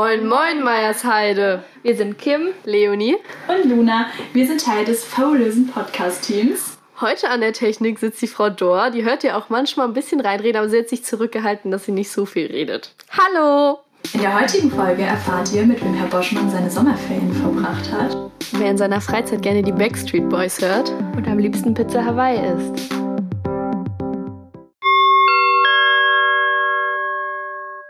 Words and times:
Moin, 0.00 0.26
moin, 0.26 0.64
Meiersheide. 0.64 1.62
Wir 1.82 1.94
sind 1.94 2.16
Kim, 2.16 2.54
Leonie 2.64 3.16
und 3.48 3.68
Luna. 3.68 4.06
Wir 4.32 4.46
sind 4.46 4.64
Teil 4.64 4.86
des 4.86 5.04
Faulösen 5.04 5.66
Podcast-Teams. 5.66 6.78
Heute 7.02 7.28
an 7.28 7.42
der 7.42 7.52
Technik 7.52 7.98
sitzt 7.98 8.22
die 8.22 8.26
Frau 8.26 8.48
Dor. 8.48 8.90
Die 8.90 9.04
hört 9.04 9.24
ja 9.24 9.36
auch 9.36 9.50
manchmal 9.50 9.86
ein 9.88 9.92
bisschen 9.92 10.20
reinreden, 10.20 10.58
aber 10.58 10.70
sie 10.70 10.78
hat 10.78 10.88
sich 10.88 11.04
zurückgehalten, 11.04 11.70
dass 11.70 11.84
sie 11.84 11.92
nicht 11.92 12.10
so 12.10 12.24
viel 12.24 12.46
redet. 12.46 12.94
Hallo! 13.10 13.80
In 14.14 14.22
der 14.22 14.40
heutigen 14.40 14.70
Folge 14.70 15.02
erfahrt 15.02 15.52
ihr, 15.52 15.66
mit 15.66 15.84
wem 15.84 15.92
Herr 15.92 16.08
Boschmann 16.08 16.50
seine 16.50 16.70
Sommerferien 16.70 17.34
verbracht 17.34 17.92
hat. 17.92 18.16
Wer 18.52 18.70
in 18.70 18.78
seiner 18.78 19.02
Freizeit 19.02 19.42
gerne 19.42 19.62
die 19.62 19.72
Backstreet 19.72 20.30
Boys 20.30 20.62
hört 20.62 20.90
und 21.14 21.28
am 21.28 21.38
liebsten 21.38 21.74
Pizza 21.74 22.02
Hawaii 22.02 22.38
isst. 22.56 22.88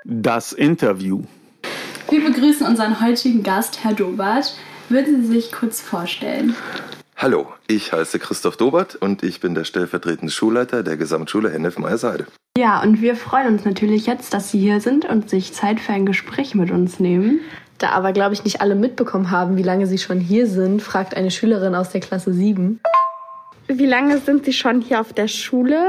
Das 0.04 0.52
Interview. 0.52 1.22
Wir 2.10 2.24
begrüßen 2.24 2.66
unseren 2.66 3.00
heutigen 3.00 3.44
Gast, 3.44 3.84
Herr 3.84 3.92
Dobart. 3.92 4.56
Würden 4.88 5.22
Sie 5.22 5.28
sich 5.28 5.52
kurz 5.52 5.80
vorstellen? 5.80 6.56
Hallo, 7.16 7.46
ich 7.68 7.92
heiße 7.92 8.18
Christoph 8.18 8.56
Dobert 8.56 8.96
und 8.96 9.22
ich 9.22 9.38
bin 9.38 9.54
der 9.54 9.62
stellvertretende 9.62 10.32
Schulleiter 10.32 10.82
der 10.82 10.96
Gesamtschule 10.96 11.50
Hennef 11.52 11.78
Meiersheide. 11.78 12.26
Ja, 12.58 12.82
und 12.82 13.00
wir 13.00 13.14
freuen 13.14 13.46
uns 13.46 13.64
natürlich 13.64 14.06
jetzt, 14.06 14.34
dass 14.34 14.50
Sie 14.50 14.58
hier 14.58 14.80
sind 14.80 15.04
und 15.04 15.30
sich 15.30 15.52
Zeit 15.52 15.78
für 15.78 15.92
ein 15.92 16.04
Gespräch 16.04 16.56
mit 16.56 16.72
uns 16.72 16.98
nehmen. 16.98 17.42
Da 17.78 17.90
aber, 17.90 18.12
glaube 18.12 18.34
ich, 18.34 18.42
nicht 18.42 18.60
alle 18.60 18.74
mitbekommen 18.74 19.30
haben, 19.30 19.56
wie 19.56 19.62
lange 19.62 19.86
Sie 19.86 19.98
schon 19.98 20.18
hier 20.18 20.48
sind, 20.48 20.82
fragt 20.82 21.16
eine 21.16 21.30
Schülerin 21.30 21.76
aus 21.76 21.90
der 21.90 22.00
Klasse 22.00 22.32
7. 22.32 22.80
Wie 23.68 23.86
lange 23.86 24.18
sind 24.18 24.46
Sie 24.46 24.52
schon 24.52 24.80
hier 24.80 25.00
auf 25.00 25.12
der 25.12 25.28
Schule? 25.28 25.80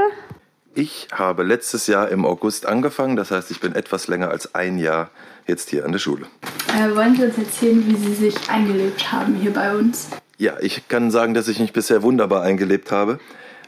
Ich 0.72 1.08
habe 1.12 1.42
letztes 1.42 1.88
Jahr 1.88 2.10
im 2.10 2.24
August 2.24 2.64
angefangen, 2.64 3.16
das 3.16 3.32
heißt, 3.32 3.50
ich 3.50 3.60
bin 3.60 3.74
etwas 3.74 4.06
länger 4.06 4.30
als 4.30 4.54
ein 4.54 4.78
Jahr 4.78 5.10
jetzt 5.46 5.70
hier 5.70 5.84
an 5.84 5.92
der 5.92 5.98
Schule. 5.98 6.26
Äh, 6.68 6.94
wollen 6.94 7.16
Sie 7.16 7.24
uns 7.24 7.38
erzählen, 7.38 7.84
wie 7.86 7.96
Sie 7.96 8.14
sich 8.14 8.50
eingelebt 8.50 9.12
haben 9.12 9.34
hier 9.34 9.52
bei 9.52 9.74
uns? 9.74 10.08
Ja, 10.38 10.54
ich 10.60 10.88
kann 10.88 11.10
sagen, 11.10 11.34
dass 11.34 11.48
ich 11.48 11.60
mich 11.60 11.72
bisher 11.72 12.02
wunderbar 12.02 12.42
eingelebt 12.42 12.90
habe. 12.90 13.18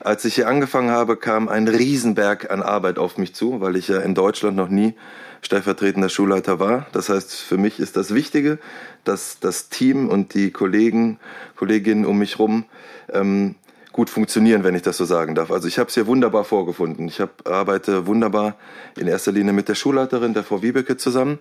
Als 0.01 0.25
ich 0.25 0.35
hier 0.35 0.49
angefangen 0.49 0.91
habe, 0.91 1.17
kam 1.17 1.49
ein 1.49 1.69
Riesenberg 1.69 2.51
an 2.51 2.63
Arbeit 2.63 2.99
auf 2.99 3.17
mich 3.17 3.35
zu, 3.35 3.61
weil 3.61 3.77
ich 3.77 3.89
ja 3.89 4.01
in 4.01 4.15
Deutschland 4.15 4.57
noch 4.57 4.69
nie 4.69 4.95
stellvertretender 5.41 6.09
Schulleiter 6.09 6.59
war. 6.59 6.87
Das 6.93 7.09
heißt, 7.09 7.33
für 7.35 7.59
mich 7.59 7.79
ist 7.79 7.97
das 7.97 8.15
Wichtige, 8.15 8.59
dass 9.05 9.39
das 9.41 9.69
Team 9.69 10.09
und 10.09 10.35
die 10.35 10.51
Kollegen, 10.51 11.19
Kolleginnen 11.57 12.07
um 12.07 12.19
mich 12.19 12.33
herum 12.33 12.65
ähm, 13.13 13.55
gut 13.95 14.11
funktionieren, 14.11 14.65
wenn 14.65 14.75
ich 14.75 14.83
das 14.83 14.97
so 14.97 15.05
sagen 15.05 15.37
darf. 15.37 15.53
Also 15.53 15.69
ich 15.69 15.79
habe 15.79 15.89
es 15.89 15.95
hier 15.95 16.09
wunderbar 16.09 16.43
vorgefunden. 16.43 17.07
Ich 17.07 17.21
hab, 17.21 17.49
arbeite 17.49 18.09
wunderbar 18.09 18.57
in 18.99 19.07
erster 19.07 19.31
Linie 19.31 19.53
mit 19.53 19.69
der 19.69 19.77
Schulleiterin, 19.77 20.35
der 20.35 20.43
Frau 20.43 20.63
Wiebeke, 20.63 20.97
zusammen. 20.97 21.39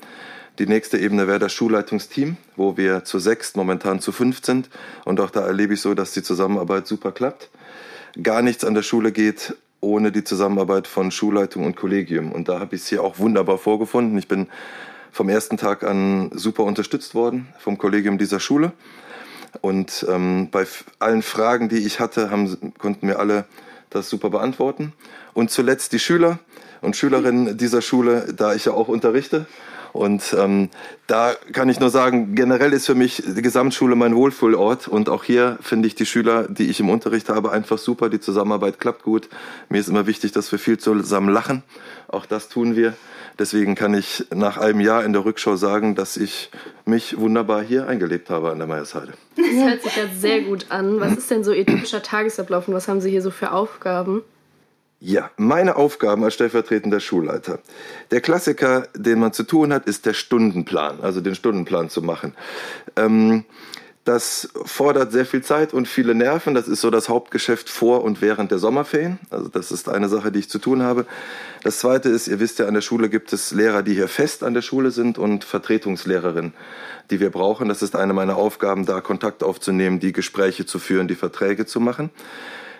Die 0.59 0.67
nächste 0.67 0.99
Ebene 0.99 1.27
wäre 1.27 1.39
das 1.39 1.51
Schulleitungsteam, 1.51 2.37
wo 2.55 2.77
wir 2.77 3.05
zu 3.05 3.17
sechs, 3.17 3.55
momentan 3.55 4.01
zu 4.01 4.11
fünf 4.11 4.45
sind. 4.45 4.69
Und 5.03 5.19
auch 5.19 5.31
da 5.31 5.41
erlebe 5.41 5.73
ich 5.73 5.81
so, 5.81 5.95
dass 5.95 6.11
die 6.11 6.21
Zusammenarbeit 6.21 6.85
super 6.85 7.11
klappt. 7.11 7.49
Gar 8.21 8.43
nichts 8.43 8.63
an 8.63 8.75
der 8.75 8.83
Schule 8.83 9.11
geht 9.11 9.55
ohne 9.81 10.11
die 10.11 10.23
Zusammenarbeit 10.23 10.85
von 10.85 11.09
Schulleitung 11.09 11.65
und 11.65 11.75
Kollegium. 11.75 12.31
Und 12.31 12.49
da 12.49 12.59
habe 12.59 12.75
ich 12.75 12.83
es 12.83 12.87
hier 12.87 13.03
auch 13.03 13.17
wunderbar 13.17 13.57
vorgefunden. 13.57 14.15
Ich 14.19 14.27
bin 14.27 14.47
vom 15.11 15.27
ersten 15.27 15.57
Tag 15.57 15.83
an 15.83 16.29
super 16.35 16.65
unterstützt 16.65 17.15
worden 17.15 17.47
vom 17.57 17.79
Kollegium 17.79 18.19
dieser 18.19 18.39
Schule. 18.39 18.73
Und 19.61 20.05
ähm, 20.09 20.49
bei 20.51 20.65
allen 20.99 21.21
Fragen, 21.21 21.69
die 21.69 21.85
ich 21.85 21.99
hatte, 21.99 22.31
haben, 22.31 22.73
konnten 22.77 23.05
mir 23.05 23.19
alle 23.19 23.45
das 23.89 24.09
super 24.09 24.29
beantworten. 24.29 24.93
Und 25.33 25.51
zuletzt 25.51 25.93
die 25.93 25.99
Schüler 25.99 26.39
und 26.81 26.95
Schülerinnen 26.95 27.57
dieser 27.57 27.81
Schule, 27.81 28.33
da 28.35 28.53
ich 28.53 28.65
ja 28.65 28.73
auch 28.73 28.87
unterrichte. 28.87 29.45
Und 29.93 30.35
ähm, 30.37 30.69
da 31.05 31.33
kann 31.53 31.69
ich 31.69 31.79
nur 31.79 31.91
sagen, 31.91 32.33
generell 32.33 32.73
ist 32.73 32.87
für 32.87 32.95
mich 32.95 33.23
die 33.25 33.41
Gesamtschule 33.43 33.95
mein 33.95 34.15
Wohlfühlort. 34.15 34.87
Und 34.87 35.07
auch 35.07 35.23
hier 35.23 35.59
finde 35.61 35.87
ich 35.87 35.93
die 35.93 36.07
Schüler, 36.07 36.47
die 36.49 36.69
ich 36.69 36.79
im 36.79 36.89
Unterricht 36.89 37.29
habe, 37.29 37.51
einfach 37.51 37.77
super. 37.77 38.09
Die 38.09 38.19
Zusammenarbeit 38.19 38.79
klappt 38.79 39.03
gut. 39.03 39.29
Mir 39.69 39.79
ist 39.79 39.89
immer 39.89 40.07
wichtig, 40.07 40.31
dass 40.31 40.51
wir 40.51 40.57
viel 40.57 40.79
zusammen 40.79 41.29
lachen. 41.29 41.61
Auch 42.07 42.25
das 42.25 42.49
tun 42.49 42.75
wir. 42.75 42.95
Deswegen 43.37 43.75
kann 43.75 43.93
ich 43.93 44.25
nach 44.33 44.57
einem 44.57 44.79
Jahr 44.79 45.05
in 45.05 45.13
der 45.13 45.25
Rückschau 45.25 45.55
sagen, 45.55 45.95
dass 45.95 46.17
ich 46.17 46.49
mich 46.85 47.17
wunderbar 47.17 47.61
hier 47.63 47.87
eingelebt 47.87 48.29
habe 48.29 48.51
an 48.51 48.57
der 48.57 48.67
Meiersheide. 48.67 49.13
Das 49.35 49.45
hört 49.45 49.81
sich 49.83 49.95
ja 49.95 50.03
sehr 50.19 50.41
gut 50.41 50.67
an. 50.69 50.99
Was 50.99 51.13
ist 51.17 51.31
denn 51.31 51.43
so 51.43 51.51
Ihr 51.53 51.65
typischer 51.65 52.01
Tagesablauf 52.01 52.67
und 52.67 52.73
was 52.73 52.87
haben 52.87 53.01
Sie 53.01 53.09
hier 53.09 53.21
so 53.21 53.31
für 53.31 53.51
Aufgaben? 53.51 54.21
Ja, 55.05 55.31
meine 55.35 55.75
Aufgaben 55.75 56.23
als 56.23 56.35
stellvertretender 56.35 57.01
Schulleiter. 57.01 57.59
Der 58.11 58.21
Klassiker, 58.21 58.87
den 58.95 59.19
man 59.19 59.33
zu 59.33 59.43
tun 59.43 59.73
hat, 59.73 59.85
ist 59.85 60.05
der 60.05 60.13
Stundenplan, 60.13 61.01
also 61.01 61.19
den 61.19 61.35
Stundenplan 61.35 61.89
zu 61.89 62.01
machen. 62.01 62.33
Ähm, 62.95 63.43
das 64.05 64.47
fordert 64.63 65.11
sehr 65.11 65.25
viel 65.25 65.41
Zeit 65.41 65.73
und 65.73 65.89
viele 65.89 66.15
Nerven. 66.15 66.53
Das 66.53 66.69
ist 66.69 66.79
so 66.79 66.89
das 66.89 67.09
Hauptgeschäft 67.09 67.69
vor 67.69 68.01
und 68.05 68.21
während 68.21 68.51
der 68.51 68.59
Sommerferien. 68.59 69.19
Also 69.29 69.49
das 69.49 69.73
ist 69.73 69.89
eine 69.89 70.07
Sache, 70.07 70.31
die 70.31 70.39
ich 70.39 70.49
zu 70.49 70.59
tun 70.59 70.83
habe. 70.83 71.05
Das 71.63 71.79
zweite 71.79 72.07
ist, 72.07 72.29
ihr 72.29 72.39
wisst 72.39 72.59
ja, 72.59 72.67
an 72.67 72.73
der 72.73 72.79
Schule 72.79 73.09
gibt 73.09 73.33
es 73.33 73.51
Lehrer, 73.51 73.83
die 73.83 73.95
hier 73.95 74.07
fest 74.07 74.41
an 74.41 74.53
der 74.53 74.61
Schule 74.61 74.91
sind 74.91 75.17
und 75.17 75.43
Vertretungslehrerinnen, 75.43 76.53
die 77.11 77.19
wir 77.19 77.29
brauchen. 77.29 77.67
Das 77.67 77.81
ist 77.81 77.97
eine 77.97 78.13
meiner 78.13 78.37
Aufgaben, 78.37 78.85
da 78.85 79.01
Kontakt 79.01 79.43
aufzunehmen, 79.43 79.99
die 79.99 80.13
Gespräche 80.13 80.65
zu 80.65 80.79
führen, 80.79 81.09
die 81.09 81.15
Verträge 81.15 81.65
zu 81.65 81.81
machen. 81.81 82.09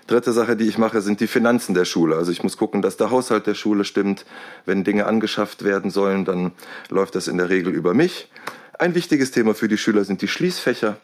Dritte 0.08 0.34
Sache, 0.34 0.58
die 0.58 0.68
ich 0.68 0.78
mache, 0.78 1.02
sind 1.02 1.22
die 1.22 1.28
Finanzen 1.28 1.74
der 1.74 1.86
Schule. 1.86 2.18
Also 2.18 2.32
ich 2.32 2.44
muss 2.44 2.58
gucken, 2.58 2.82
dass 2.82 2.98
der 2.98 3.10
Haushalt 3.10 3.48
der 3.48 3.56
Schule 3.56 3.86
stimmt. 3.86 4.26
Wenn 4.66 4.84
Dinge 4.84 5.06
angeschafft 5.06 5.64
werden 5.64 5.92
sollen, 5.92 6.26
dann 6.26 6.52
läuft 6.90 7.16
das 7.16 7.28
in 7.28 7.38
der 7.38 7.50
Regel 7.50 7.74
über 7.74 7.94
mich. 7.94 8.30
Ein 8.78 8.96
wichtiges 8.96 9.32
Thema 9.32 9.56
für 9.56 9.68
die 9.68 9.78
Schüler 9.78 10.04
sind 10.04 10.22
die 10.22 10.28
Schließfächer. 10.28 10.98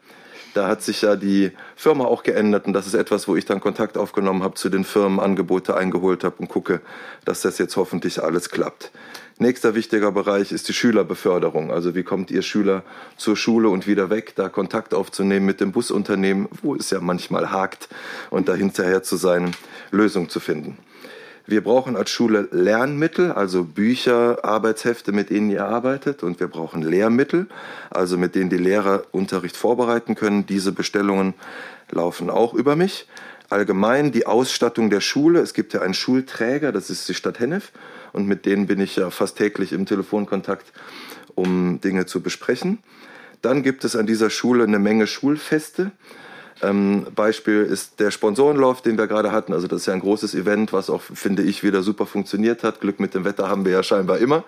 Da 0.54 0.68
hat 0.68 0.82
sich 0.82 1.04
ja 1.04 1.16
die 1.16 1.52
Firma 1.76 2.06
auch 2.06 2.24
geändert 2.24 2.66
und 2.66 2.74
das 2.74 2.88
ist 2.88 2.96
etwas, 2.96 3.28
wo 3.28 3.36
ich 3.36 3.46
dann 3.46 3.60
Kontakt 3.62 3.98
aufgenommen 3.98 4.44
habe 4.44 4.56
zu 4.56 4.70
den 4.70 4.84
Firmen, 4.84 5.20
Angebote 5.20 5.78
eingeholt 5.78 6.24
habe 6.24 6.38
und 6.40 6.50
gucke, 6.50 6.82
dass 7.24 7.42
das 7.42 7.60
jetzt 7.60 7.78
hoffentlich 7.78 8.24
alles 8.24 8.50
klappt. 8.50 8.92
Nächster 9.42 9.74
wichtiger 9.74 10.12
Bereich 10.12 10.52
ist 10.52 10.68
die 10.68 10.74
Schülerbeförderung. 10.74 11.72
Also 11.72 11.96
wie 11.96 12.04
kommt 12.04 12.30
Ihr 12.30 12.42
Schüler 12.42 12.84
zur 13.16 13.38
Schule 13.38 13.70
und 13.70 13.88
wieder 13.88 14.10
weg, 14.10 14.34
da 14.36 14.50
Kontakt 14.50 14.94
aufzunehmen 14.94 15.46
mit 15.46 15.62
dem 15.62 15.72
Busunternehmen, 15.72 16.50
wo 16.62 16.76
es 16.76 16.90
ja 16.90 17.00
manchmal 17.00 17.50
hakt 17.50 17.88
und 18.32 18.50
da 18.50 18.54
hinterher 18.54 19.02
zu 19.02 19.16
sein, 19.16 19.56
Lösungen 19.92 20.28
zu 20.28 20.42
finden. 20.42 20.78
Wir 21.48 21.64
brauchen 21.64 21.96
als 21.96 22.10
Schule 22.10 22.50
Lernmittel, 22.52 23.32
also 23.32 23.64
Bücher, 23.64 24.44
Arbeitshefte, 24.44 25.14
mit 25.14 25.30
denen 25.30 25.50
ihr 25.50 25.64
arbeitet. 25.64 26.22
Und 26.22 26.42
wir 26.42 26.50
brauchen 26.50 26.82
Lehrmittel, 26.82 27.48
also 27.92 28.18
mit 28.18 28.36
denen 28.36 28.50
die 28.50 28.58
Lehrer 28.58 29.04
Unterricht 29.12 29.56
vorbereiten 29.56 30.16
können. 30.16 30.48
Diese 30.48 30.74
Bestellungen 30.74 31.34
laufen 31.90 32.30
auch 32.30 32.54
über 32.54 32.76
mich. 32.76 33.08
Allgemein 33.50 34.12
die 34.12 34.28
Ausstattung 34.28 34.90
der 34.90 35.00
Schule. 35.00 35.40
Es 35.40 35.54
gibt 35.54 35.74
ja 35.74 35.82
einen 35.82 35.94
Schulträger, 35.94 36.74
das 36.74 36.90
ist 36.90 37.08
die 37.08 37.14
Stadt 37.14 37.40
Hennef. 37.40 37.72
Und 38.14 38.28
mit 38.28 38.46
denen 38.46 38.68
bin 38.68 38.80
ich 38.80 38.96
ja 38.96 39.10
fast 39.10 39.38
täglich 39.38 39.74
im 39.74 39.86
Telefonkontakt, 39.86 40.72
um 41.36 41.82
Dinge 41.82 42.06
zu 42.06 42.22
besprechen. 42.22 42.80
Dann 43.42 43.64
gibt 43.64 43.84
es 43.84 43.96
an 43.96 44.06
dieser 44.06 44.30
Schule 44.30 44.64
eine 44.64 44.80
Menge 44.80 45.08
Schulfeste. 45.08 45.92
Ähm, 46.62 47.08
Beispiel 47.16 47.64
ist 47.64 48.02
der 48.02 48.12
Sponsorenlauf, 48.12 48.82
den 48.82 48.98
wir 48.98 49.08
gerade 49.08 49.32
hatten. 49.32 49.54
Also 49.54 49.68
das 49.68 49.82
ist 49.82 49.86
ja 49.86 49.94
ein 49.94 50.02
großes 50.02 50.36
Event, 50.36 50.74
was 50.74 50.90
auch, 50.90 51.02
finde 51.02 51.44
ich, 51.44 51.64
wieder 51.64 51.84
super 51.84 52.06
funktioniert 52.06 52.64
hat. 52.64 52.82
Glück 52.82 53.00
mit 53.00 53.14
dem 53.14 53.24
Wetter 53.24 53.48
haben 53.48 53.64
wir 53.64 53.72
ja 53.72 53.84
scheinbar 53.84 54.18
immer. 54.18 54.44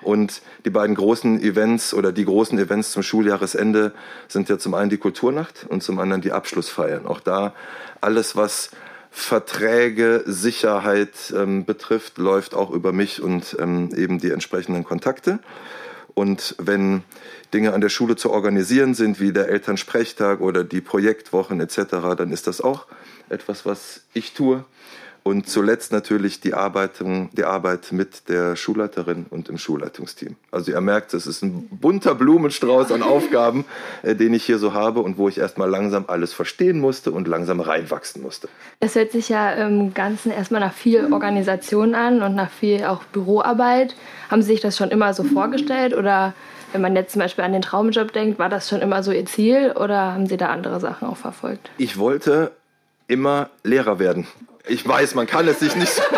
Und 0.00 0.42
die 0.64 0.70
beiden 0.70 0.96
großen 0.96 1.40
Events 1.40 1.94
oder 1.94 2.10
die 2.10 2.24
großen 2.24 2.58
Events 2.58 2.90
zum 2.90 3.04
Schuljahresende 3.04 3.92
sind 4.26 4.48
ja 4.48 4.58
zum 4.58 4.74
einen 4.74 4.90
die 4.90 4.96
Kulturnacht 4.96 5.66
und 5.68 5.82
zum 5.84 6.00
anderen 6.00 6.22
die 6.22 6.32
Abschlussfeiern. 6.32 7.06
Auch 7.06 7.20
da 7.20 7.54
alles, 8.00 8.34
was 8.34 8.70
Verträge, 9.14 10.24
Sicherheit 10.26 11.32
ähm, 11.36 11.66
betrifft, 11.66 12.16
läuft 12.16 12.54
auch 12.54 12.70
über 12.70 12.92
mich 12.92 13.22
und 13.22 13.56
ähm, 13.60 13.90
eben 13.94 14.18
die 14.18 14.30
entsprechenden 14.30 14.84
Kontakte. 14.84 15.38
Und 16.14 16.56
wenn 16.58 17.04
Dinge 17.52 17.74
an 17.74 17.82
der 17.82 17.90
Schule 17.90 18.16
zu 18.16 18.30
organisieren 18.30 18.94
sind, 18.94 19.20
wie 19.20 19.32
der 19.32 19.48
Elternsprechtag 19.48 20.40
oder 20.40 20.64
die 20.64 20.80
Projektwochen 20.80 21.60
etc., 21.60 21.76
dann 22.16 22.32
ist 22.32 22.46
das 22.46 22.62
auch 22.62 22.86
etwas, 23.28 23.66
was 23.66 24.00
ich 24.14 24.32
tue. 24.32 24.64
Und 25.24 25.48
zuletzt 25.48 25.92
natürlich 25.92 26.40
die 26.40 26.52
Arbeit, 26.52 26.92
die 27.00 27.44
Arbeit 27.44 27.92
mit 27.92 28.28
der 28.28 28.56
Schulleiterin 28.56 29.26
und 29.30 29.48
im 29.48 29.56
Schulleitungsteam. 29.56 30.34
Also 30.50 30.72
ihr 30.72 30.80
merkt, 30.80 31.14
es 31.14 31.28
ist 31.28 31.42
ein 31.42 31.68
bunter 31.70 32.16
Blumenstrauß 32.16 32.90
an 32.90 33.02
Aufgaben, 33.02 33.64
äh, 34.02 34.16
den 34.16 34.34
ich 34.34 34.44
hier 34.44 34.58
so 34.58 34.72
habe 34.74 35.00
und 35.00 35.18
wo 35.18 35.28
ich 35.28 35.38
erstmal 35.38 35.70
langsam 35.70 36.06
alles 36.08 36.32
verstehen 36.32 36.80
musste 36.80 37.12
und 37.12 37.28
langsam 37.28 37.60
reinwachsen 37.60 38.20
musste. 38.20 38.48
Es 38.80 38.96
hört 38.96 39.12
sich 39.12 39.28
ja 39.28 39.52
im 39.52 39.94
Ganzen 39.94 40.32
erstmal 40.32 40.60
nach 40.60 40.74
viel 40.74 41.12
Organisation 41.12 41.94
an 41.94 42.22
und 42.22 42.34
nach 42.34 42.50
viel 42.50 42.84
auch 42.84 43.04
Büroarbeit. 43.04 43.94
Haben 44.28 44.42
Sie 44.42 44.52
sich 44.52 44.60
das 44.60 44.76
schon 44.76 44.90
immer 44.90 45.14
so 45.14 45.22
vorgestellt 45.22 45.94
oder 45.94 46.34
wenn 46.72 46.80
man 46.80 46.96
jetzt 46.96 47.12
zum 47.12 47.20
Beispiel 47.20 47.44
an 47.44 47.52
den 47.52 47.62
Traumjob 47.62 48.12
denkt, 48.12 48.38
war 48.38 48.48
das 48.48 48.68
schon 48.68 48.80
immer 48.80 49.02
so 49.02 49.12
Ihr 49.12 49.26
Ziel 49.26 49.72
oder 49.72 50.14
haben 50.14 50.26
Sie 50.26 50.36
da 50.36 50.48
andere 50.48 50.80
Sachen 50.80 51.06
auch 51.06 51.16
verfolgt? 51.16 51.70
Ich 51.78 51.98
wollte 51.98 52.50
immer 53.08 53.50
Lehrer 53.62 53.98
werden. 53.98 54.26
Ich 54.68 54.86
weiß, 54.86 55.14
man 55.14 55.26
kann 55.26 55.48
es 55.48 55.60
sich 55.60 55.76
nicht. 55.76 56.00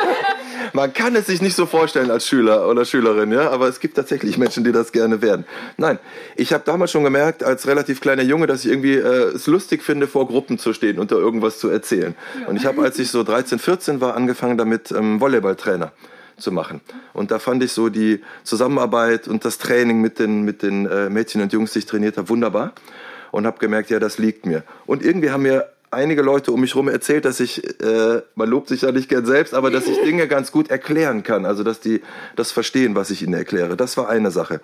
Man 0.73 0.93
kann 0.93 1.15
es 1.15 1.27
sich 1.27 1.41
nicht 1.41 1.55
so 1.55 1.67
vorstellen 1.67 2.11
als 2.11 2.27
Schüler 2.27 2.69
oder 2.69 2.85
Schülerin, 2.85 3.31
ja, 3.31 3.49
aber 3.51 3.69
es 3.69 3.79
gibt 3.79 3.95
tatsächlich 3.95 4.39
Menschen, 4.39 4.65
die 4.65 4.73
das 4.73 4.91
gerne 4.91 5.23
werden. 5.23 5.45
Nein, 5.77 6.01
ich 6.35 6.53
habe 6.53 6.65
damals 6.67 6.91
schon 6.91 7.05
gemerkt, 7.05 7.45
als 7.45 7.69
relativ 7.69 8.01
kleiner 8.01 8.25
Junge, 8.25 8.49
dass 8.49 8.65
ich 8.65 8.73
irgendwie 8.73 8.95
äh, 8.95 9.35
es 9.35 9.47
lustig 9.47 9.85
finde, 9.85 10.09
vor 10.09 10.27
Gruppen 10.27 10.59
zu 10.59 10.73
stehen 10.73 10.99
und 10.99 11.13
da 11.13 11.15
irgendwas 11.15 11.61
zu 11.61 11.69
erzählen. 11.69 12.17
Ja. 12.41 12.49
Und 12.49 12.57
ich 12.57 12.67
habe, 12.67 12.83
als 12.83 12.99
ich 12.99 13.13
so 13.13 13.23
13, 13.23 13.61
14 13.61 14.01
war, 14.01 14.17
angefangen 14.17 14.59
damit 14.59 14.91
ähm, 14.91 15.21
Volleyballtrainer 15.21 15.93
zu 16.39 16.51
machen. 16.51 16.81
Und 17.13 17.31
da 17.31 17.39
fand 17.39 17.63
ich 17.63 17.71
so 17.71 17.89
die 17.89 18.25
Zusammenarbeit 18.43 19.29
und 19.29 19.45
das 19.45 19.59
Training 19.59 20.01
mit 20.01 20.19
den, 20.19 20.43
mit 20.43 20.63
den 20.63 20.87
äh, 20.87 21.09
Mädchen 21.09 21.41
und 21.41 21.53
Jungs, 21.53 21.73
die 21.73 21.81
ich 21.81 21.87
trainiert 21.87 22.17
habe, 22.17 22.29
wunderbar. 22.29 22.73
Und 23.31 23.47
habe 23.47 23.59
gemerkt, 23.59 23.91
ja, 23.91 24.01
das 24.01 24.19
liegt 24.19 24.45
mir. 24.47 24.65
Und 24.87 25.05
irgendwie 25.05 25.31
haben 25.31 25.43
mir 25.43 25.69
einige 25.95 26.23
Leute 26.23 26.53
um 26.53 26.61
mich 26.61 26.75
herum 26.75 26.89
erzählt, 26.89 27.25
dass 27.25 27.41
ich, 27.41 27.65
äh, 27.81 28.23
man 28.35 28.49
lobt 28.49 28.69
sich 28.69 28.83
ja 28.83 28.93
nicht 28.93 29.09
gern 29.09 29.25
selbst, 29.25 29.55
aber 29.55 29.71
dass 29.71 29.87
ich 29.87 30.01
Dinge 30.05 30.29
ganz 30.29 30.53
gut 30.53 30.71
erklären 30.71 31.23
kann. 31.23 31.47
Also, 31.47 31.63
dass 31.63 31.81
die 31.81 32.03
das 32.37 32.53
verstehen, 32.53 32.95
was 32.95 33.11
ich 33.11 33.23
ihnen 33.23 33.35
erkläre. 33.35 33.77
Das 33.77 33.97
war 33.97 34.09
eine 34.09 34.31
Sache. 34.31 34.61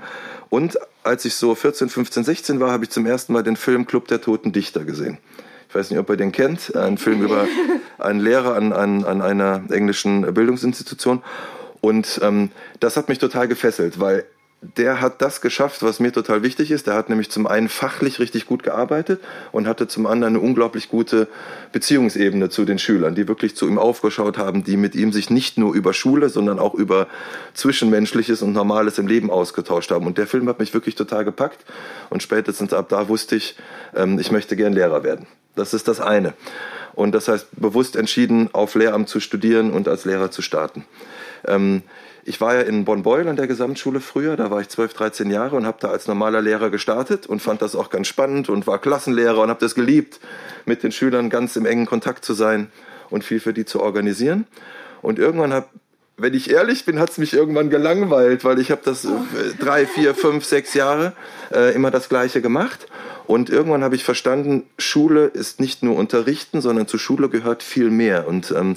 Und 0.49 0.79
als 1.03 1.25
ich 1.25 1.35
so 1.35 1.55
14, 1.55 1.89
15, 1.89 2.25
16 2.25 2.61
war, 2.61 2.71
habe 2.73 2.85
ich 2.85 2.91
zum 2.91 3.07
ersten 3.07 3.33
Mal 3.33 3.43
den 3.43 3.57
Film 3.57 3.87
Club 3.87 4.09
der 4.09 4.21
Toten 4.21 4.53
Dichter 4.53 4.85
gesehen. 4.85 5.19
Ich 5.69 5.75
weiß 5.75 5.91
nicht, 5.91 6.01
ob 6.01 6.11
ihr 6.11 6.17
den 6.17 6.33
kennt. 6.33 6.75
Ein 6.75 6.99
Film 6.99 7.23
über 7.23 7.47
einen 7.99 8.21
Lehrer 8.21 8.57
an, 8.57 8.73
an, 8.73 9.05
an 9.05 9.23
einer 9.23 9.63
englischen 9.71 10.23
Bildungsinstitution. 10.35 11.23
Und 11.81 12.21
ähm, 12.23 12.51
das 12.81 12.97
hat 12.97 13.09
mich 13.09 13.19
total 13.19 13.49
gefesselt, 13.49 14.01
weil 14.01 14.25
der 14.63 15.01
hat 15.01 15.23
das 15.23 15.41
geschafft, 15.41 15.83
was 15.83 16.01
mir 16.01 16.13
total 16.13 16.43
wichtig 16.43 16.71
ist. 16.71 16.87
Der 16.87 16.95
hat 16.95 17.09
nämlich 17.09 17.31
zum 17.31 17.47
einen 17.47 17.71
fachlich 17.71 18.19
richtig 18.19 18.45
gut 18.45 18.63
gearbeitet 18.63 19.21
und 19.53 19.67
hatte 19.67 19.89
zum 19.89 20.07
anderen 20.07 20.37
eine 20.37 20.45
unglaublich 20.45 20.91
gute 20.91 21.29
Beziehungsebene 21.73 22.51
zu 22.51 22.67
den 22.67 22.79
Schülern, 22.79 23.15
die 23.15 23.27
wirklich 23.27 23.57
zu 23.57 23.67
ihm 23.67 23.79
aufgeschaut 23.79 24.37
haben, 24.37 24.63
die 24.63 24.77
mit 24.77 24.95
ihm 24.95 25.13
sich 25.13 25.31
nicht 25.31 25.57
nur 25.57 25.75
über 25.75 25.95
Schule, 25.95 26.29
sondern 26.29 26.59
auch 26.59 26.75
über 26.75 27.07
Zwischenmenschliches 27.55 28.43
und 28.43 28.53
Normales 28.53 28.99
im 28.99 29.07
Leben 29.07 29.31
ausgetauscht 29.31 29.91
haben. 29.93 30.07
Und 30.07 30.19
der 30.19 30.27
Film 30.27 30.47
hat 30.49 30.59
mich 30.59 30.75
wirklich 30.75 30.95
total 30.95 31.25
gepackt. 31.25 31.65
Und 32.11 32.23
spätestens 32.23 32.75
ab 32.75 32.91
da 32.91 33.09
wusste 33.09 33.37
ich, 33.37 33.57
ähm, 33.97 34.19
ich 34.19 34.31
möchte 34.31 34.57
gern 34.57 34.75
Lehrer 34.75 35.03
werden. 35.03 35.27
Das 35.57 35.73
ist 35.73 35.89
das 35.89 36.01
eine. 36.01 36.35
Und 36.95 37.13
das 37.13 37.29
heißt, 37.29 37.49
bewusst 37.53 37.97
entschieden, 37.97 38.51
auf 38.53 38.75
Lehramt 38.75 39.09
zu 39.09 39.21
studieren 39.21 39.71
und 39.71 39.89
als 39.89 40.05
Lehrer 40.05 40.31
zu 40.31 40.43
starten. 40.43 40.85
Ähm, 41.47 41.83
ich 42.25 42.41
war 42.41 42.55
ja 42.55 42.61
in 42.61 42.85
Bonn-Beuel 42.85 43.29
an 43.29 43.37
der 43.37 43.47
Gesamtschule 43.47 44.01
früher, 44.01 44.37
da 44.37 44.51
war 44.51 44.61
ich 44.61 44.69
12, 44.69 44.95
13 44.95 45.31
Jahre 45.31 45.57
und 45.57 45.67
habe 45.67 45.79
da 45.81 45.89
als 45.89 46.07
normaler 46.07 46.43
Lehrer 46.43 46.71
gestartet 46.71 47.27
und 47.27 47.41
fand 47.41 47.63
das 47.63 47.75
auch 47.75 47.91
ganz 47.91 48.09
spannend 48.09 48.49
und 48.49 48.67
war 48.67 48.79
Klassenlehrer 48.79 49.41
und 49.41 49.49
habe 49.49 49.61
das 49.61 49.75
geliebt, 49.75 50.21
mit 50.67 50.83
den 50.83 50.93
Schülern 50.93 51.31
ganz 51.31 51.57
im 51.57 51.67
engen 51.67 51.87
Kontakt 51.87 52.25
zu 52.25 52.35
sein 52.35 52.71
und 53.09 53.25
viel 53.25 53.41
für 53.41 53.53
die 53.53 53.65
zu 53.65 53.81
organisieren. 53.81 54.47
Und 55.03 55.19
irgendwann 55.19 55.53
habe 55.53 55.67
wenn 56.21 56.35
ich 56.35 56.51
ehrlich 56.51 56.85
bin, 56.85 56.99
hat 56.99 57.11
es 57.11 57.19
mich 57.19 57.33
irgendwann 57.33 57.71
gelangweilt, 57.71 58.45
weil 58.45 58.59
ich 58.59 58.71
habe 58.71 58.83
das 58.85 59.05
äh, 59.05 59.09
drei, 59.59 59.87
vier, 59.87 60.15
fünf, 60.15 60.45
sechs 60.45 60.75
Jahre 60.75 61.13
äh, 61.53 61.75
immer 61.75 61.91
das 61.91 62.09
Gleiche 62.09 62.41
gemacht. 62.41 62.87
Und 63.27 63.49
irgendwann 63.49 63.85
habe 63.85 63.95
ich 63.95 64.05
verstanden, 64.05 64.65
Schule 64.79 65.27
ist 65.27 65.61
nicht 65.61 65.83
nur 65.83 65.97
Unterrichten, 65.97 66.61
sondern 66.61 66.89
zur 66.89 66.99
Schule 66.99 67.29
gehört 67.29 67.63
viel 67.63 67.91
mehr. 67.91 68.27
Und 68.27 68.51
ähm, 68.51 68.77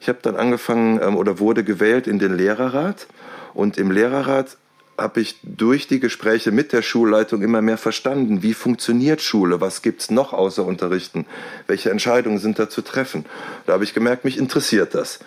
ich 0.00 0.08
habe 0.08 0.18
dann 0.22 0.36
angefangen 0.36 1.00
ähm, 1.02 1.16
oder 1.16 1.38
wurde 1.38 1.62
gewählt 1.62 2.06
in 2.06 2.18
den 2.18 2.36
Lehrerrat. 2.36 3.06
Und 3.54 3.78
im 3.78 3.90
Lehrerrat 3.90 4.56
habe 4.98 5.20
ich 5.20 5.36
durch 5.42 5.88
die 5.88 6.00
Gespräche 6.00 6.52
mit 6.52 6.72
der 6.72 6.82
Schulleitung 6.82 7.42
immer 7.42 7.62
mehr 7.62 7.78
verstanden, 7.78 8.42
wie 8.42 8.54
funktioniert 8.54 9.20
Schule, 9.20 9.60
was 9.60 9.82
gibt's 9.82 10.10
noch 10.10 10.32
außer 10.32 10.64
Unterrichten, 10.64 11.26
welche 11.66 11.90
Entscheidungen 11.90 12.38
sind 12.38 12.58
da 12.58 12.68
zu 12.68 12.82
treffen. 12.82 13.24
Da 13.66 13.74
habe 13.74 13.84
ich 13.84 13.94
gemerkt, 13.94 14.24
mich 14.24 14.38
interessiert 14.38 14.94
das. 14.94 15.20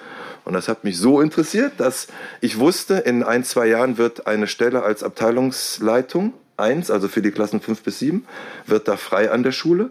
Und 0.46 0.54
das 0.54 0.68
hat 0.68 0.84
mich 0.84 0.98
so 0.98 1.22
interessiert, 1.22 1.74
dass 1.78 2.08
ich 2.40 2.60
wusste, 2.60 2.96
in 2.96 3.24
ein, 3.24 3.44
zwei 3.44 3.66
Jahren 3.66 3.98
wird 3.98 4.28
eine 4.28 4.48
Stelle 4.48 4.84
als 4.84 5.04
Abteilungsleitung 5.04 6.34
eins, 6.58 6.90
also 6.90 7.08
für 7.08 7.22
die 7.22 7.32
Klassen 7.32 7.60
fünf 7.60 7.82
bis 7.82 8.00
sieben, 8.00 8.26
wird 8.66 8.88
da 8.88 8.96
frei 8.96 9.32
an 9.32 9.44
der 9.44 9.52
Schule. 9.52 9.90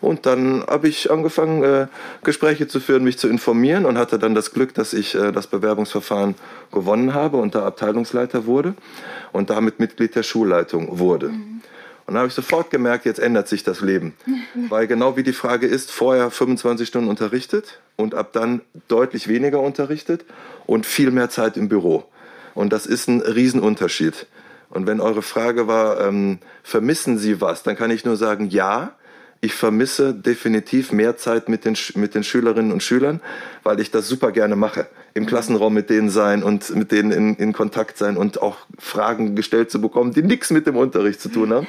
Und 0.00 0.26
dann 0.26 0.64
habe 0.66 0.88
ich 0.88 1.10
angefangen, 1.10 1.62
äh, 1.62 1.86
Gespräche 2.22 2.68
zu 2.68 2.80
führen, 2.80 3.02
mich 3.02 3.18
zu 3.18 3.28
informieren 3.28 3.86
und 3.86 3.98
hatte 3.98 4.18
dann 4.18 4.34
das 4.34 4.52
Glück, 4.52 4.74
dass 4.74 4.92
ich 4.92 5.14
äh, 5.14 5.32
das 5.32 5.46
Bewerbungsverfahren 5.46 6.34
gewonnen 6.72 7.14
habe 7.14 7.38
und 7.38 7.54
da 7.54 7.66
Abteilungsleiter 7.66 8.46
wurde 8.46 8.74
und 9.32 9.50
damit 9.50 9.80
Mitglied 9.80 10.14
der 10.14 10.22
Schulleitung 10.22 10.98
wurde. 10.98 11.30
Mhm. 11.30 11.62
Und 12.06 12.14
dann 12.14 12.18
habe 12.18 12.28
ich 12.28 12.34
sofort 12.34 12.70
gemerkt, 12.70 13.04
jetzt 13.04 13.18
ändert 13.18 13.48
sich 13.48 13.64
das 13.64 13.80
Leben. 13.80 14.14
Weil 14.68 14.86
genau 14.86 15.16
wie 15.16 15.24
die 15.24 15.32
Frage 15.32 15.66
ist, 15.66 15.90
vorher 15.90 16.30
25 16.30 16.86
Stunden 16.86 17.10
unterrichtet 17.10 17.80
und 17.96 18.14
ab 18.14 18.32
dann 18.32 18.60
deutlich 18.88 19.26
weniger 19.26 19.60
unterrichtet 19.60 20.24
und 20.66 20.86
viel 20.86 21.10
mehr 21.10 21.30
Zeit 21.30 21.56
im 21.56 21.68
Büro. 21.68 22.04
Und 22.54 22.72
das 22.72 22.86
ist 22.86 23.08
ein 23.08 23.20
Riesenunterschied. 23.20 24.26
Und 24.70 24.86
wenn 24.86 25.00
eure 25.00 25.22
Frage 25.22 25.66
war, 25.66 26.00
ähm, 26.00 26.38
vermissen 26.62 27.18
Sie 27.18 27.40
was, 27.40 27.62
dann 27.62 27.76
kann 27.76 27.90
ich 27.90 28.04
nur 28.04 28.16
sagen, 28.16 28.48
ja, 28.50 28.94
ich 29.40 29.54
vermisse 29.54 30.14
definitiv 30.14 30.92
mehr 30.92 31.16
Zeit 31.16 31.48
mit 31.48 31.64
den, 31.64 31.76
mit 31.94 32.14
den 32.14 32.24
Schülerinnen 32.24 32.72
und 32.72 32.82
Schülern, 32.82 33.20
weil 33.62 33.80
ich 33.80 33.90
das 33.90 34.08
super 34.08 34.32
gerne 34.32 34.56
mache. 34.56 34.86
Im. 35.14 35.26
Klassenraum 35.26 35.72
mit 35.72 35.88
denen 35.88 36.10
sein 36.10 36.42
und 36.42 36.74
mit 36.74 36.92
denen 36.92 37.10
in, 37.10 37.36
in 37.36 37.52
Kontakt 37.52 37.96
sein 37.96 38.16
und 38.16 38.42
auch 38.42 38.58
Fragen 38.78 39.34
gestellt 39.34 39.70
zu 39.70 39.80
bekommen, 39.80 40.12
die 40.12 40.22
nichts 40.22 40.50
mit 40.50 40.66
dem 40.66 40.76
Unterricht 40.76 41.20
zu 41.20 41.30
tun 41.30 41.52
haben. 41.52 41.66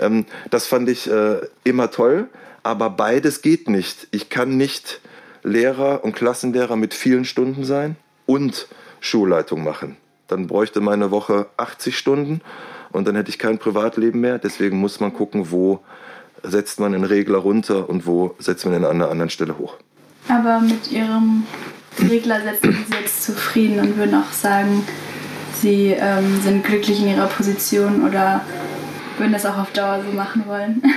Ähm, 0.00 0.26
das 0.50 0.66
fand 0.66 0.88
ich 0.88 1.08
äh, 1.10 1.38
immer 1.62 1.90
toll, 1.90 2.28
aber 2.62 2.90
beides 2.90 3.42
geht 3.42 3.68
nicht. 3.68 4.08
Ich 4.10 4.28
kann 4.28 4.56
nicht 4.56 5.00
Lehrer 5.42 6.04
und 6.04 6.14
Klassenlehrer 6.14 6.76
mit 6.76 6.94
vielen 6.94 7.24
Stunden 7.24 7.64
sein 7.64 7.96
und 8.26 8.66
Schulleitung 9.00 9.62
machen. 9.62 9.96
Dann 10.26 10.46
bräuchte 10.46 10.80
meine 10.80 11.10
Woche 11.10 11.46
80 11.56 11.96
Stunden 11.96 12.40
und 12.92 13.06
dann 13.06 13.16
hätte 13.16 13.30
ich 13.30 13.38
kein 13.38 13.58
Privatleben 13.58 14.20
mehr. 14.20 14.38
Deswegen 14.38 14.78
muss 14.78 15.00
man 15.00 15.12
gucken, 15.12 15.50
wo 15.50 15.80
setzt 16.42 16.80
man 16.80 16.94
einen 16.94 17.04
Regler 17.04 17.38
runter 17.38 17.88
und 17.88 18.06
wo 18.06 18.34
setzt 18.38 18.64
man 18.64 18.74
ihn 18.74 18.84
an 18.84 18.90
einer 18.92 19.10
anderen 19.10 19.30
Stelle 19.30 19.58
hoch. 19.58 19.74
Aber 20.28 20.60
mit 20.60 20.90
Ihrem 20.92 21.44
Regler 21.98 22.40
setzen 22.40 22.84
Sie 22.88 22.94
jetzt 22.94 23.24
zufrieden 23.24 23.80
und 23.80 23.96
würden 23.96 24.14
auch 24.14 24.32
sagen, 24.32 24.86
Sie 25.60 25.94
ähm, 25.98 26.40
sind 26.42 26.64
glücklich 26.64 27.00
in 27.00 27.08
Ihrer 27.08 27.26
Position 27.26 28.06
oder 28.06 28.42
würden 29.18 29.32
das 29.32 29.44
auch 29.44 29.58
auf 29.58 29.72
Dauer 29.72 30.02
so 30.06 30.16
machen 30.16 30.44
wollen? 30.46 30.82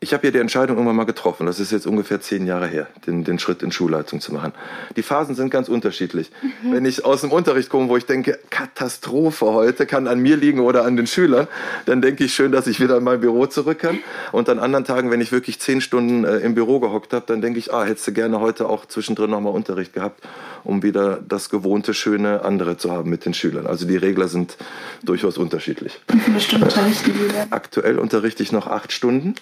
ich 0.00 0.14
habe 0.14 0.28
ja 0.28 0.30
die 0.30 0.38
Entscheidung 0.38 0.76
irgendwann 0.76 0.96
mal 0.96 1.04
getroffen, 1.04 1.46
das 1.46 1.58
ist 1.58 1.72
jetzt 1.72 1.86
ungefähr 1.86 2.20
zehn 2.20 2.46
Jahre 2.46 2.68
her, 2.68 2.86
den, 3.06 3.24
den 3.24 3.40
Schritt 3.40 3.64
in 3.64 3.72
Schulleitung 3.72 4.20
zu 4.20 4.32
machen. 4.32 4.52
Die 4.96 5.02
Phasen 5.02 5.34
sind 5.34 5.50
ganz 5.50 5.68
unterschiedlich. 5.68 6.30
Mhm. 6.62 6.72
Wenn 6.72 6.84
ich 6.84 7.04
aus 7.04 7.22
dem 7.22 7.32
Unterricht 7.32 7.68
komme, 7.68 7.88
wo 7.88 7.96
ich 7.96 8.06
denke, 8.06 8.38
Katastrophe 8.50 9.46
heute, 9.46 9.86
kann 9.86 10.06
an 10.06 10.20
mir 10.20 10.36
liegen 10.36 10.60
oder 10.60 10.84
an 10.84 10.96
den 10.96 11.08
Schülern, 11.08 11.48
dann 11.86 12.00
denke 12.00 12.24
ich 12.24 12.32
schön, 12.32 12.52
dass 12.52 12.68
ich 12.68 12.78
wieder 12.78 12.98
in 12.98 13.04
mein 13.04 13.20
Büro 13.20 13.46
zurück 13.46 13.80
kann. 13.80 13.98
Und 14.30 14.48
an 14.48 14.60
anderen 14.60 14.84
Tagen, 14.84 15.10
wenn 15.10 15.20
ich 15.20 15.32
wirklich 15.32 15.58
zehn 15.58 15.80
Stunden 15.80 16.24
äh, 16.24 16.38
im 16.38 16.54
Büro 16.54 16.78
gehockt 16.78 17.12
habe, 17.12 17.24
dann 17.26 17.40
denke 17.40 17.58
ich, 17.58 17.74
ah, 17.74 17.84
hättest 17.84 18.06
du 18.06 18.12
gerne 18.12 18.38
heute 18.38 18.68
auch 18.68 18.86
zwischendrin 18.86 19.30
nochmal 19.30 19.52
Unterricht 19.52 19.94
gehabt, 19.94 20.22
um 20.62 20.84
wieder 20.84 21.18
das 21.26 21.50
gewohnte, 21.50 21.92
schöne 21.92 22.44
andere 22.44 22.76
zu 22.76 22.92
haben 22.92 23.10
mit 23.10 23.24
den 23.24 23.34
Schülern. 23.34 23.66
Also 23.66 23.84
die 23.84 23.96
Regler 23.96 24.28
sind 24.28 24.56
durchaus 25.02 25.38
unterschiedlich. 25.38 25.98
Wie 26.12 26.20
viele 26.20 26.38
Stunden 26.38 26.66
unterrichten 26.66 27.12
denn? 27.18 27.52
Aktuell 27.52 27.98
unterrichte 27.98 28.44
ich 28.44 28.52
noch 28.52 28.68
acht 28.68 28.92
Stunden 28.92 29.34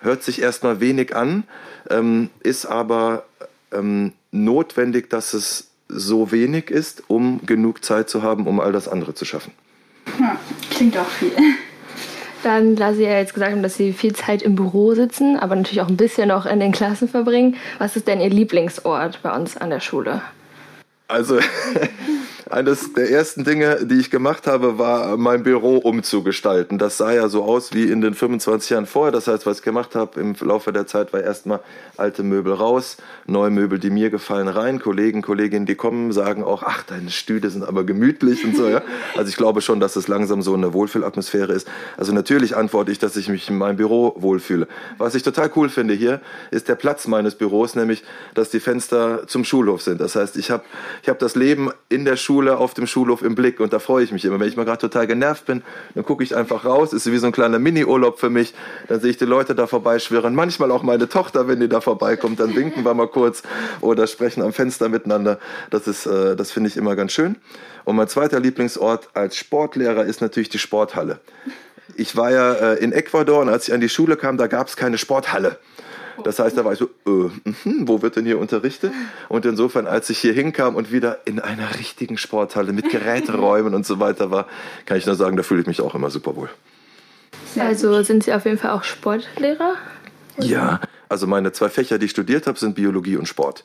hört 0.00 0.22
sich 0.22 0.40
erstmal 0.40 0.80
wenig 0.80 1.14
an, 1.14 1.44
ähm, 1.90 2.30
ist 2.40 2.66
aber 2.66 3.24
ähm, 3.72 4.12
notwendig, 4.30 5.10
dass 5.10 5.34
es 5.34 5.68
so 5.88 6.30
wenig 6.32 6.70
ist, 6.70 7.04
um 7.08 7.40
genug 7.46 7.84
Zeit 7.84 8.10
zu 8.10 8.22
haben, 8.22 8.46
um 8.46 8.60
all 8.60 8.72
das 8.72 8.88
andere 8.88 9.14
zu 9.14 9.24
schaffen. 9.24 9.52
Ja, 10.20 10.38
klingt 10.70 10.96
auch 10.96 11.08
viel. 11.08 11.32
Dann, 12.44 12.76
da 12.76 12.94
Sie 12.94 13.02
ja 13.02 13.18
jetzt 13.18 13.34
gesagt 13.34 13.50
haben, 13.50 13.64
dass 13.64 13.76
Sie 13.76 13.92
viel 13.92 14.14
Zeit 14.14 14.42
im 14.42 14.54
Büro 14.54 14.94
sitzen, 14.94 15.36
aber 15.36 15.56
natürlich 15.56 15.80
auch 15.80 15.88
ein 15.88 15.96
bisschen 15.96 16.28
noch 16.28 16.46
in 16.46 16.60
den 16.60 16.70
Klassen 16.70 17.08
verbringen, 17.08 17.56
was 17.78 17.96
ist 17.96 18.06
denn 18.06 18.20
Ihr 18.20 18.30
Lieblingsort 18.30 19.22
bei 19.22 19.34
uns 19.34 19.56
an 19.56 19.70
der 19.70 19.80
Schule? 19.80 20.22
Also 21.08 21.38
eines 22.50 22.92
der 22.92 23.10
ersten 23.10 23.44
Dinge, 23.44 23.86
die 23.86 23.96
ich 23.96 24.10
gemacht 24.10 24.46
habe, 24.46 24.78
war 24.78 25.16
mein 25.16 25.42
Büro 25.42 25.76
umzugestalten. 25.78 26.78
Das 26.78 26.96
sah 26.96 27.12
ja 27.12 27.28
so 27.28 27.44
aus 27.44 27.72
wie 27.72 27.84
in 27.84 28.00
den 28.00 28.14
25 28.14 28.70
Jahren 28.70 28.86
vorher. 28.86 29.12
Das 29.12 29.26
heißt, 29.26 29.46
was 29.46 29.58
ich 29.58 29.64
gemacht 29.64 29.94
habe 29.94 30.20
im 30.20 30.34
Laufe 30.40 30.72
der 30.72 30.86
Zeit, 30.86 31.12
war 31.12 31.22
erstmal 31.22 31.60
alte 31.96 32.22
Möbel 32.22 32.52
raus, 32.52 32.96
neue 33.26 33.50
Möbel, 33.50 33.78
die 33.78 33.90
mir 33.90 34.10
gefallen, 34.10 34.48
rein. 34.48 34.80
Kollegen, 34.80 35.22
Kolleginnen, 35.22 35.66
die 35.66 35.74
kommen, 35.74 36.12
sagen 36.12 36.44
auch, 36.44 36.62
ach, 36.62 36.82
deine 36.84 37.10
Stühle 37.10 37.50
sind 37.50 37.64
aber 37.64 37.84
gemütlich 37.84 38.44
und 38.44 38.56
so. 38.56 38.68
Ja? 38.68 38.82
Also 39.16 39.30
ich 39.30 39.36
glaube 39.36 39.60
schon, 39.60 39.80
dass 39.80 39.96
es 39.96 40.08
langsam 40.08 40.42
so 40.42 40.54
eine 40.54 40.72
Wohlfühlatmosphäre 40.72 41.52
ist. 41.52 41.68
Also 41.96 42.12
natürlich 42.12 42.56
antworte 42.56 42.92
ich, 42.92 42.98
dass 42.98 43.16
ich 43.16 43.28
mich 43.28 43.48
in 43.48 43.58
meinem 43.58 43.76
Büro 43.76 44.14
wohlfühle. 44.18 44.68
Was 44.96 45.14
ich 45.14 45.22
total 45.22 45.50
cool 45.56 45.68
finde 45.68 45.94
hier, 45.94 46.20
ist 46.50 46.68
der 46.68 46.74
Platz 46.74 47.06
meines 47.06 47.34
Büros, 47.34 47.74
nämlich, 47.74 48.04
dass 48.34 48.50
die 48.50 48.60
Fenster 48.60 49.26
zum 49.26 49.44
Schulhof 49.44 49.82
sind. 49.82 50.00
Das 50.00 50.16
heißt, 50.16 50.36
ich 50.36 50.50
habe 50.50 50.64
ich 51.02 51.08
hab 51.08 51.18
das 51.18 51.34
Leben 51.34 51.70
in 51.88 52.04
der 52.04 52.16
Schule 52.16 52.58
auf 52.58 52.74
dem 52.74 52.86
Schulhof 52.86 53.22
im 53.22 53.34
Blick 53.34 53.60
und 53.60 53.72
da 53.72 53.78
freue 53.78 54.04
ich 54.04 54.12
mich 54.12 54.24
immer. 54.24 54.40
Wenn 54.40 54.48
ich 54.48 54.56
mal 54.56 54.64
gerade 54.64 54.80
total 54.80 55.06
genervt 55.06 55.46
bin, 55.46 55.62
dann 55.94 56.04
gucke 56.04 56.24
ich 56.24 56.36
einfach 56.36 56.64
raus, 56.64 56.92
ist 56.92 57.10
wie 57.10 57.18
so 57.18 57.26
ein 57.26 57.32
kleiner 57.32 57.58
Mini-Urlaub 57.58 58.18
für 58.18 58.30
mich. 58.30 58.54
Dann 58.88 59.00
sehe 59.00 59.10
ich 59.10 59.16
die 59.16 59.24
Leute 59.24 59.54
da 59.54 59.66
vorbeischwirren. 59.66 60.34
Manchmal 60.34 60.70
auch 60.70 60.82
meine 60.82 61.08
Tochter, 61.08 61.48
wenn 61.48 61.60
die 61.60 61.68
da 61.68 61.80
vorbeikommt, 61.80 62.40
dann 62.40 62.54
winken 62.54 62.84
wir 62.84 62.94
mal 62.94 63.08
kurz 63.08 63.42
oder 63.80 64.06
sprechen 64.06 64.42
am 64.42 64.52
Fenster 64.52 64.88
miteinander. 64.88 65.38
Das 65.70 65.86
äh, 66.06 66.36
das 66.36 66.50
finde 66.50 66.68
ich 66.68 66.76
immer 66.76 66.96
ganz 66.96 67.12
schön. 67.12 67.36
Und 67.84 67.96
mein 67.96 68.08
zweiter 68.08 68.40
Lieblingsort 68.40 69.08
als 69.14 69.36
Sportlehrer 69.36 70.04
ist 70.04 70.20
natürlich 70.20 70.48
die 70.48 70.58
Sporthalle. 70.58 71.20
Ich 71.96 72.16
war 72.16 72.30
ja 72.30 72.52
äh, 72.52 72.74
in 72.84 72.92
Ecuador 72.92 73.40
und 73.40 73.48
als 73.48 73.68
ich 73.68 73.74
an 73.74 73.80
die 73.80 73.88
Schule 73.88 74.16
kam, 74.16 74.36
da 74.36 74.46
gab 74.46 74.68
es 74.68 74.76
keine 74.76 74.98
Sporthalle. 74.98 75.58
Das 76.24 76.38
heißt, 76.38 76.56
da 76.56 76.64
war 76.64 76.72
ich 76.72 76.78
so, 76.78 76.86
äh, 77.06 77.30
mh, 77.64 77.86
wo 77.86 78.02
wird 78.02 78.16
denn 78.16 78.24
hier 78.24 78.38
unterrichtet? 78.38 78.92
Und 79.28 79.44
insofern, 79.46 79.86
als 79.86 80.10
ich 80.10 80.18
hier 80.18 80.32
hinkam 80.32 80.74
und 80.74 80.92
wieder 80.92 81.18
in 81.24 81.40
einer 81.40 81.78
richtigen 81.78 82.18
Sporthalle 82.18 82.72
mit 82.72 82.90
Geräteräumen 82.90 83.74
und 83.74 83.86
so 83.86 84.00
weiter 84.00 84.30
war, 84.30 84.46
kann 84.86 84.98
ich 84.98 85.06
nur 85.06 85.14
sagen, 85.14 85.36
da 85.36 85.42
fühle 85.42 85.60
ich 85.60 85.66
mich 85.66 85.80
auch 85.80 85.94
immer 85.94 86.10
super 86.10 86.36
wohl. 86.36 86.50
Also 87.58 88.02
sind 88.02 88.24
Sie 88.24 88.32
auf 88.32 88.44
jeden 88.44 88.58
Fall 88.58 88.70
auch 88.72 88.84
Sportlehrer? 88.84 89.74
Ja, 90.38 90.80
also 91.08 91.26
meine 91.26 91.52
zwei 91.52 91.68
Fächer, 91.68 91.98
die 91.98 92.06
ich 92.06 92.10
studiert 92.12 92.46
habe, 92.46 92.58
sind 92.58 92.74
Biologie 92.74 93.16
und 93.16 93.26
Sport. 93.26 93.64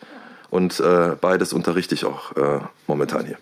Und 0.50 0.80
äh, 0.80 1.16
beides 1.20 1.54
unterrichte 1.54 1.96
ich 1.96 2.06
auch 2.06 2.36
äh, 2.36 2.60
momentan 2.88 3.26
hier. 3.26 3.38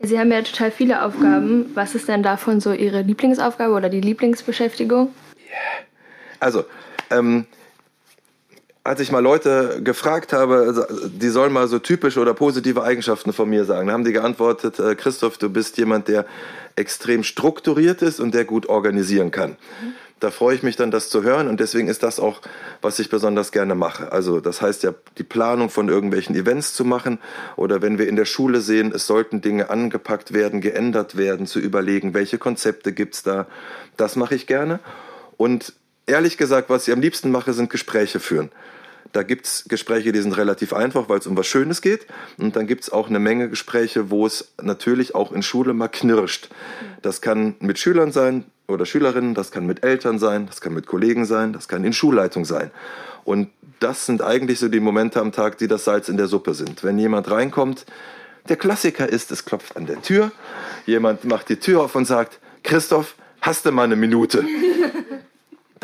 Sie 0.00 0.18
haben 0.18 0.30
ja 0.32 0.42
total 0.42 0.70
viele 0.70 1.02
Aufgaben. 1.02 1.70
Was 1.74 1.94
ist 1.94 2.08
denn 2.08 2.22
davon 2.22 2.60
so 2.60 2.72
Ihre 2.72 3.02
Lieblingsaufgabe 3.02 3.72
oder 3.72 3.88
die 3.88 4.00
Lieblingsbeschäftigung? 4.00 5.14
Also, 6.40 6.64
ähm, 7.10 7.46
als 8.84 9.00
ich 9.00 9.10
mal 9.10 9.20
Leute 9.20 9.80
gefragt 9.82 10.34
habe, 10.34 10.86
die 11.08 11.30
sollen 11.30 11.54
mal 11.54 11.68
so 11.68 11.78
typische 11.78 12.20
oder 12.20 12.34
positive 12.34 12.82
Eigenschaften 12.82 13.32
von 13.32 13.48
mir 13.48 13.64
sagen, 13.64 13.90
haben 13.90 14.04
die 14.04 14.12
geantwortet, 14.12 14.78
äh, 14.78 14.94
Christoph, 14.94 15.38
du 15.38 15.48
bist 15.48 15.78
jemand, 15.78 16.06
der 16.06 16.26
extrem 16.76 17.24
strukturiert 17.24 18.02
ist 18.02 18.20
und 18.20 18.34
der 18.34 18.44
gut 18.44 18.68
organisieren 18.68 19.30
kann. 19.30 19.56
Da 20.20 20.30
freue 20.30 20.54
ich 20.54 20.62
mich 20.62 20.76
dann, 20.76 20.90
das 20.90 21.08
zu 21.08 21.22
hören 21.22 21.48
und 21.48 21.60
deswegen 21.60 21.88
ist 21.88 22.02
das 22.02 22.20
auch, 22.20 22.42
was 22.82 22.98
ich 22.98 23.08
besonders 23.08 23.52
gerne 23.52 23.74
mache. 23.74 24.12
Also 24.12 24.40
das 24.40 24.60
heißt 24.60 24.82
ja, 24.82 24.94
die 25.16 25.22
Planung 25.22 25.70
von 25.70 25.88
irgendwelchen 25.88 26.36
Events 26.36 26.74
zu 26.74 26.84
machen 26.84 27.18
oder 27.56 27.80
wenn 27.80 27.98
wir 27.98 28.06
in 28.06 28.16
der 28.16 28.24
Schule 28.26 28.60
sehen, 28.60 28.92
es 28.94 29.06
sollten 29.06 29.40
Dinge 29.40 29.70
angepackt 29.70 30.34
werden, 30.34 30.60
geändert 30.60 31.16
werden, 31.16 31.46
zu 31.46 31.58
überlegen, 31.58 32.12
welche 32.12 32.36
Konzepte 32.36 32.92
gibt's 32.92 33.22
da. 33.22 33.46
Das 33.96 34.14
mache 34.14 34.34
ich 34.34 34.46
gerne. 34.46 34.80
Und 35.36 35.72
ehrlich 36.06 36.36
gesagt, 36.36 36.68
was 36.70 36.86
ich 36.86 36.92
am 36.92 37.00
liebsten 37.00 37.30
mache, 37.30 37.54
sind 37.54 37.70
Gespräche 37.70 38.20
führen. 38.20 38.50
Da 39.14 39.22
gibt's 39.22 39.64
Gespräche, 39.68 40.10
die 40.10 40.20
sind 40.20 40.36
relativ 40.36 40.72
einfach, 40.72 41.08
weil 41.08 41.20
es 41.20 41.28
um 41.28 41.36
was 41.36 41.46
Schönes 41.46 41.80
geht. 41.82 42.04
Und 42.36 42.56
dann 42.56 42.66
gibt's 42.66 42.90
auch 42.90 43.08
eine 43.08 43.20
Menge 43.20 43.48
Gespräche, 43.48 44.10
wo 44.10 44.26
es 44.26 44.52
natürlich 44.60 45.14
auch 45.14 45.30
in 45.30 45.44
Schule 45.44 45.72
mal 45.72 45.86
knirscht. 45.86 46.48
Das 47.00 47.20
kann 47.20 47.54
mit 47.60 47.78
Schülern 47.78 48.10
sein 48.10 48.42
oder 48.66 48.86
Schülerinnen, 48.86 49.34
das 49.34 49.52
kann 49.52 49.66
mit 49.66 49.84
Eltern 49.84 50.18
sein, 50.18 50.46
das 50.46 50.60
kann 50.60 50.74
mit 50.74 50.88
Kollegen 50.88 51.26
sein, 51.26 51.52
das 51.52 51.68
kann 51.68 51.84
in 51.84 51.92
Schulleitung 51.92 52.44
sein. 52.44 52.72
Und 53.24 53.50
das 53.78 54.04
sind 54.04 54.20
eigentlich 54.20 54.58
so 54.58 54.66
die 54.66 54.80
Momente 54.80 55.20
am 55.20 55.30
Tag, 55.30 55.58
die 55.58 55.68
das 55.68 55.84
Salz 55.84 56.08
in 56.08 56.16
der 56.16 56.26
Suppe 56.26 56.54
sind. 56.54 56.82
Wenn 56.82 56.98
jemand 56.98 57.30
reinkommt, 57.30 57.86
der 58.48 58.56
Klassiker 58.56 59.08
ist, 59.08 59.30
es 59.30 59.44
klopft 59.44 59.76
an 59.76 59.86
der 59.86 60.02
Tür, 60.02 60.32
jemand 60.86 61.24
macht 61.24 61.48
die 61.50 61.60
Tür 61.60 61.82
auf 61.82 61.94
und 61.94 62.06
sagt, 62.06 62.40
Christoph, 62.64 63.14
hast 63.40 63.64
du 63.64 63.70
mal 63.70 63.84
eine 63.84 63.94
Minute? 63.94 64.44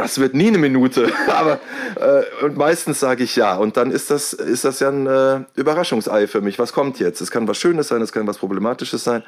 das 0.01 0.19
wird 0.19 0.35
nie 0.35 0.49
eine 0.49 0.59
Minute, 0.59 1.13
aber 1.29 1.61
äh, 1.97 2.45
und 2.45 2.57
meistens 2.57 3.01
sage 3.01 3.23
ich 3.23 3.37
ja. 3.37 3.57
Und 3.57 3.77
dann 3.77 3.91
ist 3.91 4.11
das, 4.11 4.33
ist 4.33 4.65
das 4.65 4.81
ja 4.81 4.89
ein 4.89 5.07
äh, 5.07 5.41
Überraschungsei 5.57 6.27
für 6.27 6.41
mich. 6.41 6.59
Was 6.59 6.73
kommt 6.73 6.99
jetzt? 6.99 7.21
Es 7.21 7.31
kann 7.31 7.47
was 7.47 7.59
Schönes 7.59 7.89
sein, 7.89 8.01
es 8.01 8.13
kann 8.13 8.27
was 8.27 8.39
Problematisches 8.39 9.05
sein. 9.05 9.23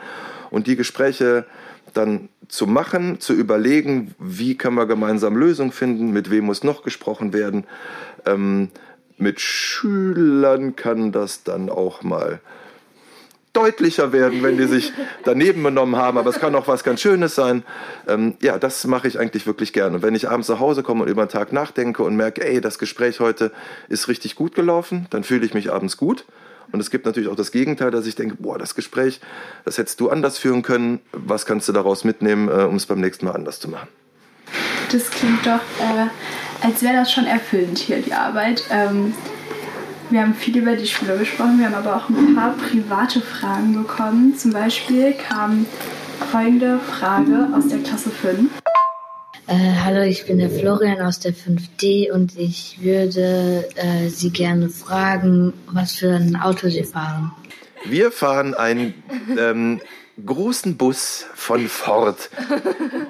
Und 0.51 0.67
die 0.67 0.77
Gespräche 0.77 1.45
dann 1.93 2.31
zu 2.49 2.67
machen, 2.67 3.21
zu 3.21 3.35
überlegen, 3.35 4.15
wie 4.19 4.57
können 4.57 4.77
wir 4.77 4.87
gemeinsam 4.87 5.37
Lösungen 5.37 5.73
finden, 5.73 6.11
mit 6.11 6.31
wem 6.31 6.45
muss 6.45 6.65
noch 6.65 6.83
gesprochen 6.83 7.35
werden. 7.35 7.65
Ähm, 8.25 8.71
mit 9.19 9.41
Schülern 9.41 10.75
kann 10.75 11.13
das 11.13 11.45
dann 11.45 11.69
auch 11.69 12.03
mal 12.03 12.41
deutlicher 13.53 14.13
werden, 14.13 14.43
wenn 14.43 14.57
die 14.57 14.67
sich 14.67 14.93
daneben 15.25 15.63
benommen 15.63 15.97
haben. 15.97 16.19
Aber 16.19 16.31
es 16.31 16.41
kann 16.41 16.55
auch 16.55 16.69
was 16.69 16.85
ganz 16.85 17.01
Schönes 17.01 17.35
sein. 17.35 17.65
Ähm, 18.09 18.37
ja, 18.41 18.59
das 18.59 18.87
mache 18.87 19.09
ich 19.09 19.19
eigentlich 19.19 19.47
wirklich 19.47 19.73
gerne. 19.73 19.97
Und 19.97 20.03
wenn 20.03 20.15
ich 20.15 20.31
abends 20.31 20.49
nach 20.49 20.61
Hause 20.61 20.83
komme 20.83 21.03
und 21.03 21.11
über 21.11 21.25
den 21.27 21.29
Tag 21.31 21.53
nachdenke 21.53 22.03
und 22.03 22.17
merke, 22.17 22.45
ey, 22.45 22.61
das 22.61 22.79
Gespräch 22.79 23.21
heute 23.21 23.53
ist 23.89 24.09
richtig 24.09 24.37
gut 24.37 24.55
gelaufen, 24.55 25.07
dann 25.11 25.25
fühle 25.25 25.45
ich 25.45 25.55
mich 25.55 25.73
abends 25.73 25.97
gut. 25.97 26.25
Und 26.71 26.81
es 26.81 26.91
gibt 26.91 27.05
natürlich 27.05 27.29
auch 27.29 27.37
das 27.37 27.53
Gegenteil, 27.53 27.91
dass 27.91 28.07
ich 28.07 28.15
denke, 28.15 28.37
boah, 28.39 28.59
das 28.59 28.75
Gespräch, 28.75 29.21
das 29.65 29.77
hättest 29.77 30.01
du 30.01 30.09
anders 30.09 30.39
führen 30.39 30.63
können. 30.63 31.01
Was 31.13 31.45
kannst 31.45 31.69
du 31.69 31.73
daraus 31.73 32.05
mitnehmen, 32.05 32.49
äh, 32.49 32.65
um 32.65 32.77
es 32.77 32.87
beim 32.87 33.01
nächsten 33.01 33.27
Mal 33.27 33.33
anders 33.33 33.61
zu 33.61 33.69
machen? 33.69 33.89
Das 34.91 35.11
klingt 35.11 35.45
doch, 35.45 35.61
äh, 35.81 36.07
als 36.63 36.83
wäre 36.83 36.95
das 36.95 37.13
schon 37.13 37.27
erfüllend 37.27 37.79
hier, 37.79 38.01
die 38.01 38.13
Arbeit. 38.13 38.65
Ähm, 38.71 39.15
wir 40.13 40.21
haben 40.21 40.35
viel 40.35 40.59
über 40.59 40.77
die 40.77 40.87
Schule 40.87 41.17
gesprochen, 41.17 41.59
wir 41.59 41.67
haben 41.67 41.75
aber 41.75 41.97
auch 41.97 42.09
ein 42.09 42.35
paar 42.35 42.55
private 42.55 43.21
Fragen 43.21 43.75
bekommen. 43.75 44.37
Zum 44.37 44.53
Beispiel 44.53 45.15
kam 45.15 45.67
folgende 46.31 46.79
Frage 46.79 47.49
aus 47.55 47.69
der 47.69 47.79
Klasse 47.79 48.11
5. 48.11 48.51
Äh, 49.47 49.55
hallo, 49.85 50.03
ich 50.03 50.27
bin 50.27 50.39
der 50.39 50.51
Florian 50.51 51.01
aus 51.01 51.19
der 51.19 51.33
5D 51.33 52.13
und 52.13 52.39
ich 52.39 52.79
würde 52.83 53.69
äh, 53.77 54.09
Sie 54.09 54.31
gerne 54.31 54.69
fragen, 54.69 55.55
was 55.67 55.93
für 55.93 56.15
ein 56.15 56.37
Auto 56.37 56.69
Sie 56.69 56.85
fahren. 56.85 57.33
Wir 57.85 58.13
fahren 58.13 58.55
einen 58.55 58.95
ähm, 59.37 59.81
großen 60.25 60.77
Bus 60.77 61.27
von 61.35 61.69
Ford 61.69 62.31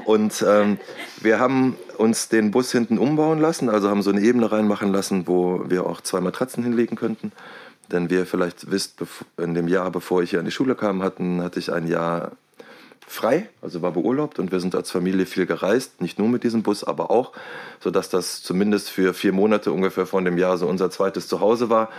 und 0.05 0.45
ähm, 0.47 0.79
wir 1.21 1.39
haben 1.39 1.77
uns 1.99 2.29
den 2.29 2.51
Bus 2.51 2.73
hinten 2.73 2.99
umbauen 2.99 3.41
lassen, 3.41 3.69
also 3.69 3.89
haben 3.89 4.03
so 4.03 4.11
eine 4.11 4.21
Ebene 4.21 4.51
reinmachen 4.51 4.93
lassen, 4.93 5.27
wo 5.27 5.65
wir 5.69 5.87
auch 5.87 6.01
zwei 6.01 6.21
Matratzen 6.21 6.63
hinlegen 6.63 6.97
könnten. 6.97 7.33
Denn 7.91 8.09
wie 8.09 8.15
ihr 8.15 8.27
vielleicht 8.27 8.71
wisst, 8.71 9.03
in 9.37 9.55
dem 9.55 9.69
Jahr, 9.69 9.91
bevor 9.91 10.23
ich 10.23 10.31
hier 10.31 10.39
an 10.39 10.45
die 10.45 10.51
Schule 10.51 10.75
kam, 10.75 11.03
hatten, 11.03 11.43
hatte 11.43 11.59
ich 11.59 11.73
ein 11.73 11.87
Jahr 11.87 12.33
frei, 13.13 13.49
also 13.61 13.83
war 13.83 13.93
beurlaubt 13.93 14.39
und 14.39 14.53
wir 14.53 14.61
sind 14.61 14.75
als 14.75 14.91
Familie 14.91 15.27
viel 15.27 15.47
gereist, 15.47 16.01
nicht 16.01 16.19
nur 16.19 16.29
mit 16.29 16.45
diesem 16.45 16.63
Bus, 16.63 16.83
aber 16.83 17.11
auch, 17.11 17.33
sodass 17.81 18.09
das 18.09 18.43
zumindest 18.43 18.91
für 18.91 19.13
vier 19.15 19.33
Monate 19.33 19.71
ungefähr 19.71 20.07
von 20.07 20.25
dem 20.25 20.39
Jahr 20.39 20.57
so 20.57 20.67
unser 20.67 20.91
zweites 20.91 21.29
Zuhause 21.29 21.69
war. 21.69 21.91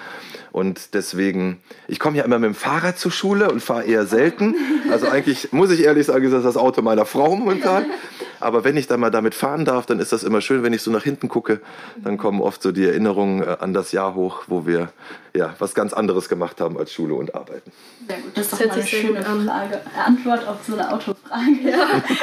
Und 0.52 0.94
deswegen, 0.94 1.62
ich 1.88 2.00
komme 2.00 2.18
ja 2.18 2.26
immer 2.26 2.40
mit 2.40 2.48
dem 2.48 2.56
Fahrrad 2.56 2.98
zur 2.98 3.12
Schule 3.12 3.52
und 3.52 3.62
fahre 3.62 3.84
eher 3.84 4.06
selten. 4.06 4.56
Also 4.92 5.08
eigentlich 5.08 5.54
muss 5.54 5.72
ich 5.72 5.82
ehrlich 5.82 6.08
sagen, 6.08 6.26
ist 6.26 6.34
das 6.34 6.44
das 6.44 6.58
Auto 6.58 6.82
meiner 6.82 7.06
Frau 7.06 7.36
momentan. 7.36 7.86
Aber 8.44 8.64
wenn 8.64 8.76
ich 8.78 8.88
dann 8.88 9.00
mal 9.00 9.10
damit 9.10 9.36
fahren 9.36 9.64
darf, 9.66 9.86
dann 9.86 10.00
ist 10.00 10.12
das 10.12 10.24
immer 10.24 10.42
schön, 10.42 10.64
wenn 10.64 10.74
ich 10.74 10.82
so 10.82 10.92
nach 10.92 11.04
hinten 11.04 11.30
gucke, 11.30 11.62
dann 11.96 12.18
kommen 12.18 12.42
oft 12.42 12.62
so 12.62 12.74
die 12.74 12.86
Erinnerungen 12.86 13.42
äh, 13.42 13.58
an 13.60 13.74
das 13.74 13.92
Jahr 13.94 14.16
hoch, 14.16 14.44
wo 14.48 14.66
wir 14.66 14.90
ja 15.34 15.56
was 15.60 15.74
ganz 15.74 15.94
anderes 15.94 16.28
gemacht 16.30 16.60
haben 16.60 16.78
als 16.78 16.92
Schule 16.92 17.14
und 17.14 17.34
Arbeiten. 17.34 17.72
Sehr 18.08 18.18
gut, 18.18 18.38
das 18.38 18.52
ist 18.52 18.62
doch 18.62 18.68
mal 18.68 18.74
eine 18.74 18.86
schöne 18.86 19.22
Frage. 19.24 19.82
Antwort 20.06 20.48
auf 20.48 20.58
so 20.68 20.74
eine 20.74 20.94
Autofrage. 20.94 21.52
Ja. 21.64 22.04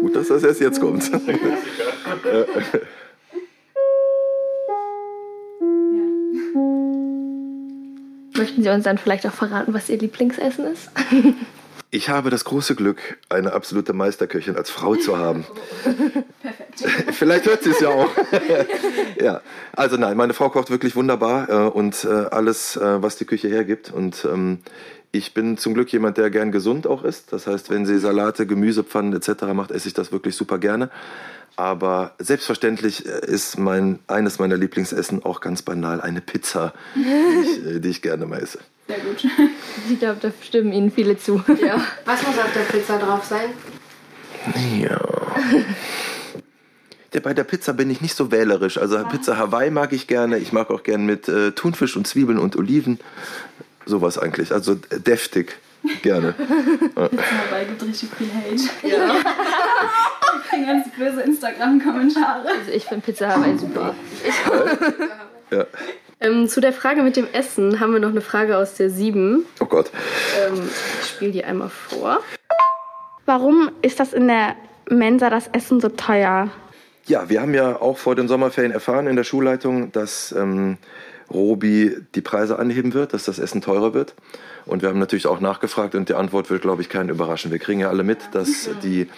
Gut, 0.00 0.14
dass 0.14 0.28
das 0.28 0.44
erst 0.44 0.60
jetzt 0.60 0.80
kommt. 0.80 1.10
Möchten 8.36 8.62
Sie 8.62 8.68
uns 8.68 8.84
dann 8.84 8.98
vielleicht 8.98 9.26
auch 9.26 9.32
verraten, 9.32 9.74
was 9.74 9.88
Ihr 9.88 9.98
Lieblingsessen 9.98 10.66
ist? 10.66 10.90
Ich 11.90 12.10
habe 12.10 12.28
das 12.28 12.44
große 12.44 12.74
Glück, 12.74 13.18
eine 13.30 13.54
absolute 13.54 13.94
Meisterköchin 13.94 14.56
als 14.56 14.68
Frau 14.68 14.94
zu 14.96 15.16
haben. 15.16 15.46
Perfekt. 16.82 17.14
Vielleicht 17.14 17.46
hört 17.46 17.62
sie 17.62 17.70
es 17.70 17.80
ja 17.80 17.88
auch. 17.88 18.10
ja, 19.20 19.40
also 19.72 19.96
nein, 19.96 20.16
meine 20.16 20.34
Frau 20.34 20.50
kocht 20.50 20.70
wirklich 20.70 20.96
wunderbar 20.96 21.48
äh, 21.48 21.68
und 21.68 22.04
äh, 22.04 22.08
alles, 22.08 22.76
äh, 22.76 23.02
was 23.02 23.16
die 23.16 23.24
Küche 23.24 23.48
hergibt. 23.48 23.90
Und 23.90 24.26
ähm, 24.30 24.58
ich 25.12 25.32
bin 25.32 25.56
zum 25.56 25.72
Glück 25.72 25.90
jemand, 25.90 26.18
der 26.18 26.28
gern 26.28 26.52
gesund 26.52 26.86
auch 26.86 27.04
isst. 27.04 27.32
Das 27.32 27.46
heißt, 27.46 27.70
wenn 27.70 27.86
sie 27.86 27.98
Salate, 27.98 28.46
Gemüsepfannen 28.46 29.14
etc. 29.14 29.44
macht, 29.54 29.70
esse 29.70 29.88
ich 29.88 29.94
das 29.94 30.12
wirklich 30.12 30.36
super 30.36 30.58
gerne. 30.58 30.90
Aber 31.56 32.14
selbstverständlich 32.18 33.06
äh, 33.06 33.26
ist 33.26 33.58
mein, 33.58 33.98
eines 34.06 34.38
meiner 34.38 34.56
Lieblingsessen 34.56 35.24
auch 35.24 35.40
ganz 35.40 35.62
banal 35.62 36.02
eine 36.02 36.20
Pizza, 36.20 36.74
die 36.94 37.00
ich, 37.00 37.66
äh, 37.66 37.80
die 37.80 37.88
ich 37.88 38.02
gerne 38.02 38.26
mal 38.26 38.40
esse. 38.40 38.58
Sehr 38.88 38.98
gut. 39.00 39.26
Ich 39.90 39.98
glaube, 39.98 40.18
da 40.20 40.32
stimmen 40.42 40.72
Ihnen 40.72 40.90
viele 40.90 41.18
zu. 41.18 41.42
Ja. 41.62 41.80
Was 42.06 42.22
muss 42.26 42.38
auf 42.38 42.52
der 42.54 42.60
Pizza 42.60 42.98
drauf 42.98 43.24
sein? 43.24 43.50
Ja. 44.78 44.98
Der, 47.12 47.20
bei 47.20 47.34
der 47.34 47.44
Pizza 47.44 47.74
bin 47.74 47.90
ich 47.90 48.00
nicht 48.00 48.14
so 48.14 48.30
wählerisch. 48.30 48.78
Also 48.78 49.02
Pizza 49.04 49.36
Hawaii 49.36 49.70
mag 49.70 49.92
ich 49.92 50.06
gerne. 50.06 50.38
Ich 50.38 50.52
mag 50.52 50.70
auch 50.70 50.82
gerne 50.82 51.04
mit 51.04 51.28
äh, 51.28 51.52
Thunfisch 51.52 51.96
und 51.96 52.06
Zwiebeln 52.06 52.38
und 52.38 52.56
Oliven. 52.56 52.98
Sowas 53.86 54.18
eigentlich. 54.18 54.52
Also 54.52 54.72
äh, 54.90 55.00
deftig. 55.00 55.58
Gerne. 56.02 56.32
Pizza 56.38 57.08
Hawaii 57.50 57.66
gibt 57.66 57.82
richtig 57.82 58.08
viel 58.16 58.28
Hate. 58.32 58.88
Ja. 58.88 59.14
Ich 60.40 60.50
kriege 60.50 60.66
ganz 60.66 60.86
böse 60.96 61.22
Instagram-Kommentare. 61.22 62.48
Also 62.48 62.70
ich 62.72 62.84
finde 62.84 63.04
Pizza 63.04 63.28
Hawaii 63.28 63.58
super. 63.58 63.94
Ja. 65.50 65.66
Ähm, 66.20 66.48
zu 66.48 66.60
der 66.60 66.72
Frage 66.72 67.02
mit 67.02 67.16
dem 67.16 67.28
Essen 67.32 67.78
haben 67.78 67.92
wir 67.92 68.00
noch 68.00 68.08
eine 68.08 68.20
Frage 68.20 68.56
aus 68.56 68.74
der 68.74 68.90
7. 68.90 69.44
Oh 69.60 69.66
Gott. 69.66 69.90
Ähm, 70.40 70.68
ich 71.00 71.08
spiele 71.08 71.30
die 71.30 71.44
einmal 71.44 71.68
vor. 71.68 72.20
Warum 73.24 73.70
ist 73.82 74.00
das 74.00 74.12
in 74.12 74.26
der 74.26 74.56
Mensa 74.90 75.30
das 75.30 75.48
Essen 75.48 75.80
so 75.80 75.88
teuer? 75.90 76.50
Ja, 77.06 77.28
wir 77.28 77.40
haben 77.40 77.54
ja 77.54 77.80
auch 77.80 77.98
vor 77.98 78.16
den 78.16 78.26
Sommerferien 78.26 78.72
erfahren 78.72 79.06
in 79.06 79.14
der 79.14 79.24
Schulleitung, 79.24 79.92
dass 79.92 80.32
ähm, 80.32 80.78
Robi 81.30 81.96
die 82.14 82.20
Preise 82.20 82.58
anheben 82.58 82.94
wird, 82.94 83.12
dass 83.12 83.24
das 83.24 83.38
Essen 83.38 83.60
teurer 83.60 83.94
wird. 83.94 84.14
Und 84.66 84.82
wir 84.82 84.88
haben 84.88 84.98
natürlich 84.98 85.26
auch 85.26 85.40
nachgefragt 85.40 85.94
und 85.94 86.08
die 86.08 86.14
Antwort 86.14 86.50
wird, 86.50 86.62
glaube 86.62 86.82
ich, 86.82 86.88
keinen 86.88 87.08
überraschen. 87.08 87.50
Wir 87.50 87.58
kriegen 87.58 87.80
ja 87.80 87.88
alle 87.88 88.02
mit, 88.02 88.18
dass 88.32 88.68
die 88.82 89.08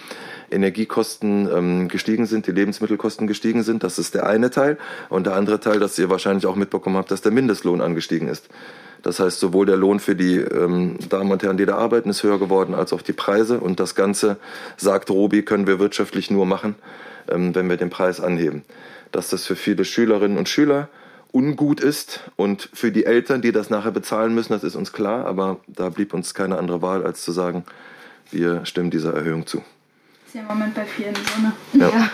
Energiekosten 0.49 1.49
ähm, 1.51 1.87
gestiegen 1.87 2.25
sind, 2.25 2.47
die 2.47 2.51
Lebensmittelkosten 2.51 3.27
gestiegen 3.27 3.63
sind. 3.63 3.83
Das 3.83 3.97
ist 3.97 4.13
der 4.13 4.27
eine 4.27 4.49
Teil. 4.49 4.77
Und 5.09 5.25
der 5.25 5.35
andere 5.35 5.59
Teil, 5.59 5.79
dass 5.79 5.97
ihr 5.97 6.09
wahrscheinlich 6.09 6.45
auch 6.45 6.55
mitbekommen 6.55 6.97
habt, 6.97 7.11
dass 7.11 7.21
der 7.21 7.31
Mindestlohn 7.31 7.81
angestiegen 7.81 8.27
ist. 8.27 8.49
Das 9.01 9.19
heißt, 9.19 9.39
sowohl 9.39 9.65
der 9.65 9.77
Lohn 9.77 9.99
für 9.99 10.15
die 10.15 10.37
ähm, 10.37 10.97
Damen 11.09 11.31
und 11.31 11.41
Herren, 11.41 11.57
die 11.57 11.65
da 11.65 11.77
arbeiten, 11.77 12.09
ist 12.09 12.21
höher 12.23 12.37
geworden, 12.37 12.75
als 12.75 12.93
auch 12.93 13.01
die 13.01 13.13
Preise. 13.13 13.59
Und 13.59 13.79
das 13.79 13.95
Ganze, 13.95 14.37
sagt 14.77 15.09
Robi, 15.09 15.41
können 15.43 15.67
wir 15.67 15.79
wirtschaftlich 15.79 16.29
nur 16.29 16.45
machen, 16.45 16.75
ähm, 17.29 17.55
wenn 17.55 17.67
wir 17.69 17.77
den 17.77 17.89
Preis 17.89 18.19
anheben. 18.19 18.63
Dass 19.11 19.29
das 19.29 19.45
für 19.45 19.55
viele 19.55 19.85
Schülerinnen 19.85 20.37
und 20.37 20.49
Schüler 20.49 20.89
ungut 21.31 21.79
ist 21.79 22.31
und 22.35 22.69
für 22.73 22.91
die 22.91 23.05
Eltern, 23.05 23.41
die 23.41 23.51
das 23.51 23.69
nachher 23.69 23.91
bezahlen 23.91 24.33
müssen, 24.33 24.53
das 24.53 24.63
ist 24.63 24.75
uns 24.75 24.91
klar. 24.91 25.25
Aber 25.25 25.59
da 25.67 25.89
blieb 25.89 26.13
uns 26.13 26.33
keine 26.33 26.57
andere 26.57 26.81
Wahl, 26.81 27.05
als 27.05 27.23
zu 27.23 27.31
sagen, 27.31 27.63
wir 28.31 28.65
stimmen 28.65 28.91
dieser 28.91 29.13
Erhöhung 29.13 29.45
zu. 29.45 29.63
Ist 30.27 30.35
ja 30.35 30.41
im 30.41 30.47
Moment 30.47 30.73
bei 30.73 30.85
vielen 30.85 31.15
so, 31.15 31.41
ne? 31.41 31.53
Ja. 31.73 32.09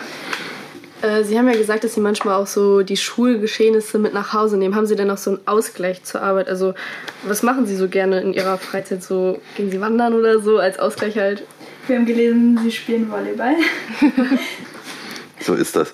Äh, 1.02 1.24
Sie 1.24 1.38
haben 1.38 1.48
ja 1.48 1.56
gesagt, 1.56 1.84
dass 1.84 1.94
Sie 1.94 2.02
manchmal 2.02 2.36
auch 2.36 2.48
so 2.48 2.82
die 2.82 2.98
Schulgeschehnisse 2.98 4.00
mit 4.00 4.14
nach 4.14 4.34
Hause 4.34 4.58
nehmen. 4.58 4.76
Haben 4.76 4.88
Sie 4.88 4.96
denn 4.96 5.08
noch 5.08 5.18
so 5.18 5.32
einen 5.32 5.48
Ausgleich 5.48 6.04
zur 6.04 6.22
Arbeit? 6.24 6.48
Also, 6.48 6.74
was 7.24 7.44
machen 7.44 7.68
Sie 7.68 7.76
so 7.76 7.88
gerne 7.88 8.22
in 8.22 8.34
Ihrer 8.34 8.58
Freizeit? 8.58 9.04
So, 9.04 9.40
gehen 9.56 9.70
Sie 9.70 9.80
wandern 9.80 10.14
oder 10.14 10.40
so 10.40 10.58
als 10.58 10.80
Ausgleich 10.80 11.18
halt? 11.18 11.44
Wir 11.88 11.98
haben 11.98 12.06
gelesen, 12.06 12.60
sie 12.64 12.72
spielen 12.72 13.10
Volleyball. 13.10 13.56
So 15.40 15.54
ist 15.54 15.76
das. 15.76 15.94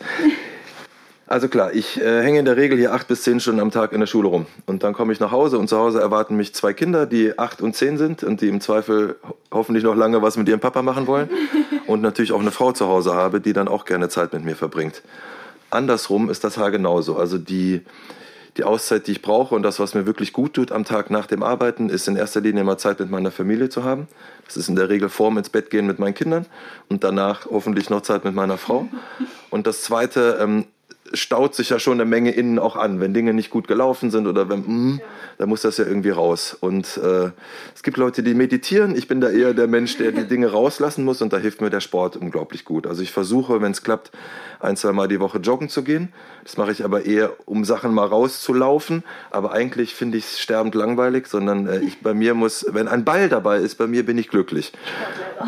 Also 1.26 1.48
klar, 1.48 1.74
ich 1.74 2.02
äh, 2.02 2.22
hänge 2.22 2.40
in 2.40 2.46
der 2.46 2.58
Regel 2.58 2.78
hier 2.78 2.94
acht 2.94 3.08
bis 3.08 3.24
zehn 3.24 3.40
Stunden 3.40 3.62
am 3.62 3.72
Tag 3.72 3.94
in 3.94 4.02
der 4.02 4.08
Schule 4.08 4.28
rum. 4.28 4.46
Und 4.66 4.84
dann 4.84 4.94
komme 4.94 5.14
ich 5.14 5.22
nach 5.22 5.32
Hause 5.32 5.58
und 5.58 5.70
zu 5.70 5.78
Hause 5.78 6.02
erwarten 6.02 6.36
mich 6.36 6.54
zwei 6.54 6.74
Kinder, 6.74 7.06
die 7.06 7.40
acht 7.40 7.62
und 7.62 7.76
zehn 7.76 7.98
sind 7.98 8.24
und 8.24 8.42
die 8.42 8.50
im 8.50 8.60
Zweifel 8.60 9.16
ho 9.28 9.36
hoffentlich 9.52 9.86
noch 9.86 9.96
lange 9.96 10.22
was 10.22 10.36
mit 10.36 10.50
ihrem 10.50 10.60
Papa 10.60 10.82
machen 10.82 11.08
wollen. 11.08 11.30
Und 11.86 12.02
natürlich 12.02 12.32
auch 12.32 12.40
eine 12.40 12.52
Frau 12.52 12.72
zu 12.72 12.88
Hause 12.88 13.14
habe, 13.14 13.42
die 13.42 13.52
dann 13.52 13.68
auch 13.68 13.84
gerne 13.84 14.08
Zeit 14.08 14.32
mit 14.32 14.46
mir 14.46 14.56
verbringt. 14.56 15.04
Andersrum 15.70 16.30
ist 16.30 16.44
das 16.44 16.58
Haar 16.58 16.72
genauso. 16.72 17.18
Also 17.18 17.38
die, 17.38 17.82
die 18.58 18.64
Auszeit, 18.64 19.08
die 19.08 19.12
ich 19.12 19.22
brauche 19.22 19.54
und 19.54 19.64
das, 19.64 19.80
was 19.80 19.94
mir 19.94 20.06
wirklich 20.06 20.34
gut 20.34 20.54
tut 20.54 20.72
am 20.72 20.86
Tag 20.86 21.10
nach 21.10 21.28
dem 21.28 21.44
Arbeiten, 21.44 21.90
ist 21.90 22.08
in 22.08 22.16
erster 22.16 22.42
Linie 22.42 22.62
immer 22.62 22.78
Zeit 22.78 23.00
mit 23.00 23.12
meiner 23.12 23.32
Familie 23.32 23.70
zu 23.70 23.84
haben. 23.84 24.08
Das 24.46 24.56
ist 24.58 24.70
in 24.70 24.76
der 24.76 24.90
Regel 24.90 25.10
vorm 25.10 25.38
ins 25.38 25.50
Bett 25.50 25.70
gehen 25.70 25.86
mit 25.86 26.00
meinen 26.00 26.14
Kindern 26.14 26.46
und 26.90 27.04
danach 27.04 27.48
hoffentlich 27.48 27.90
noch 27.90 28.02
Zeit 28.02 28.24
mit 28.24 28.34
meiner 28.34 28.58
Frau. 28.58 28.88
Und 29.50 29.68
das 29.68 29.82
Zweite, 29.82 30.40
ähm, 30.42 30.66
staut 31.14 31.56
sich 31.56 31.70
ja 31.70 31.80
schon 31.80 31.94
eine 31.94 32.06
Menge 32.06 32.32
innen 32.32 32.60
auch 32.60 32.76
an. 32.76 33.00
Wenn 33.00 33.14
Dinge 33.14 33.34
nicht 33.34 33.50
gut 33.50 33.68
gelaufen 33.68 34.12
sind 34.12 34.28
oder 34.28 34.50
wenn, 34.50 34.64
mh, 34.66 35.00
dann 35.38 35.50
muss 35.50 35.62
das 35.62 35.78
ja 35.78 35.86
irgendwie 35.86 36.10
raus. 36.10 36.58
Und 36.60 36.98
äh, 36.98 37.32
es 37.76 37.84
gibt 37.84 37.98
Leute, 37.98 38.24
die 38.24 38.34
meditieren. 38.34 38.96
Ich 38.96 39.08
bin 39.08 39.22
da 39.22 39.30
eher 39.30 39.54
der 39.54 39.68
Mensch, 39.68 39.98
der 39.98 40.12
die 40.12 40.24
Dinge 40.28 40.52
rauslassen 40.52 41.06
muss 41.06 41.22
und 41.22 41.34
da 41.34 41.38
hilft 41.38 41.62
mir 41.62 41.70
der 41.70 41.82
Sport 41.82 42.18
unglaublich 42.18 42.66
gut. 42.66 42.88
Also 42.88 43.02
ich 43.02 43.12
versuche, 43.12 43.62
wenn 43.62 43.72
es 43.72 43.84
klappt, 43.84 44.12
ein, 44.60 44.78
zwei 44.78 44.94
Mal 44.94 45.08
die 45.08 45.20
Woche 45.20 45.40
joggen 45.40 45.70
zu 45.70 45.84
gehen. 45.84 46.14
Das 46.44 46.58
mache 46.58 46.72
ich 46.72 46.84
aber 46.84 47.06
eher, 47.06 47.34
um 47.46 47.66
Sachen 47.66 47.94
mal 47.94 48.06
rauszulaufen. 48.06 49.04
Aber 49.30 49.52
eigentlich 49.52 49.94
finde 49.94 50.18
ich 50.18 50.26
es 50.26 50.40
sterbend 50.40 50.76
langweilig, 50.76 51.28
sondern 51.28 51.68
äh, 51.68 51.80
ich, 51.80 52.02
bei 52.02 52.14
mir 52.14 52.34
muss, 52.34 52.66
wenn 52.70 52.88
ein 52.88 53.04
Ball 53.04 53.30
dabei 53.30 53.58
ist, 53.58 53.76
bei 53.76 53.88
mir 53.88 54.06
bin 54.06 54.18
ich 54.18 54.30
glücklich. 54.30 54.72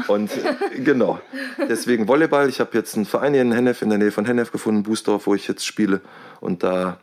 Und 0.07 0.31
genau. 0.83 1.19
Deswegen 1.69 2.07
Volleyball. 2.07 2.49
Ich 2.49 2.59
habe 2.59 2.71
jetzt 2.73 2.95
einen 2.95 3.05
Verein 3.05 3.33
hier 3.33 3.41
in 3.41 3.51
Hennef, 3.51 3.81
in 3.81 3.89
der 3.89 3.97
Nähe 3.97 4.11
von 4.11 4.25
Hennef 4.25 4.51
gefunden, 4.51 4.83
Bußdorf, 4.83 5.27
wo 5.27 5.35
ich 5.35 5.47
jetzt 5.47 5.65
spiele. 5.65 6.01
Und 6.39 6.63
da 6.63 6.97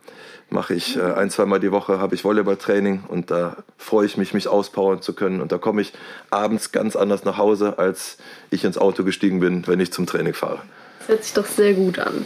mache 0.52 0.74
ich 0.74 0.96
äh, 0.96 1.02
ein, 1.14 1.30
zweimal 1.30 1.60
die 1.60 1.72
Woche 1.72 1.98
habe 1.98 2.14
ich 2.14 2.24
Volleyballtraining 2.24 3.04
und 3.08 3.30
da 3.30 3.56
freue 3.78 4.06
ich 4.06 4.16
mich, 4.16 4.34
mich 4.34 4.48
auspowern 4.48 5.02
zu 5.02 5.14
können. 5.14 5.40
Und 5.40 5.50
da 5.50 5.58
komme 5.58 5.82
ich 5.82 5.92
abends 6.30 6.72
ganz 6.72 6.94
anders 6.94 7.24
nach 7.24 7.38
Hause, 7.38 7.78
als 7.78 8.18
ich 8.50 8.64
ins 8.64 8.78
Auto 8.78 9.02
gestiegen 9.04 9.40
bin, 9.40 9.66
wenn 9.66 9.80
ich 9.80 9.92
zum 9.92 10.06
Training 10.06 10.34
fahre. 10.34 10.60
Das 11.00 11.08
hört 11.08 11.24
sich 11.24 11.32
doch 11.32 11.46
sehr 11.46 11.74
gut 11.74 11.98
an. 11.98 12.24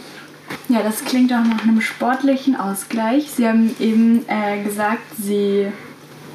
Ja, 0.69 0.81
das 0.83 1.03
klingt 1.03 1.31
auch 1.33 1.43
nach 1.43 1.63
einem 1.63 1.81
sportlichen 1.81 2.55
Ausgleich. 2.55 3.31
Sie 3.31 3.47
haben 3.47 3.75
eben 3.79 4.25
äh, 4.27 4.63
gesagt, 4.63 5.01
Sie 5.17 5.67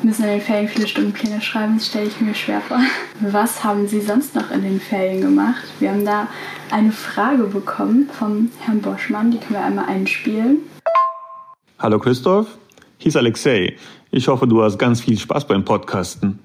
müssen 0.04 0.24
in 0.24 0.30
den 0.30 0.40
Ferien 0.40 0.68
viele 0.68 0.88
Stundenpläne 0.88 1.40
schreiben. 1.40 1.78
Das 1.78 1.86
stelle 1.86 2.06
ich 2.06 2.20
mir 2.20 2.34
schwer 2.34 2.60
vor. 2.60 2.78
Was 3.20 3.62
haben 3.62 3.86
Sie 3.86 4.00
sonst 4.00 4.34
noch 4.34 4.50
in 4.50 4.62
den 4.62 4.80
Ferien 4.80 5.20
gemacht? 5.20 5.62
Wir 5.78 5.90
haben 5.90 6.04
da 6.04 6.28
eine 6.70 6.92
Frage 6.92 7.44
bekommen 7.44 8.08
vom 8.12 8.50
Herrn 8.60 8.80
Boschmann. 8.80 9.30
Die 9.30 9.38
können 9.38 9.54
wir 9.54 9.64
einmal 9.64 9.86
einspielen. 9.86 10.58
Hallo 11.78 11.98
Christoph, 11.98 12.46
hier 12.98 13.08
ist 13.08 13.16
Alexei. 13.16 13.76
Ich 14.10 14.28
hoffe, 14.28 14.46
du 14.46 14.62
hast 14.62 14.78
ganz 14.78 15.00
viel 15.00 15.18
Spaß 15.18 15.46
beim 15.46 15.64
Podcasten. 15.64 16.38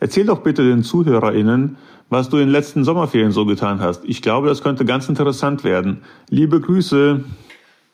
Erzähl 0.00 0.26
doch 0.26 0.40
bitte 0.40 0.62
den 0.62 0.82
ZuhörerInnen, 0.82 1.76
was 2.10 2.28
du 2.28 2.36
in 2.36 2.44
den 2.44 2.52
letzten 2.52 2.84
Sommerferien 2.84 3.32
so 3.32 3.44
getan 3.44 3.80
hast. 3.80 4.04
Ich 4.04 4.22
glaube, 4.22 4.48
das 4.48 4.62
könnte 4.62 4.84
ganz 4.84 5.08
interessant 5.08 5.64
werden. 5.64 6.02
Liebe 6.30 6.60
Grüße. 6.60 7.24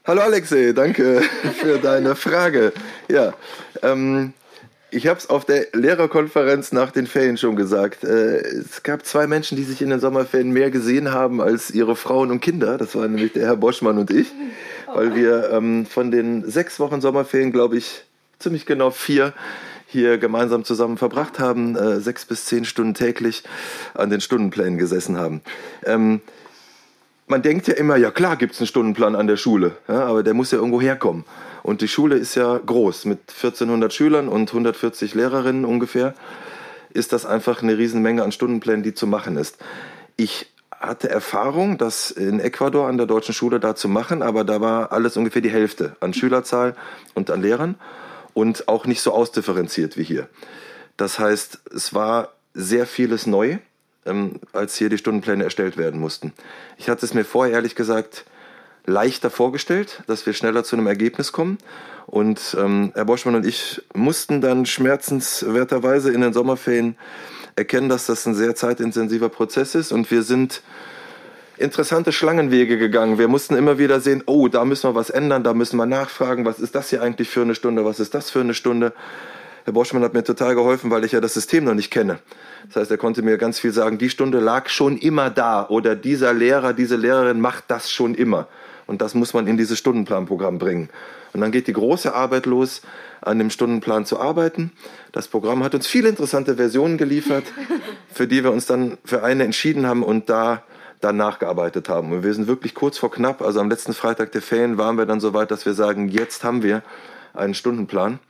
Hallo 0.06 0.20
Alexei, 0.20 0.72
danke 0.72 1.22
für 1.60 1.78
deine 1.78 2.14
Frage. 2.14 2.72
Ja, 3.08 3.32
ähm, 3.82 4.34
ich 4.94 5.08
habe 5.08 5.18
es 5.18 5.28
auf 5.28 5.44
der 5.44 5.66
Lehrerkonferenz 5.72 6.72
nach 6.72 6.92
den 6.92 7.06
Ferien 7.06 7.36
schon 7.36 7.56
gesagt. 7.56 8.04
Äh, 8.04 8.38
es 8.38 8.82
gab 8.82 9.04
zwei 9.04 9.26
Menschen, 9.26 9.56
die 9.56 9.64
sich 9.64 9.82
in 9.82 9.90
den 9.90 10.00
Sommerferien 10.00 10.52
mehr 10.52 10.70
gesehen 10.70 11.12
haben 11.12 11.40
als 11.40 11.70
ihre 11.70 11.96
Frauen 11.96 12.30
und 12.30 12.40
Kinder. 12.40 12.78
Das 12.78 12.94
waren 12.94 13.12
nämlich 13.12 13.32
der 13.32 13.46
Herr 13.46 13.56
Boschmann 13.56 13.98
und 13.98 14.10
ich, 14.10 14.28
weil 14.86 15.14
wir 15.14 15.50
ähm, 15.50 15.84
von 15.86 16.10
den 16.10 16.48
sechs 16.48 16.78
Wochen 16.78 17.00
Sommerferien, 17.00 17.50
glaube 17.50 17.76
ich, 17.76 18.04
ziemlich 18.38 18.66
genau 18.66 18.90
vier 18.90 19.32
hier 19.86 20.18
gemeinsam 20.18 20.64
zusammen 20.64 20.96
verbracht 20.96 21.38
haben, 21.38 21.76
äh, 21.76 22.00
sechs 22.00 22.24
bis 22.24 22.46
zehn 22.46 22.64
Stunden 22.64 22.94
täglich 22.94 23.42
an 23.94 24.10
den 24.10 24.20
Stundenplänen 24.20 24.78
gesessen 24.78 25.18
haben. 25.18 25.40
Ähm, 25.84 26.20
man 27.26 27.42
denkt 27.42 27.68
ja 27.68 27.74
immer, 27.74 27.96
ja 27.96 28.10
klar 28.10 28.36
gibt 28.36 28.54
es 28.54 28.60
einen 28.60 28.66
Stundenplan 28.66 29.16
an 29.16 29.26
der 29.26 29.36
Schule, 29.36 29.76
ja, 29.88 30.04
aber 30.04 30.22
der 30.22 30.34
muss 30.34 30.50
ja 30.50 30.58
irgendwo 30.58 30.80
herkommen. 30.80 31.24
Und 31.64 31.80
die 31.80 31.88
Schule 31.88 32.16
ist 32.16 32.34
ja 32.34 32.58
groß, 32.58 33.06
mit 33.06 33.20
1400 33.30 33.90
Schülern 33.90 34.28
und 34.28 34.50
140 34.50 35.14
Lehrerinnen 35.14 35.64
ungefähr, 35.64 36.14
ist 36.92 37.14
das 37.14 37.24
einfach 37.24 37.62
eine 37.62 37.78
Riesenmenge 37.78 38.22
an 38.22 38.32
Stundenplänen, 38.32 38.82
die 38.82 38.92
zu 38.92 39.06
machen 39.06 39.38
ist. 39.38 39.56
Ich 40.16 40.52
hatte 40.70 41.08
Erfahrung, 41.08 41.78
das 41.78 42.10
in 42.10 42.38
Ecuador 42.38 42.86
an 42.86 42.98
der 42.98 43.06
deutschen 43.06 43.34
Schule 43.34 43.60
da 43.60 43.74
zu 43.74 43.88
machen, 43.88 44.20
aber 44.20 44.44
da 44.44 44.60
war 44.60 44.92
alles 44.92 45.16
ungefähr 45.16 45.40
die 45.40 45.50
Hälfte 45.50 45.96
an 46.00 46.12
Schülerzahl 46.12 46.76
und 47.14 47.30
an 47.30 47.40
Lehrern 47.40 47.76
und 48.34 48.68
auch 48.68 48.84
nicht 48.84 49.00
so 49.00 49.12
ausdifferenziert 49.12 49.96
wie 49.96 50.04
hier. 50.04 50.28
Das 50.98 51.18
heißt, 51.18 51.60
es 51.74 51.94
war 51.94 52.34
sehr 52.52 52.86
vieles 52.86 53.26
neu, 53.26 53.56
ähm, 54.04 54.38
als 54.52 54.76
hier 54.76 54.90
die 54.90 54.98
Stundenpläne 54.98 55.44
erstellt 55.44 55.78
werden 55.78 55.98
mussten. 55.98 56.34
Ich 56.76 56.90
hatte 56.90 57.06
es 57.06 57.14
mir 57.14 57.24
vorher 57.24 57.54
ehrlich 57.54 57.74
gesagt 57.74 58.26
leichter 58.86 59.30
vorgestellt, 59.30 60.02
dass 60.06 60.26
wir 60.26 60.32
schneller 60.32 60.64
zu 60.64 60.76
einem 60.76 60.86
Ergebnis 60.86 61.32
kommen. 61.32 61.58
Und 62.06 62.56
ähm, 62.58 62.92
Herr 62.94 63.06
Boschmann 63.06 63.34
und 63.34 63.46
ich 63.46 63.82
mussten 63.94 64.40
dann 64.40 64.66
schmerzenswerterweise 64.66 66.12
in 66.12 66.20
den 66.20 66.32
Sommerferien 66.32 66.96
erkennen, 67.56 67.88
dass 67.88 68.06
das 68.06 68.26
ein 68.26 68.34
sehr 68.34 68.54
zeitintensiver 68.54 69.28
Prozess 69.28 69.74
ist. 69.74 69.92
Und 69.92 70.10
wir 70.10 70.22
sind 70.22 70.62
interessante 71.56 72.12
Schlangenwege 72.12 72.78
gegangen. 72.78 73.18
Wir 73.18 73.28
mussten 73.28 73.54
immer 73.54 73.78
wieder 73.78 74.00
sehen, 74.00 74.22
oh, 74.26 74.48
da 74.48 74.64
müssen 74.64 74.90
wir 74.90 74.94
was 74.94 75.10
ändern, 75.10 75.44
da 75.44 75.54
müssen 75.54 75.76
wir 75.76 75.86
nachfragen, 75.86 76.44
was 76.44 76.58
ist 76.58 76.74
das 76.74 76.90
hier 76.90 77.02
eigentlich 77.02 77.28
für 77.28 77.42
eine 77.42 77.54
Stunde, 77.54 77.84
was 77.84 78.00
ist 78.00 78.14
das 78.14 78.30
für 78.30 78.40
eine 78.40 78.54
Stunde. 78.54 78.92
Herr 79.64 79.72
Boschmann 79.72 80.02
hat 80.02 80.12
mir 80.12 80.24
total 80.24 80.54
geholfen, 80.54 80.90
weil 80.90 81.04
ich 81.04 81.12
ja 81.12 81.20
das 81.20 81.32
System 81.32 81.64
noch 81.64 81.74
nicht 81.74 81.90
kenne. 81.90 82.18
Das 82.66 82.76
heißt, 82.76 82.90
er 82.90 82.98
konnte 82.98 83.22
mir 83.22 83.38
ganz 83.38 83.58
viel 83.58 83.72
sagen, 83.72 83.96
die 83.96 84.10
Stunde 84.10 84.40
lag 84.40 84.68
schon 84.68 84.98
immer 84.98 85.30
da 85.30 85.66
oder 85.66 85.96
dieser 85.96 86.34
Lehrer, 86.34 86.74
diese 86.74 86.96
Lehrerin 86.96 87.40
macht 87.40 87.64
das 87.68 87.90
schon 87.90 88.14
immer. 88.14 88.48
Und 88.86 89.00
das 89.00 89.14
muss 89.14 89.34
man 89.34 89.46
in 89.46 89.56
dieses 89.56 89.78
Stundenplanprogramm 89.78 90.58
bringen. 90.58 90.90
Und 91.32 91.40
dann 91.40 91.52
geht 91.52 91.66
die 91.66 91.72
große 91.72 92.14
Arbeit 92.14 92.46
los, 92.46 92.82
an 93.20 93.38
dem 93.38 93.50
Stundenplan 93.50 94.04
zu 94.04 94.20
arbeiten. 94.20 94.72
Das 95.12 95.28
Programm 95.28 95.64
hat 95.64 95.74
uns 95.74 95.86
viele 95.86 96.08
interessante 96.08 96.56
Versionen 96.56 96.98
geliefert, 96.98 97.44
für 98.12 98.26
die 98.26 98.44
wir 98.44 98.52
uns 98.52 98.66
dann 98.66 98.98
für 99.04 99.22
eine 99.22 99.44
entschieden 99.44 99.86
haben 99.86 100.02
und 100.02 100.28
da 100.28 100.62
dann 101.00 101.16
nachgearbeitet 101.16 101.88
haben. 101.88 102.12
Und 102.12 102.22
wir 102.22 102.34
sind 102.34 102.46
wirklich 102.46 102.74
kurz 102.74 102.98
vor 102.98 103.10
knapp, 103.10 103.42
also 103.42 103.60
am 103.60 103.68
letzten 103.68 103.94
Freitag 103.94 104.32
der 104.32 104.42
Ferien 104.42 104.78
waren 104.78 104.96
wir 104.96 105.06
dann 105.06 105.20
so 105.20 105.34
weit, 105.34 105.50
dass 105.50 105.66
wir 105.66 105.74
sagen, 105.74 106.08
jetzt 106.08 106.44
haben 106.44 106.62
wir 106.62 106.82
einen 107.34 107.54
Stundenplan. 107.54 108.20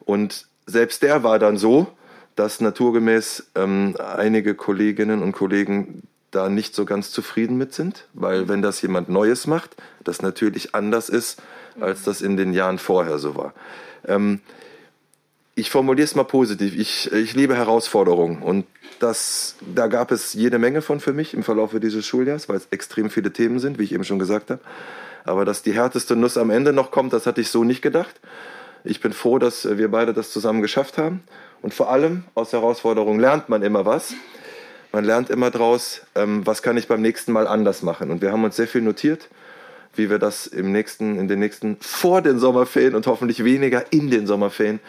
Und 0.00 0.46
selbst 0.66 1.02
der 1.02 1.22
war 1.22 1.38
dann 1.38 1.56
so, 1.56 1.88
dass 2.34 2.60
naturgemäß 2.60 3.50
ähm, 3.54 3.96
einige 3.98 4.54
Kolleginnen 4.54 5.22
und 5.22 5.32
Kollegen 5.32 6.02
da 6.30 6.48
nicht 6.48 6.74
so 6.74 6.84
ganz 6.84 7.10
zufrieden 7.10 7.56
mit 7.56 7.72
sind, 7.72 8.06
weil 8.12 8.48
wenn 8.48 8.62
das 8.62 8.82
jemand 8.82 9.08
Neues 9.08 9.46
macht, 9.46 9.76
das 10.04 10.22
natürlich 10.22 10.74
anders 10.74 11.08
ist, 11.08 11.42
als 11.80 12.02
das 12.02 12.20
in 12.20 12.36
den 12.36 12.52
Jahren 12.52 12.78
vorher 12.78 13.18
so 13.18 13.36
war. 13.36 13.54
Ähm, 14.06 14.40
ich 15.54 15.70
formuliere 15.70 16.04
es 16.04 16.14
mal 16.14 16.24
positiv. 16.24 16.76
Ich, 16.76 17.10
ich 17.12 17.34
liebe 17.34 17.56
Herausforderungen 17.56 18.42
und 18.42 18.66
das, 18.98 19.56
da 19.74 19.86
gab 19.86 20.10
es 20.10 20.34
jede 20.34 20.58
Menge 20.58 20.82
von 20.82 21.00
für 21.00 21.12
mich 21.12 21.32
im 21.32 21.42
Verlauf 21.42 21.74
dieses 21.80 22.04
Schuljahres, 22.06 22.48
weil 22.48 22.56
es 22.56 22.68
extrem 22.70 23.08
viele 23.08 23.32
Themen 23.32 23.58
sind, 23.58 23.78
wie 23.78 23.84
ich 23.84 23.92
eben 23.92 24.04
schon 24.04 24.18
gesagt 24.18 24.50
habe. 24.50 24.60
Aber 25.24 25.44
dass 25.44 25.62
die 25.62 25.72
härteste 25.72 26.14
Nuss 26.14 26.36
am 26.36 26.50
Ende 26.50 26.72
noch 26.72 26.90
kommt, 26.90 27.12
das 27.12 27.26
hatte 27.26 27.40
ich 27.40 27.48
so 27.48 27.64
nicht 27.64 27.82
gedacht. 27.82 28.20
Ich 28.84 29.00
bin 29.00 29.12
froh, 29.12 29.38
dass 29.38 29.66
wir 29.78 29.90
beide 29.90 30.12
das 30.12 30.30
zusammen 30.30 30.62
geschafft 30.62 30.98
haben. 30.98 31.22
Und 31.62 31.74
vor 31.74 31.90
allem 31.90 32.24
aus 32.34 32.52
Herausforderungen 32.52 33.18
lernt 33.18 33.48
man 33.48 33.62
immer 33.62 33.84
was. 33.84 34.14
Man 34.96 35.04
lernt 35.04 35.28
immer 35.28 35.50
draus, 35.50 36.00
ähm, 36.14 36.46
was 36.46 36.62
kann 36.62 36.78
ich 36.78 36.88
beim 36.88 37.02
nächsten 37.02 37.30
Mal 37.30 37.46
anders 37.46 37.82
machen. 37.82 38.10
Und 38.10 38.22
wir 38.22 38.32
haben 38.32 38.44
uns 38.44 38.56
sehr 38.56 38.66
viel 38.66 38.80
notiert, 38.80 39.28
wie 39.94 40.08
wir 40.08 40.18
das 40.18 40.46
im 40.46 40.72
nächsten, 40.72 41.18
in 41.18 41.28
den 41.28 41.38
nächsten, 41.38 41.76
vor 41.82 42.22
den 42.22 42.38
Sommerferien 42.38 42.94
und 42.94 43.06
hoffentlich 43.06 43.44
weniger 43.44 43.92
in 43.92 44.10
den 44.10 44.26
Sommerferien 44.26 44.80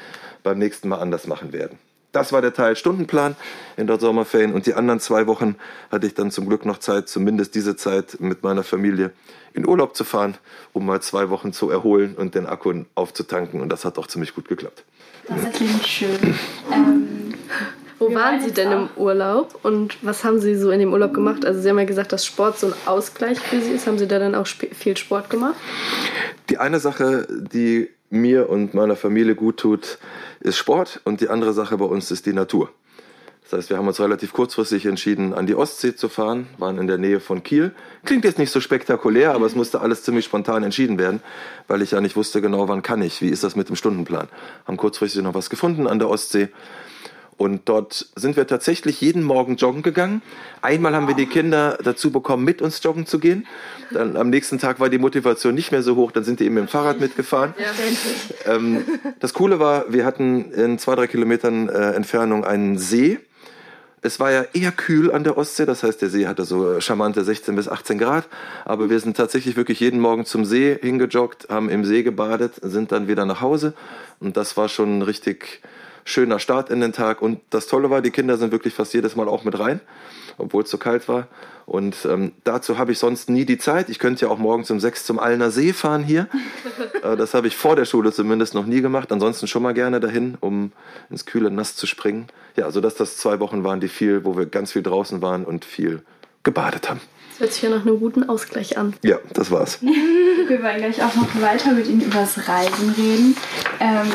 beim 0.43 0.59
nächsten 0.59 0.87
Mal 0.87 0.99
anders 0.99 1.27
machen 1.27 1.51
werden. 1.51 1.77
Das 2.13 2.31
war 2.31 2.41
der 2.41 2.53
Teil 2.53 2.77
Stundenplan 2.77 3.35
in 3.75 3.85
der 3.85 3.99
Sommerferien 3.99 4.53
und 4.53 4.65
die 4.65 4.75
anderen 4.75 5.01
zwei 5.01 5.27
Wochen 5.27 5.57
hatte 5.91 6.07
ich 6.07 6.13
dann 6.13 6.31
zum 6.31 6.47
Glück 6.47 6.65
noch 6.65 6.77
Zeit, 6.77 7.09
zumindest 7.09 7.53
diese 7.53 7.75
Zeit 7.75 8.21
mit 8.21 8.43
meiner 8.43 8.63
Familie 8.63 9.11
in 9.53 9.67
Urlaub 9.67 9.93
zu 9.93 10.05
fahren, 10.05 10.37
um 10.71 10.85
mal 10.85 11.01
zwei 11.01 11.29
Wochen 11.29 11.51
zu 11.51 11.69
erholen 11.69 12.15
und 12.15 12.33
den 12.33 12.45
Akku 12.45 12.85
aufzutanken 12.95 13.59
und 13.59 13.67
das 13.67 13.83
hat 13.83 13.97
auch 13.97 14.07
ziemlich 14.07 14.33
gut 14.33 14.47
geklappt. 14.47 14.85
Das 15.27 15.51
ziemlich 15.51 15.85
schön. 15.85 16.35
Ähm, 16.71 17.06
Wo 17.99 18.13
waren 18.13 18.41
Sie 18.41 18.51
denn 18.51 18.71
im 18.71 18.89
Urlaub 18.95 19.59
und 19.63 19.97
was 20.03 20.23
haben 20.23 20.39
Sie 20.39 20.55
so 20.55 20.69
in 20.69 20.79
dem 20.79 20.93
Urlaub 20.93 21.13
gemacht? 21.13 21.45
Also 21.45 21.61
Sie 21.61 21.69
haben 21.69 21.79
ja 21.79 21.85
gesagt, 21.85 22.13
dass 22.13 22.25
Sport 22.25 22.59
so 22.59 22.67
ein 22.67 22.73
Ausgleich 22.85 23.39
für 23.39 23.59
Sie 23.59 23.71
ist. 23.71 23.87
Haben 23.87 23.97
Sie 23.97 24.07
da 24.07 24.19
dann 24.19 24.35
auch 24.35 24.45
viel 24.45 24.95
Sport 24.97 25.29
gemacht? 25.29 25.55
Die 26.49 26.59
eine 26.59 26.79
Sache, 26.79 27.27
die 27.29 27.89
mir 28.09 28.49
und 28.49 28.73
meiner 28.73 28.95
Familie 28.95 29.35
gut 29.35 29.57
tut, 29.57 29.97
ist 30.39 30.57
Sport 30.57 31.01
und 31.05 31.21
die 31.21 31.29
andere 31.29 31.53
Sache 31.53 31.77
bei 31.77 31.85
uns 31.85 32.11
ist 32.11 32.25
die 32.25 32.33
Natur. 32.33 32.69
Das 33.49 33.59
heißt, 33.59 33.69
wir 33.69 33.77
haben 33.77 33.87
uns 33.87 34.01
relativ 34.01 34.33
kurzfristig 34.33 34.85
entschieden, 34.85 35.33
an 35.33 35.47
die 35.47 35.55
Ostsee 35.55 35.95
zu 35.95 36.09
fahren, 36.09 36.47
waren 36.57 36.77
in 36.77 36.87
der 36.87 36.97
Nähe 36.97 37.21
von 37.21 37.43
Kiel. 37.43 37.71
Klingt 38.03 38.25
jetzt 38.25 38.37
nicht 38.37 38.51
so 38.51 38.59
spektakulär, 38.59 39.33
aber 39.33 39.45
es 39.45 39.55
musste 39.55 39.79
alles 39.79 40.03
ziemlich 40.03 40.25
spontan 40.25 40.63
entschieden 40.63 40.99
werden, 40.99 41.21
weil 41.69 41.81
ich 41.81 41.91
ja 41.91 42.01
nicht 42.01 42.17
wusste 42.17 42.41
genau, 42.41 42.67
wann 42.67 42.81
kann 42.81 43.01
ich, 43.01 43.21
wie 43.21 43.29
ist 43.29 43.45
das 43.45 43.55
mit 43.55 43.69
dem 43.69 43.77
Stundenplan. 43.77 44.27
Haben 44.67 44.75
kurzfristig 44.75 45.23
noch 45.23 45.33
was 45.33 45.49
gefunden 45.49 45.87
an 45.87 45.97
der 45.97 46.09
Ostsee 46.09 46.49
und 47.37 47.69
dort 47.69 48.07
sind 48.15 48.35
wir 48.35 48.47
tatsächlich 48.47 48.99
jeden 48.99 49.23
Morgen 49.23 49.57
joggen 49.57 49.83
gegangen. 49.83 50.23
Einmal 50.61 50.95
haben 50.95 51.07
wir 51.07 51.13
die 51.13 51.27
Kinder 51.27 51.77
dazu 51.83 52.11
bekommen, 52.11 52.43
mit 52.43 52.63
uns 52.63 52.81
joggen 52.83 53.05
zu 53.05 53.19
gehen. 53.19 53.45
Dann 53.91 54.17
am 54.17 54.31
nächsten 54.31 54.57
Tag 54.57 54.79
war 54.79 54.89
die 54.89 54.97
Motivation 54.97 55.53
nicht 55.53 55.71
mehr 55.71 55.83
so 55.83 55.95
hoch, 55.95 56.11
dann 56.11 56.23
sind 56.23 56.39
die 56.39 56.45
eben 56.45 56.55
mit 56.55 56.63
dem 56.63 56.67
Fahrrad 56.67 56.99
mitgefahren. 56.99 57.53
Ja, 57.57 58.53
ähm, 58.53 58.83
das 59.19 59.35
Coole 59.35 59.59
war, 59.59 59.85
wir 59.93 60.03
hatten 60.03 60.51
in 60.51 60.79
zwei, 60.79 60.95
drei 60.95 61.05
Kilometern 61.05 61.69
äh, 61.69 61.91
Entfernung 61.91 62.43
einen 62.43 62.79
See. 62.79 63.19
Es 64.01 64.19
war 64.19 64.31
ja 64.31 64.45
eher 64.53 64.71
kühl 64.71 65.11
an 65.11 65.23
der 65.23 65.37
Ostsee, 65.37 65.65
das 65.65 65.83
heißt, 65.83 66.01
der 66.01 66.09
See 66.09 66.27
hatte 66.27 66.43
so 66.43 66.79
charmante 66.79 67.23
16 67.23 67.55
bis 67.55 67.67
18 67.67 67.99
Grad. 67.99 68.27
Aber 68.65 68.89
wir 68.89 68.99
sind 68.99 69.15
tatsächlich 69.15 69.57
wirklich 69.57 69.79
jeden 69.79 69.99
Morgen 69.99 70.25
zum 70.25 70.43
See 70.43 70.77
hingejoggt, 70.81 71.49
haben 71.49 71.69
im 71.69 71.85
See 71.85 72.01
gebadet, 72.01 72.53
sind 72.61 72.91
dann 72.91 73.07
wieder 73.07 73.25
nach 73.25 73.41
Hause. 73.41 73.73
Und 74.19 74.37
das 74.37 74.57
war 74.57 74.69
schon 74.69 75.03
richtig 75.03 75.61
schöner 76.07 76.39
Start 76.39 76.69
in 76.69 76.79
den 76.79 76.93
Tag. 76.93 77.21
Und 77.21 77.39
das 77.49 77.67
Tolle 77.67 77.89
war, 77.89 78.01
die 78.01 78.11
Kinder 78.11 78.37
sind 78.37 78.51
wirklich 78.51 78.73
fast 78.73 78.93
jedes 78.93 79.15
Mal 79.15 79.27
auch 79.27 79.43
mit 79.43 79.59
rein, 79.59 79.81
obwohl 80.37 80.63
es 80.63 80.71
so 80.71 80.77
kalt 80.77 81.07
war. 81.07 81.27
Und 81.65 82.07
ähm, 82.09 82.31
dazu 82.45 82.77
habe 82.77 82.93
ich 82.93 82.99
sonst 82.99 83.29
nie 83.29 83.45
die 83.45 83.57
Zeit. 83.57 83.89
Ich 83.89 83.99
könnte 83.99 84.25
ja 84.25 84.31
auch 84.31 84.37
morgens 84.37 84.71
um 84.71 84.79
sechs 84.79 85.05
zum 85.05 85.19
Allner 85.19 85.51
See 85.51 85.73
fahren 85.73 86.03
hier. 86.03 86.27
äh, 87.03 87.17
das 87.17 87.33
habe 87.33 87.47
ich 87.47 87.57
vor 87.57 87.75
der 87.75 87.85
Schule 87.85 88.13
zumindest 88.13 88.53
noch 88.53 88.65
nie 88.65 88.81
gemacht. 88.81 89.11
Ansonsten 89.11 89.47
schon 89.47 89.63
mal 89.63 89.73
gerne 89.73 89.99
dahin, 89.99 90.37
um 90.39 90.71
ins 91.09 91.25
kühle 91.25 91.51
Nass 91.51 91.75
zu 91.75 91.85
springen. 91.85 92.27
Ja, 92.55 92.65
also 92.65 92.79
dass 92.79 92.95
das 92.95 93.17
zwei 93.17 93.39
Wochen 93.41 93.63
waren, 93.63 93.81
die 93.81 93.89
viel, 93.89 94.23
wo 94.23 94.37
wir 94.37 94.45
ganz 94.45 94.71
viel 94.71 94.83
draußen 94.83 95.21
waren 95.21 95.43
und 95.43 95.65
viel 95.65 96.03
gebadet 96.47 96.89
haben. 96.89 97.01
Das 97.31 97.41
hört 97.41 97.53
sich 97.53 97.63
ja 97.63 97.69
nach 97.69 97.85
einem 97.85 97.99
guten 97.99 98.27
Ausgleich 98.29 98.77
an. 98.77 98.93
Ja, 99.03 99.17
das 99.33 99.51
war's. 99.51 99.79
wir 99.81 100.63
wollen 100.63 100.77
gleich 100.77 101.03
auch 101.03 101.13
noch 101.13 101.41
weiter 101.41 101.73
mit 101.73 101.85
Ihnen 101.85 102.01
über 102.01 102.21
das 102.21 102.47
Reisen 102.47 102.89
reden. 102.97 103.35
Ähm, 103.81 104.07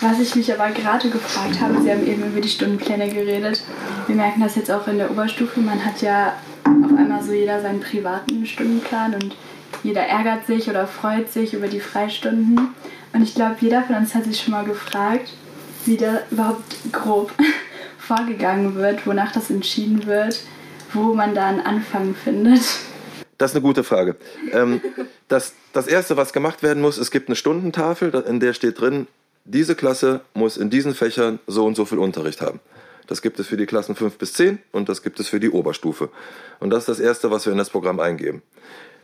was 0.00 0.20
ich 0.20 0.34
mich 0.36 0.50
aber 0.54 0.70
gerade 0.70 1.10
gefragt 1.10 1.60
habe, 1.60 1.82
Sie 1.82 1.90
haben 1.90 2.06
eben 2.06 2.24
über 2.24 2.40
die 2.40 2.48
Stundenpläne 2.48 3.08
geredet. 3.08 3.62
Wir 4.06 4.14
merken 4.14 4.40
das 4.40 4.54
jetzt 4.54 4.70
auch 4.70 4.86
in 4.86 4.98
der 4.98 5.10
Oberstufe. 5.10 5.60
Man 5.60 5.84
hat 5.84 6.00
ja 6.00 6.34
auf 6.64 6.96
einmal 6.96 7.22
so 7.22 7.32
jeder 7.32 7.60
seinen 7.60 7.80
privaten 7.80 8.46
Stundenplan 8.46 9.14
und 9.14 9.36
jeder 9.82 10.02
ärgert 10.02 10.46
sich 10.46 10.70
oder 10.70 10.86
freut 10.86 11.30
sich 11.32 11.52
über 11.52 11.66
die 11.66 11.80
Freistunden. 11.80 12.74
Und 13.12 13.22
ich 13.22 13.34
glaube, 13.34 13.56
jeder 13.60 13.82
von 13.82 13.96
uns 13.96 14.14
hat 14.14 14.24
sich 14.24 14.40
schon 14.40 14.52
mal 14.52 14.64
gefragt, 14.64 15.32
wie 15.84 15.96
da 15.96 16.20
überhaupt 16.30 16.76
grob 16.92 17.32
vorgegangen 17.98 18.76
wird, 18.76 19.06
wonach 19.06 19.32
das 19.32 19.50
entschieden 19.50 20.06
wird 20.06 20.40
wo 20.92 21.14
man 21.14 21.34
da 21.34 21.46
einen 21.46 21.60
Anfang 21.60 22.14
findet? 22.14 22.62
Das 23.38 23.50
ist 23.50 23.56
eine 23.56 23.62
gute 23.62 23.84
Frage. 23.84 24.16
Ähm, 24.52 24.80
das, 25.28 25.52
das 25.72 25.86
Erste, 25.86 26.16
was 26.16 26.32
gemacht 26.32 26.62
werden 26.62 26.80
muss, 26.80 26.96
es 26.98 27.10
gibt 27.10 27.28
eine 27.28 27.36
Stundentafel, 27.36 28.14
in 28.26 28.40
der 28.40 28.54
steht 28.54 28.80
drin, 28.80 29.06
diese 29.44 29.74
Klasse 29.74 30.22
muss 30.34 30.56
in 30.56 30.70
diesen 30.70 30.94
Fächern 30.94 31.38
so 31.46 31.66
und 31.66 31.76
so 31.76 31.84
viel 31.84 31.98
Unterricht 31.98 32.40
haben. 32.40 32.60
Das 33.06 33.22
gibt 33.22 33.38
es 33.38 33.46
für 33.46 33.56
die 33.56 33.66
Klassen 33.66 33.94
5 33.94 34.18
bis 34.18 34.32
10 34.32 34.58
und 34.72 34.88
das 34.88 35.02
gibt 35.02 35.20
es 35.20 35.28
für 35.28 35.38
die 35.38 35.50
Oberstufe. 35.50 36.08
Und 36.58 36.70
das 36.70 36.80
ist 36.80 36.88
das 36.88 37.00
Erste, 37.00 37.30
was 37.30 37.46
wir 37.46 37.52
in 37.52 37.58
das 37.58 37.70
Programm 37.70 38.00
eingeben. 38.00 38.42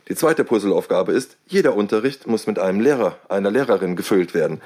Die 0.09 0.15
zweite 0.15 0.43
Puzzleaufgabe 0.43 1.13
ist, 1.13 1.37
jeder 1.47 1.75
Unterricht 1.75 2.27
muss 2.27 2.45
mit 2.45 2.59
einem 2.59 2.81
Lehrer, 2.81 3.17
einer 3.29 3.51
Lehrerin 3.51 3.95
gefüllt 3.95 4.33
werden. 4.33 4.61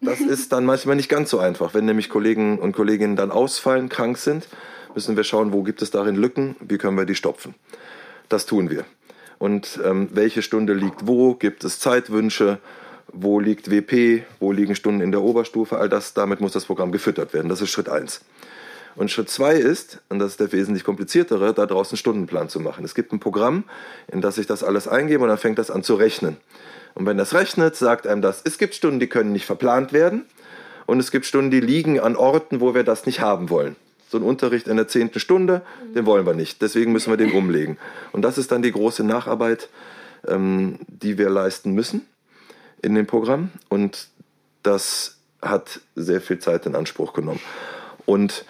Das 0.00 0.20
ist 0.28 0.52
dann 0.52 0.64
manchmal 0.64 0.96
nicht 0.96 1.08
ganz 1.08 1.30
so 1.30 1.38
einfach, 1.38 1.74
wenn 1.74 1.84
nämlich 1.84 2.08
Kollegen 2.08 2.58
und 2.58 2.72
Kolleginnen 2.72 3.14
dann 3.14 3.30
ausfallen, 3.30 3.88
krank 3.88 4.18
sind 4.18 4.48
müssen 4.94 5.16
wir 5.16 5.24
schauen, 5.24 5.52
wo 5.52 5.62
gibt 5.62 5.82
es 5.82 5.90
darin 5.90 6.16
Lücken, 6.16 6.56
wie 6.60 6.78
können 6.78 6.96
wir 6.96 7.06
die 7.06 7.14
stopfen. 7.14 7.54
Das 8.28 8.46
tun 8.46 8.70
wir. 8.70 8.84
Und 9.38 9.80
ähm, 9.84 10.08
welche 10.12 10.42
Stunde 10.42 10.72
liegt 10.72 11.06
wo, 11.06 11.34
gibt 11.34 11.64
es 11.64 11.80
Zeitwünsche, 11.80 12.58
wo 13.12 13.40
liegt 13.40 13.70
WP, 13.70 14.22
wo 14.40 14.52
liegen 14.52 14.76
Stunden 14.76 15.00
in 15.00 15.12
der 15.12 15.22
Oberstufe, 15.22 15.78
all 15.78 15.88
das, 15.88 16.14
damit 16.14 16.40
muss 16.40 16.52
das 16.52 16.64
Programm 16.64 16.92
gefüttert 16.92 17.34
werden. 17.34 17.48
Das 17.48 17.60
ist 17.60 17.70
Schritt 17.70 17.88
eins. 17.88 18.20
Und 18.94 19.10
Schritt 19.10 19.30
zwei 19.30 19.54
ist, 19.54 20.00
und 20.10 20.18
das 20.18 20.32
ist 20.32 20.40
der 20.40 20.52
wesentlich 20.52 20.84
kompliziertere, 20.84 21.54
da 21.54 21.66
draußen 21.66 21.92
einen 21.92 21.98
Stundenplan 21.98 22.48
zu 22.48 22.60
machen. 22.60 22.84
Es 22.84 22.94
gibt 22.94 23.12
ein 23.12 23.20
Programm, 23.20 23.64
in 24.10 24.20
das 24.20 24.38
ich 24.38 24.46
das 24.46 24.62
alles 24.62 24.86
eingebe 24.86 25.22
und 25.22 25.28
dann 25.28 25.38
fängt 25.38 25.58
das 25.58 25.70
an 25.70 25.82
zu 25.82 25.94
rechnen. 25.94 26.36
Und 26.94 27.06
wenn 27.06 27.16
das 27.16 27.34
rechnet, 27.34 27.74
sagt 27.74 28.06
einem 28.06 28.22
das, 28.22 28.42
es 28.44 28.58
gibt 28.58 28.74
Stunden, 28.74 29.00
die 29.00 29.08
können 29.08 29.32
nicht 29.32 29.46
verplant 29.46 29.92
werden 29.92 30.26
und 30.86 31.00
es 31.00 31.10
gibt 31.10 31.24
Stunden, 31.24 31.50
die 31.50 31.60
liegen 31.60 31.98
an 31.98 32.16
Orten, 32.16 32.60
wo 32.60 32.74
wir 32.74 32.84
das 32.84 33.06
nicht 33.06 33.20
haben 33.20 33.48
wollen 33.50 33.76
so 34.12 34.18
ein 34.18 34.22
Unterricht 34.24 34.68
in 34.68 34.76
der 34.76 34.88
zehnten 34.88 35.18
Stunde, 35.18 35.62
den 35.94 36.04
wollen 36.04 36.26
wir 36.26 36.34
nicht. 36.34 36.60
Deswegen 36.60 36.92
müssen 36.92 37.10
wir 37.10 37.16
den 37.16 37.32
umlegen. 37.40 37.78
Und 38.12 38.22
das 38.22 38.36
ist 38.36 38.52
dann 38.52 38.60
die 38.60 38.70
große 38.70 39.02
Nacharbeit, 39.02 39.70
ähm, 40.28 40.78
die 40.86 41.16
wir 41.16 41.30
leisten 41.30 41.72
müssen 41.72 42.02
in 42.82 42.94
dem 42.94 43.06
Programm. 43.06 43.50
Und 43.70 44.08
das 44.62 45.16
hat 45.40 45.80
sehr 45.96 46.20
viel 46.20 46.38
Zeit 46.38 46.66
in 46.66 46.76
Anspruch 46.76 47.14
genommen. 47.14 47.40
Und 48.04 48.44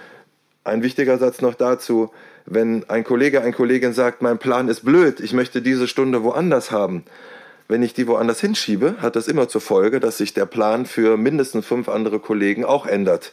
ein 0.64 0.83
wichtiger 0.83 1.16
Satz 1.16 1.40
noch 1.40 1.55
dazu, 1.55 2.11
wenn 2.44 2.88
ein 2.90 3.05
Kollege, 3.05 3.40
eine 3.40 3.53
Kollegin 3.53 3.92
sagt, 3.92 4.20
mein 4.20 4.38
Plan 4.38 4.68
ist 4.68 4.85
blöd, 4.85 5.20
ich 5.20 5.33
möchte 5.33 5.62
diese 5.62 5.87
Stunde 5.87 6.25
woanders 6.25 6.72
haben, 6.72 7.05
wenn 7.68 7.85
ich 7.85 7.94
die 7.94 8.09
woanders 8.09 8.40
hinschiebe, 8.40 8.96
hat 8.98 9.14
das 9.14 9.29
immer 9.29 9.48
zur 9.48 9.61
Folge, 9.61 10.01
dass 10.01 10.18
sich 10.18 10.35
der 10.35 10.46
Plan 10.46 10.87
für 10.87 11.16
mindestens 11.16 11.64
fünf 11.66 11.88
andere 11.88 12.18
Kollegen 12.18 12.64
auch 12.64 12.85
ändert 12.85 13.33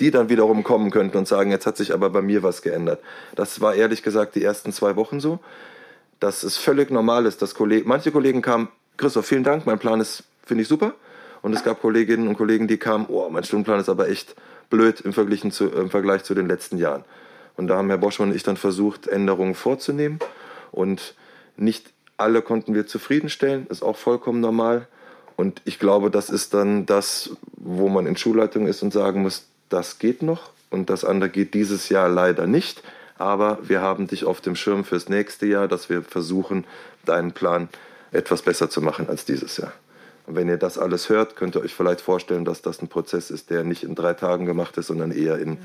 die 0.00 0.10
dann 0.10 0.28
wiederum 0.28 0.64
kommen 0.64 0.90
könnten 0.90 1.18
und 1.18 1.28
sagen, 1.28 1.50
jetzt 1.50 1.66
hat 1.66 1.76
sich 1.76 1.92
aber 1.92 2.10
bei 2.10 2.22
mir 2.22 2.42
was 2.42 2.62
geändert. 2.62 3.00
Das 3.36 3.60
war 3.60 3.74
ehrlich 3.74 4.02
gesagt 4.02 4.34
die 4.34 4.42
ersten 4.42 4.72
zwei 4.72 4.96
Wochen 4.96 5.20
so. 5.20 5.38
Dass 6.18 6.42
es 6.42 6.56
völlig 6.56 6.90
normal 6.90 7.26
ist, 7.26 7.40
dass 7.40 7.54
Kollegen, 7.54 7.88
manche 7.88 8.10
Kollegen 8.10 8.42
kamen, 8.42 8.68
Christoph, 8.96 9.26
vielen 9.26 9.44
Dank, 9.44 9.64
mein 9.64 9.78
Plan 9.78 10.00
ist, 10.00 10.24
finde 10.44 10.62
ich 10.62 10.68
super. 10.68 10.94
Und 11.42 11.54
es 11.54 11.64
gab 11.64 11.80
Kolleginnen 11.80 12.28
und 12.28 12.36
Kollegen, 12.36 12.68
die 12.68 12.76
kamen, 12.76 13.06
oh, 13.08 13.28
mein 13.30 13.44
Stundenplan 13.44 13.80
ist 13.80 13.88
aber 13.88 14.08
echt 14.08 14.34
blöd 14.68 15.00
im 15.00 15.12
Vergleich 15.12 15.50
zu, 15.52 15.70
im 15.70 15.90
Vergleich 15.90 16.22
zu 16.24 16.34
den 16.34 16.46
letzten 16.46 16.76
Jahren. 16.76 17.04
Und 17.56 17.68
da 17.68 17.76
haben 17.76 17.88
Herr 17.88 17.98
Boschmann 17.98 18.30
und 18.30 18.36
ich 18.36 18.42
dann 18.42 18.56
versucht, 18.56 19.06
Änderungen 19.06 19.54
vorzunehmen. 19.54 20.18
Und 20.72 21.14
nicht 21.56 21.92
alle 22.16 22.42
konnten 22.42 22.74
wir 22.74 22.86
zufriedenstellen, 22.86 23.66
ist 23.68 23.82
auch 23.82 23.96
vollkommen 23.96 24.40
normal. 24.40 24.86
Und 25.36 25.62
ich 25.64 25.78
glaube, 25.78 26.10
das 26.10 26.28
ist 26.28 26.52
dann 26.52 26.84
das, 26.84 27.30
wo 27.56 27.88
man 27.88 28.06
in 28.06 28.16
Schulleitung 28.16 28.66
ist 28.66 28.82
und 28.82 28.92
sagen 28.92 29.22
muss, 29.22 29.46
das 29.70 29.98
geht 29.98 30.22
noch 30.22 30.50
und 30.68 30.90
das 30.90 31.04
andere 31.04 31.30
geht 31.30 31.54
dieses 31.54 31.88
Jahr 31.88 32.08
leider 32.08 32.46
nicht. 32.46 32.82
Aber 33.16 33.58
wir 33.62 33.80
haben 33.80 34.06
dich 34.06 34.24
auf 34.24 34.40
dem 34.40 34.56
Schirm 34.56 34.84
fürs 34.84 35.08
nächste 35.08 35.46
Jahr, 35.46 35.68
dass 35.68 35.90
wir 35.90 36.02
versuchen, 36.02 36.64
deinen 37.04 37.32
Plan 37.32 37.68
etwas 38.12 38.42
besser 38.42 38.70
zu 38.70 38.80
machen 38.80 39.08
als 39.08 39.24
dieses 39.24 39.56
Jahr. 39.56 39.72
wenn 40.26 40.48
ihr 40.48 40.58
das 40.58 40.78
alles 40.78 41.08
hört, 41.08 41.34
könnt 41.34 41.56
ihr 41.56 41.60
euch 41.60 41.74
vielleicht 41.74 42.00
vorstellen, 42.00 42.44
dass 42.44 42.62
das 42.62 42.80
ein 42.80 42.88
Prozess 42.88 43.32
ist, 43.32 43.50
der 43.50 43.64
nicht 43.64 43.82
in 43.82 43.96
drei 43.96 44.14
Tagen 44.14 44.46
gemacht 44.46 44.76
ist, 44.76 44.86
sondern 44.86 45.10
eher 45.10 45.38
in 45.38 45.58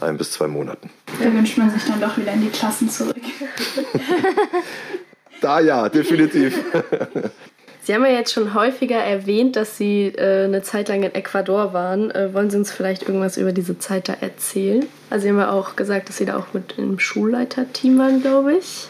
ein 0.00 0.18
bis 0.18 0.32
zwei 0.32 0.48
Monaten. 0.48 0.90
Da 1.20 1.32
wünscht 1.32 1.56
man 1.56 1.70
sich 1.70 1.84
dann 1.84 2.00
doch 2.00 2.16
wieder 2.16 2.32
in 2.32 2.40
die 2.40 2.48
Klassen 2.48 2.90
zurück. 2.90 3.16
da 5.40 5.60
ja, 5.60 5.88
definitiv. 5.88 6.58
Sie 7.88 7.94
haben 7.94 8.04
ja 8.04 8.12
jetzt 8.12 8.34
schon 8.34 8.52
häufiger 8.52 8.98
erwähnt, 8.98 9.56
dass 9.56 9.78
Sie 9.78 10.08
äh, 10.08 10.44
eine 10.44 10.60
Zeit 10.60 10.90
lang 10.90 11.04
in 11.04 11.14
Ecuador 11.14 11.72
waren. 11.72 12.10
Äh, 12.10 12.34
wollen 12.34 12.50
Sie 12.50 12.58
uns 12.58 12.70
vielleicht 12.70 13.04
irgendwas 13.04 13.38
über 13.38 13.52
diese 13.52 13.78
Zeit 13.78 14.10
da 14.10 14.12
erzählen? 14.20 14.86
Also 15.08 15.22
Sie 15.22 15.30
haben 15.30 15.38
ja 15.38 15.50
auch 15.50 15.74
gesagt, 15.74 16.10
dass 16.10 16.18
Sie 16.18 16.26
da 16.26 16.36
auch 16.36 16.52
mit 16.52 16.74
im 16.76 16.98
Schulleiterteam 16.98 17.98
waren, 17.98 18.20
glaube 18.20 18.58
ich. 18.58 18.88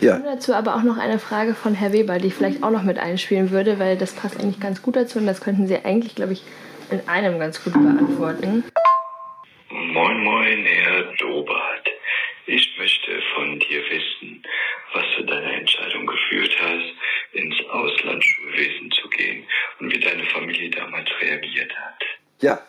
Ja. 0.00 0.16
Und 0.16 0.26
dazu 0.26 0.52
aber 0.52 0.76
auch 0.76 0.82
noch 0.82 0.98
eine 0.98 1.18
Frage 1.18 1.54
von 1.54 1.72
Herr 1.72 1.94
Weber, 1.94 2.18
die 2.18 2.26
ich 2.26 2.34
vielleicht 2.34 2.62
auch 2.62 2.70
noch 2.70 2.82
mit 2.82 2.98
einspielen 2.98 3.50
würde, 3.50 3.78
weil 3.78 3.96
das 3.96 4.12
passt 4.12 4.38
eigentlich 4.38 4.60
ganz 4.60 4.82
gut 4.82 4.96
dazu 4.96 5.18
und 5.18 5.26
das 5.26 5.40
könnten 5.40 5.66
Sie 5.66 5.78
eigentlich, 5.82 6.14
glaube 6.14 6.34
ich, 6.34 6.42
in 6.90 7.00
einem 7.08 7.38
ganz 7.38 7.64
gut 7.64 7.72
beantworten. 7.72 8.62
Moin, 9.70 10.22
moin, 10.22 10.66
Herr 10.66 11.02
Dobart. 11.18 11.88
Ich 12.44 12.76
möchte 12.78 13.10
von 13.34 13.58
dir 13.58 13.80
wissen, 13.88 14.42
was 14.94 15.04
zu 15.16 15.24
deiner 15.24 15.54
Entscheidung 15.54 16.06
geführt 16.06 16.52
hast, 16.60 16.94
ins 17.32 17.56
Auslandsschulwesen 17.70 18.90
zu 18.90 19.08
gehen 19.08 19.44
und 19.80 19.92
wie 19.92 20.00
deine 20.00 20.24
Familie 20.26 20.70
damals 20.70 21.08
reagiert 21.20 21.72
hat. 21.76 22.02
Ja, 22.40 22.60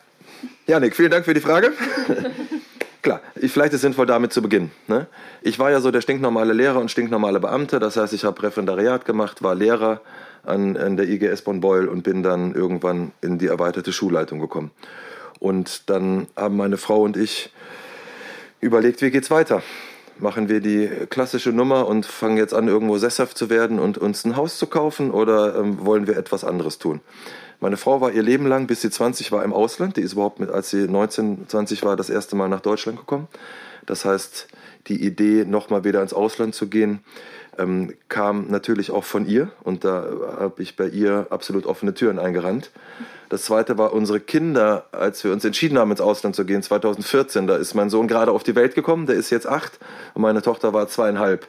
Janik, 0.67 0.95
vielen 0.95 1.11
Dank 1.11 1.25
für 1.25 1.33
die 1.33 1.41
Frage. 1.41 1.73
Klar, 3.01 3.21
vielleicht 3.35 3.69
ist 3.69 3.75
es 3.75 3.81
sinnvoll, 3.81 4.05
damit 4.05 4.33
zu 4.33 4.41
beginnen. 4.41 4.71
Ne? 4.87 5.07
Ich 5.41 5.57
war 5.57 5.71
ja 5.71 5.79
so 5.79 5.89
der 5.89 6.01
stinknormale 6.01 6.51
Lehrer 6.51 6.79
und 6.79 6.91
stinknormale 6.91 7.39
Beamte. 7.39 7.79
Das 7.79 7.95
heißt, 7.95 8.13
ich 8.13 8.25
habe 8.25 8.43
Referendariat 8.43 9.05
gemacht, 9.05 9.41
war 9.41 9.55
Lehrer 9.55 10.01
an, 10.43 10.75
an 10.75 10.97
der 10.97 11.07
IGS 11.07 11.43
Bonn-Beuel 11.43 11.87
und 11.87 12.03
bin 12.03 12.23
dann 12.23 12.53
irgendwann 12.53 13.13
in 13.21 13.37
die 13.37 13.47
erweiterte 13.47 13.93
Schulleitung 13.93 14.39
gekommen. 14.39 14.71
Und 15.39 15.89
dann 15.89 16.27
haben 16.35 16.57
meine 16.57 16.77
Frau 16.77 17.01
und 17.01 17.15
ich 17.15 17.51
überlegt, 18.59 19.01
wie 19.01 19.11
geht's 19.11 19.31
weiter? 19.31 19.63
Machen 20.19 20.49
wir 20.49 20.59
die 20.59 20.89
klassische 21.09 21.51
Nummer 21.51 21.87
und 21.87 22.05
fangen 22.05 22.35
jetzt 22.35 22.53
an, 22.53 22.67
irgendwo 22.67 22.97
sesshaft 22.97 23.37
zu 23.37 23.49
werden 23.49 23.79
und 23.79 23.97
uns 23.97 24.25
ein 24.25 24.35
Haus 24.35 24.57
zu 24.57 24.67
kaufen 24.67 25.11
oder 25.11 25.55
ähm, 25.55 25.85
wollen 25.85 26.07
wir 26.07 26.17
etwas 26.17 26.43
anderes 26.43 26.77
tun? 26.77 26.99
Meine 27.61 27.77
Frau 27.77 28.01
war 28.01 28.11
ihr 28.11 28.21
Leben 28.21 28.45
lang, 28.45 28.67
bis 28.67 28.81
sie 28.81 28.89
20 28.89 29.31
war, 29.31 29.43
im 29.43 29.53
Ausland. 29.53 29.95
Die 29.95 30.01
ist 30.01 30.13
überhaupt 30.13 30.39
mit, 30.39 30.49
als 30.49 30.69
sie 30.69 30.87
19, 30.87 31.47
20 31.47 31.83
war, 31.83 31.95
das 31.95 32.09
erste 32.09 32.35
Mal 32.35 32.49
nach 32.49 32.59
Deutschland 32.59 32.97
gekommen. 32.99 33.27
Das 33.85 34.03
heißt, 34.03 34.47
die 34.87 35.05
Idee, 35.05 35.45
nochmal 35.45 35.83
wieder 35.83 36.01
ins 36.01 36.13
Ausland 36.13 36.53
zu 36.53 36.67
gehen, 36.67 36.99
ähm, 37.57 37.93
kam 38.07 38.47
natürlich 38.49 38.91
auch 38.91 39.03
von 39.03 39.25
ihr. 39.25 39.49
Und 39.63 39.83
da 39.83 40.05
habe 40.39 40.61
ich 40.61 40.75
bei 40.75 40.87
ihr 40.87 41.27
absolut 41.29 41.65
offene 41.65 41.93
Türen 41.93 42.19
eingerannt. 42.19 42.71
Das 43.29 43.43
zweite 43.43 43.77
war 43.77 43.93
unsere 43.93 44.19
Kinder, 44.19 44.85
als 44.91 45.23
wir 45.23 45.31
uns 45.31 45.45
entschieden 45.45 45.77
haben, 45.77 45.91
ins 45.91 46.01
Ausland 46.01 46.35
zu 46.35 46.45
gehen, 46.45 46.63
2014. 46.63 47.45
Da 47.45 47.57
ist 47.57 47.75
mein 47.75 47.89
Sohn 47.91 48.07
gerade 48.07 48.31
auf 48.31 48.43
die 48.43 48.55
Welt 48.55 48.73
gekommen, 48.73 49.05
der 49.05 49.15
ist 49.15 49.29
jetzt 49.29 49.47
acht 49.47 49.79
und 50.15 50.23
meine 50.23 50.41
Tochter 50.41 50.73
war 50.73 50.87
zweieinhalb. 50.87 51.47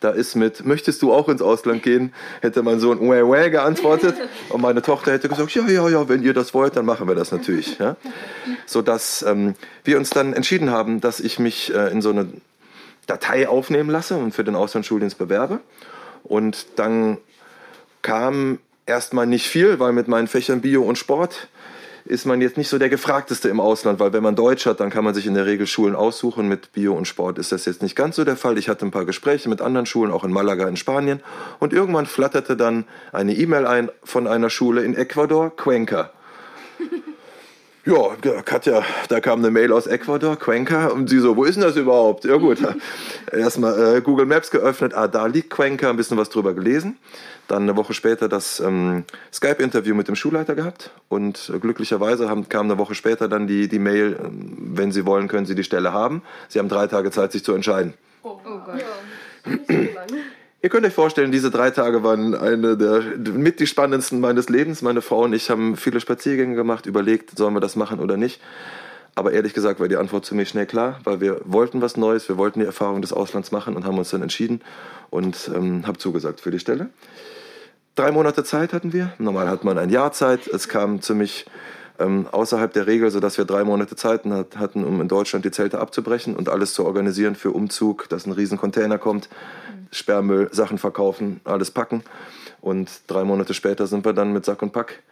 Da 0.00 0.08
ist 0.08 0.34
mit, 0.34 0.64
möchtest 0.64 1.02
du 1.02 1.12
auch 1.12 1.28
ins 1.28 1.42
Ausland 1.42 1.82
gehen? 1.82 2.14
Hätte 2.40 2.62
mein 2.62 2.80
Sohn 2.80 2.98
uäh, 2.98 3.22
uäh 3.22 3.50
geantwortet 3.50 4.14
und 4.48 4.62
meine 4.62 4.80
Tochter 4.80 5.12
hätte 5.12 5.28
gesagt, 5.28 5.54
ja, 5.54 5.68
ja, 5.68 5.86
ja, 5.90 6.08
wenn 6.08 6.22
ihr 6.22 6.32
das 6.32 6.54
wollt, 6.54 6.74
dann 6.76 6.86
machen 6.86 7.06
wir 7.06 7.14
das 7.14 7.32
natürlich. 7.32 7.78
Ja? 7.78 7.96
Sodass 8.64 9.22
ähm, 9.28 9.54
wir 9.84 9.98
uns 9.98 10.08
dann 10.08 10.32
entschieden 10.32 10.70
haben, 10.70 11.02
dass 11.02 11.20
ich 11.20 11.38
mich 11.38 11.74
äh, 11.74 11.92
in 11.92 12.00
so 12.00 12.10
eine 12.10 12.28
Datei 13.10 13.48
aufnehmen 13.48 13.90
lasse 13.90 14.16
und 14.16 14.32
für 14.32 14.44
den 14.44 14.54
Auslandsschuldienst 14.54 15.18
bewerbe. 15.18 15.60
Und 16.22 16.66
dann 16.76 17.18
kam 18.02 18.58
erstmal 18.86 19.26
nicht 19.26 19.48
viel, 19.48 19.78
weil 19.78 19.92
mit 19.92 20.08
meinen 20.08 20.28
Fächern 20.28 20.60
Bio 20.60 20.82
und 20.82 20.96
Sport 20.96 21.48
ist 22.04 22.24
man 22.24 22.40
jetzt 22.40 22.56
nicht 22.56 22.68
so 22.68 22.78
der 22.78 22.88
gefragteste 22.88 23.48
im 23.48 23.60
Ausland, 23.60 24.00
weil 24.00 24.12
wenn 24.12 24.22
man 24.22 24.34
Deutsch 24.34 24.66
hat, 24.66 24.80
dann 24.80 24.90
kann 24.90 25.04
man 25.04 25.14
sich 25.14 25.26
in 25.26 25.34
der 25.34 25.46
Regel 25.46 25.66
Schulen 25.66 25.94
aussuchen. 25.94 26.48
Mit 26.48 26.72
Bio 26.72 26.94
und 26.94 27.06
Sport 27.06 27.38
ist 27.38 27.52
das 27.52 27.66
jetzt 27.66 27.82
nicht 27.82 27.94
ganz 27.94 28.16
so 28.16 28.24
der 28.24 28.36
Fall. 28.36 28.58
Ich 28.58 28.68
hatte 28.68 28.86
ein 28.86 28.90
paar 28.90 29.04
Gespräche 29.04 29.48
mit 29.48 29.60
anderen 29.60 29.86
Schulen, 29.86 30.10
auch 30.10 30.24
in 30.24 30.32
Malaga 30.32 30.66
in 30.66 30.76
Spanien. 30.76 31.20
Und 31.58 31.72
irgendwann 31.72 32.06
flatterte 32.06 32.56
dann 32.56 32.84
eine 33.12 33.34
E-Mail 33.34 33.66
ein 33.66 33.90
von 34.02 34.26
einer 34.26 34.50
Schule 34.50 34.82
in 34.82 34.94
Ecuador, 34.94 35.54
Cuenca. 35.54 36.10
Ja, 37.86 38.42
Katja, 38.44 38.84
da 39.08 39.20
kam 39.20 39.38
eine 39.38 39.50
Mail 39.50 39.72
aus 39.72 39.86
Ecuador, 39.86 40.36
Cuenca, 40.36 40.88
und 40.88 41.08
sie 41.08 41.18
so, 41.18 41.36
wo 41.36 41.44
ist 41.44 41.54
denn 41.54 41.62
das 41.62 41.76
überhaupt? 41.76 42.26
Ja 42.26 42.36
gut, 42.36 42.58
erstmal 43.32 43.96
äh, 43.96 44.00
Google 44.02 44.26
Maps 44.26 44.50
geöffnet, 44.50 44.92
ah, 44.92 45.08
da 45.08 45.24
liegt 45.24 45.48
Cuenca, 45.48 45.88
ein 45.88 45.96
bisschen 45.96 46.18
was 46.18 46.28
drüber 46.28 46.52
gelesen. 46.52 46.98
Dann 47.48 47.62
eine 47.62 47.76
Woche 47.76 47.94
später 47.94 48.28
das 48.28 48.60
ähm, 48.60 49.04
Skype-Interview 49.32 49.94
mit 49.94 50.08
dem 50.08 50.14
Schulleiter 50.14 50.54
gehabt 50.54 50.90
und 51.08 51.50
äh, 51.54 51.58
glücklicherweise 51.58 52.28
haben, 52.28 52.48
kam 52.50 52.66
eine 52.66 52.76
Woche 52.76 52.94
später 52.94 53.28
dann 53.28 53.46
die, 53.46 53.66
die 53.66 53.78
Mail, 53.78 54.12
äh, 54.12 54.28
wenn 54.30 54.92
Sie 54.92 55.06
wollen, 55.06 55.26
können 55.26 55.46
Sie 55.46 55.54
die 55.54 55.64
Stelle 55.64 55.92
haben. 55.92 56.22
Sie 56.48 56.58
haben 56.58 56.68
drei 56.68 56.86
Tage 56.86 57.10
Zeit, 57.10 57.32
sich 57.32 57.42
zu 57.42 57.54
entscheiden. 57.54 57.94
Oh, 58.22 58.38
oh 58.44 58.58
Gott. 58.64 58.78
Ja. 58.78 59.76
Ihr 60.62 60.68
könnt 60.68 60.84
euch 60.84 60.92
vorstellen, 60.92 61.32
diese 61.32 61.50
drei 61.50 61.70
Tage 61.70 62.02
waren 62.02 62.34
eine 62.34 62.76
der 62.76 63.00
mit 63.16 63.60
die 63.60 63.66
spannendsten 63.66 64.20
meines 64.20 64.50
Lebens. 64.50 64.82
Meine 64.82 65.00
Frau 65.00 65.24
und 65.24 65.32
ich 65.32 65.48
haben 65.48 65.74
viele 65.76 66.00
Spaziergänge 66.00 66.54
gemacht, 66.54 66.84
überlegt, 66.84 67.36
sollen 67.38 67.54
wir 67.54 67.60
das 67.60 67.76
machen 67.76 67.98
oder 67.98 68.18
nicht. 68.18 68.42
Aber 69.14 69.32
ehrlich 69.32 69.54
gesagt 69.54 69.80
war 69.80 69.88
die 69.88 69.96
Antwort 69.96 70.26
ziemlich 70.26 70.50
schnell 70.50 70.66
klar, 70.66 71.00
weil 71.04 71.20
wir 71.20 71.40
wollten 71.44 71.80
was 71.80 71.96
Neues, 71.96 72.28
wir 72.28 72.36
wollten 72.36 72.60
die 72.60 72.66
Erfahrung 72.66 73.00
des 73.00 73.12
Auslands 73.12 73.52
machen 73.52 73.74
und 73.74 73.86
haben 73.86 73.96
uns 73.96 74.10
dann 74.10 74.20
entschieden 74.20 74.60
und 75.08 75.50
ähm, 75.54 75.86
habe 75.86 75.96
zugesagt 75.96 76.40
für 76.40 76.50
die 76.50 76.58
Stelle. 76.58 76.90
Drei 77.94 78.12
Monate 78.12 78.44
Zeit 78.44 78.74
hatten 78.74 78.92
wir. 78.92 79.14
Normal 79.18 79.48
hat 79.48 79.64
man 79.64 79.78
ein 79.78 79.88
Jahr 79.88 80.12
Zeit. 80.12 80.46
Es 80.46 80.68
kam 80.68 81.00
ziemlich 81.00 81.46
ähm, 82.00 82.26
außerhalb 82.30 82.72
der 82.72 82.86
Regel, 82.86 83.10
sodass 83.10 83.38
wir 83.38 83.44
drei 83.44 83.62
Monate 83.62 83.94
Zeit 83.94 84.22
hatten, 84.56 84.84
um 84.84 85.00
in 85.00 85.08
Deutschland 85.08 85.44
die 85.44 85.50
Zelte 85.50 85.78
abzubrechen 85.78 86.34
und 86.34 86.48
alles 86.48 86.74
zu 86.74 86.84
organisieren 86.84 87.36
für 87.36 87.50
Umzug, 87.52 88.08
dass 88.08 88.26
ein 88.26 88.32
riesen 88.32 88.58
Container 88.58 88.98
kommt, 88.98 89.28
Sperrmüll, 89.92 90.48
Sachen 90.52 90.78
verkaufen, 90.78 91.40
alles 91.44 91.70
packen. 91.70 92.02
Und 92.60 92.90
drei 93.06 93.24
Monate 93.24 93.54
später 93.54 93.86
sind 93.86 94.04
wir 94.04 94.12
dann 94.12 94.32
mit 94.32 94.44
Sack 94.44 94.62
und 94.62 94.72
Pack 94.72 95.02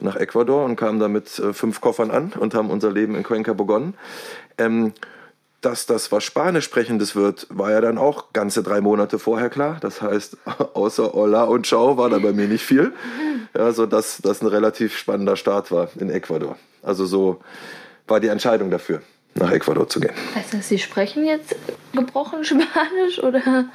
nach 0.00 0.16
Ecuador 0.16 0.64
und 0.64 0.76
kamen 0.76 1.00
da 1.00 1.08
mit 1.08 1.38
äh, 1.38 1.52
fünf 1.52 1.80
Koffern 1.80 2.10
an 2.10 2.32
und 2.38 2.54
haben 2.54 2.70
unser 2.70 2.90
Leben 2.90 3.14
in 3.14 3.22
Cuenca 3.22 3.52
begonnen. 3.52 3.94
Ähm, 4.56 4.92
dass 5.60 5.86
das 5.86 6.12
was 6.12 6.24
Spanisch 6.24 6.64
sprechendes 6.64 7.16
wird, 7.16 7.46
war 7.50 7.72
ja 7.72 7.80
dann 7.80 7.98
auch 7.98 8.32
ganze 8.32 8.62
drei 8.62 8.80
Monate 8.80 9.18
vorher 9.18 9.50
klar. 9.50 9.78
Das 9.80 10.00
heißt, 10.02 10.36
außer 10.74 11.12
Hola 11.12 11.44
und 11.44 11.66
Ciao 11.66 11.96
war 11.96 12.10
da 12.10 12.18
bei 12.18 12.32
mir 12.32 12.46
nicht 12.46 12.64
viel. 12.64 12.92
Ja, 13.56 13.72
dass 13.72 14.18
das 14.22 14.42
ein 14.42 14.46
relativ 14.46 14.96
spannender 14.96 15.36
Start 15.36 15.72
war 15.72 15.88
in 15.98 16.10
Ecuador. 16.10 16.56
Also 16.82 17.06
so 17.06 17.40
war 18.06 18.20
die 18.20 18.28
Entscheidung 18.28 18.70
dafür 18.70 19.02
nach 19.38 19.52
Ecuador 19.52 19.88
zu 19.88 20.00
gehen. 20.00 20.14
Heißt 20.34 20.54
das, 20.54 20.68
Sie 20.68 20.78
sprechen 20.78 21.24
jetzt 21.24 21.54
gebrochen 21.92 22.44
Spanisch 22.44 23.22
oder? 23.22 23.66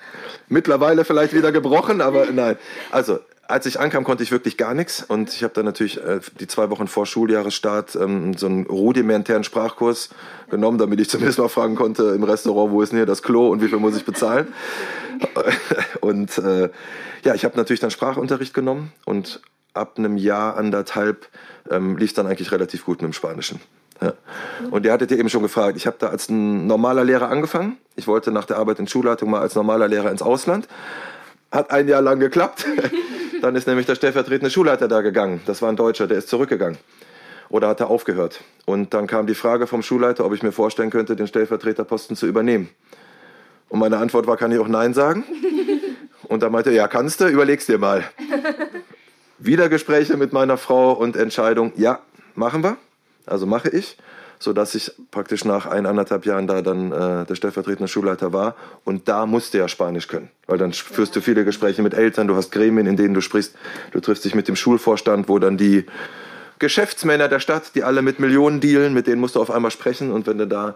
Mittlerweile 0.48 1.06
vielleicht 1.06 1.34
wieder 1.34 1.52
gebrochen, 1.52 2.02
aber 2.02 2.28
nein. 2.32 2.58
Also 2.92 3.20
als 3.48 3.66
ich 3.66 3.80
ankam, 3.80 4.04
konnte 4.04 4.24
ich 4.24 4.32
wirklich 4.32 4.58
gar 4.58 4.74
nichts 4.74 5.04
und 5.04 5.34
ich 5.34 5.44
habe 5.44 5.54
dann 5.54 5.66
natürlich 5.66 6.02
äh, 6.02 6.22
die 6.40 6.48
zwei 6.48 6.70
Wochen 6.70 6.88
vor 6.88 7.06
Schuljahresstart 7.06 7.96
ähm, 7.96 8.36
so 8.36 8.48
einen 8.48 8.66
rudimentären 8.66 9.44
Sprachkurs 9.44 10.10
genommen, 10.50 10.78
damit 10.78 11.00
ich 11.02 11.10
zumindest 11.10 11.40
mal 11.40 11.50
fragen 11.50 11.76
konnte 11.76 12.14
im 12.16 12.24
Restaurant, 12.24 12.72
wo 12.72 12.82
ist 12.82 12.92
denn 12.92 13.00
hier 13.00 13.06
das 13.06 13.22
Klo 13.22 13.50
und 13.50 13.62
wie 13.62 13.68
viel 13.68 13.80
muss 13.80 13.98
ich 13.98 14.06
bezahlen. 14.06 14.54
und 16.02 16.38
äh, 16.38 16.70
ja, 17.24 17.36
ich 17.36 17.46
habe 17.46 17.58
natürlich 17.58 17.80
dann 17.80 17.92
Sprachunterricht 17.92 18.54
genommen 18.54 18.94
und 19.06 19.42
ab 19.74 19.98
einem 19.98 20.18
Jahr, 20.18 20.58
anderthalb 20.58 21.28
ähm, 21.70 21.98
lief 21.98 22.14
dann 22.14 22.28
eigentlich 22.28 22.52
relativ 22.52 22.86
gut 22.86 23.02
mit 23.02 23.12
dem 23.12 23.14
Spanischen. 23.14 23.60
Ja. 24.02 24.14
Und 24.72 24.86
ihr 24.86 24.92
hattet 24.92 25.12
ja 25.12 25.18
eben 25.18 25.30
schon 25.30 25.44
gefragt, 25.44 25.78
ich 25.78 25.88
habe 25.88 25.98
da 26.00 26.08
als 26.08 26.30
ein 26.30 26.68
normaler 26.68 27.04
Lehrer 27.04 27.30
angefangen. 27.30 27.78
Ich 27.96 28.08
wollte 28.08 28.32
nach 28.32 28.46
der 28.46 28.58
Arbeit 28.58 28.80
in 28.80 28.88
Schulleitung 28.88 29.30
mal 29.30 29.42
als 29.42 29.56
normaler 29.56 29.88
Lehrer 29.88 30.12
ins 30.12 30.22
Ausland. 30.22 30.68
Hat 31.52 31.72
ein 31.72 31.88
Jahr 31.88 32.02
lang 32.02 32.20
geklappt. 32.20 32.66
Dann 33.42 33.56
ist 33.56 33.68
nämlich 33.68 33.86
der 33.86 33.96
stellvertretende 33.96 34.50
Schulleiter 34.50 34.88
da 34.88 35.02
gegangen. 35.02 35.42
Das 35.46 35.62
war 35.62 35.70
ein 35.70 35.76
Deutscher, 35.76 36.08
der 36.08 36.18
ist 36.18 36.30
zurückgegangen. 36.30 36.78
Oder 37.50 37.68
hat 37.68 37.82
er 37.82 37.90
aufgehört. 37.90 38.42
Und 38.66 38.94
dann 38.94 39.06
kam 39.06 39.28
die 39.28 39.36
Frage 39.36 39.68
vom 39.68 39.84
Schulleiter, 39.84 40.26
ob 40.26 40.34
ich 40.34 40.42
mir 40.42 40.54
vorstellen 40.54 40.90
könnte, 40.90 41.16
den 41.16 41.28
Stellvertreterposten 41.28 42.16
zu 42.16 42.26
übernehmen. 42.26 42.70
Und 43.68 43.80
meine 43.80 43.98
Antwort 43.98 44.28
war, 44.28 44.38
kann 44.38 44.52
ich 44.52 44.60
auch 44.60 44.68
Nein 44.68 44.94
sagen? 44.94 45.26
Und 46.24 46.42
da 46.42 46.50
meinte 46.50 46.70
er, 46.70 46.76
ja, 46.76 46.88
kannst 46.88 47.20
du, 47.20 47.28
überlegst 47.28 47.68
dir 47.68 47.78
mal. 47.78 48.06
Wieder 49.40 49.68
Gespräche 49.68 50.16
mit 50.16 50.32
meiner 50.32 50.58
Frau 50.58 50.94
und 50.94 51.18
Entscheidung, 51.18 51.74
ja, 51.76 52.00
machen 52.34 52.64
wir 52.64 52.78
also 53.26 53.46
mache 53.46 53.70
ich, 53.70 53.98
sodass 54.40 54.76
ich 54.76 54.92
praktisch 55.12 55.46
nach 55.46 55.66
eineinhalb 55.66 56.26
Jahren 56.26 56.48
da 56.48 56.62
dann 56.62 56.92
äh, 56.92 57.26
der 57.26 57.36
stellvertretende 57.36 57.88
Schulleiter 57.88 58.34
war. 58.34 58.56
Und 58.84 59.08
da 59.08 59.26
musste 59.26 59.58
ja 59.58 59.68
Spanisch 59.68 60.08
können, 60.08 60.30
weil 60.48 60.58
dann 60.58 60.74
führst 60.74 61.16
du 61.16 61.22
viele 61.22 61.46
Gespräche 61.46 61.82
mit 61.82 61.94
Eltern, 61.94 62.28
du 62.28 62.36
hast 62.36 62.52
Gremien, 62.52 62.88
in 62.88 62.98
denen 62.98 63.14
du 63.14 63.22
sprichst, 63.22 63.56
du 63.92 64.00
triffst 64.00 64.26
dich 64.26 64.36
mit 64.36 64.48
dem 64.48 64.56
Schulvorstand, 64.56 65.30
wo 65.30 65.40
dann 65.40 65.58
die 65.58 65.86
Geschäftsmänner 66.60 67.28
der 67.28 67.40
Stadt, 67.40 67.76
die 67.76 67.84
alle 67.84 68.02
mit 68.02 68.20
Millionen 68.20 68.60
dealen, 68.60 68.94
mit 68.94 69.08
denen 69.08 69.20
musst 69.20 69.36
du 69.36 69.42
auf 69.42 69.52
einmal 69.52 69.72
sprechen 69.72 70.12
und 70.12 70.28
wenn 70.28 70.38
du 70.38 70.48
da 70.48 70.76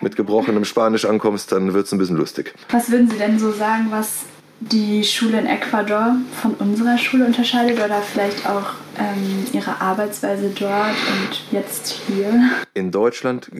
mit 0.00 0.16
gebrochenem 0.16 0.64
Spanisch 0.64 1.04
ankommst, 1.04 1.52
dann 1.52 1.74
wird 1.74 1.86
es 1.86 1.92
ein 1.92 1.98
bisschen 1.98 2.16
lustig. 2.16 2.54
Was 2.70 2.90
würden 2.90 3.10
Sie 3.10 3.18
denn 3.18 3.38
so 3.38 3.52
sagen, 3.52 3.88
was 3.90 4.24
die 4.60 5.04
Schule 5.04 5.38
in 5.38 5.46
Ecuador 5.46 6.16
von 6.40 6.54
unserer 6.54 6.98
Schule 6.98 7.26
unterscheidet 7.26 7.78
oder 7.78 8.00
vielleicht 8.00 8.46
auch 8.46 8.72
ähm, 8.98 9.46
Ihre 9.52 9.80
Arbeitsweise 9.80 10.50
dort 10.58 10.90
und 10.90 11.52
jetzt 11.52 12.00
hier? 12.06 12.50
In 12.74 12.90
Deutschland 12.90 13.50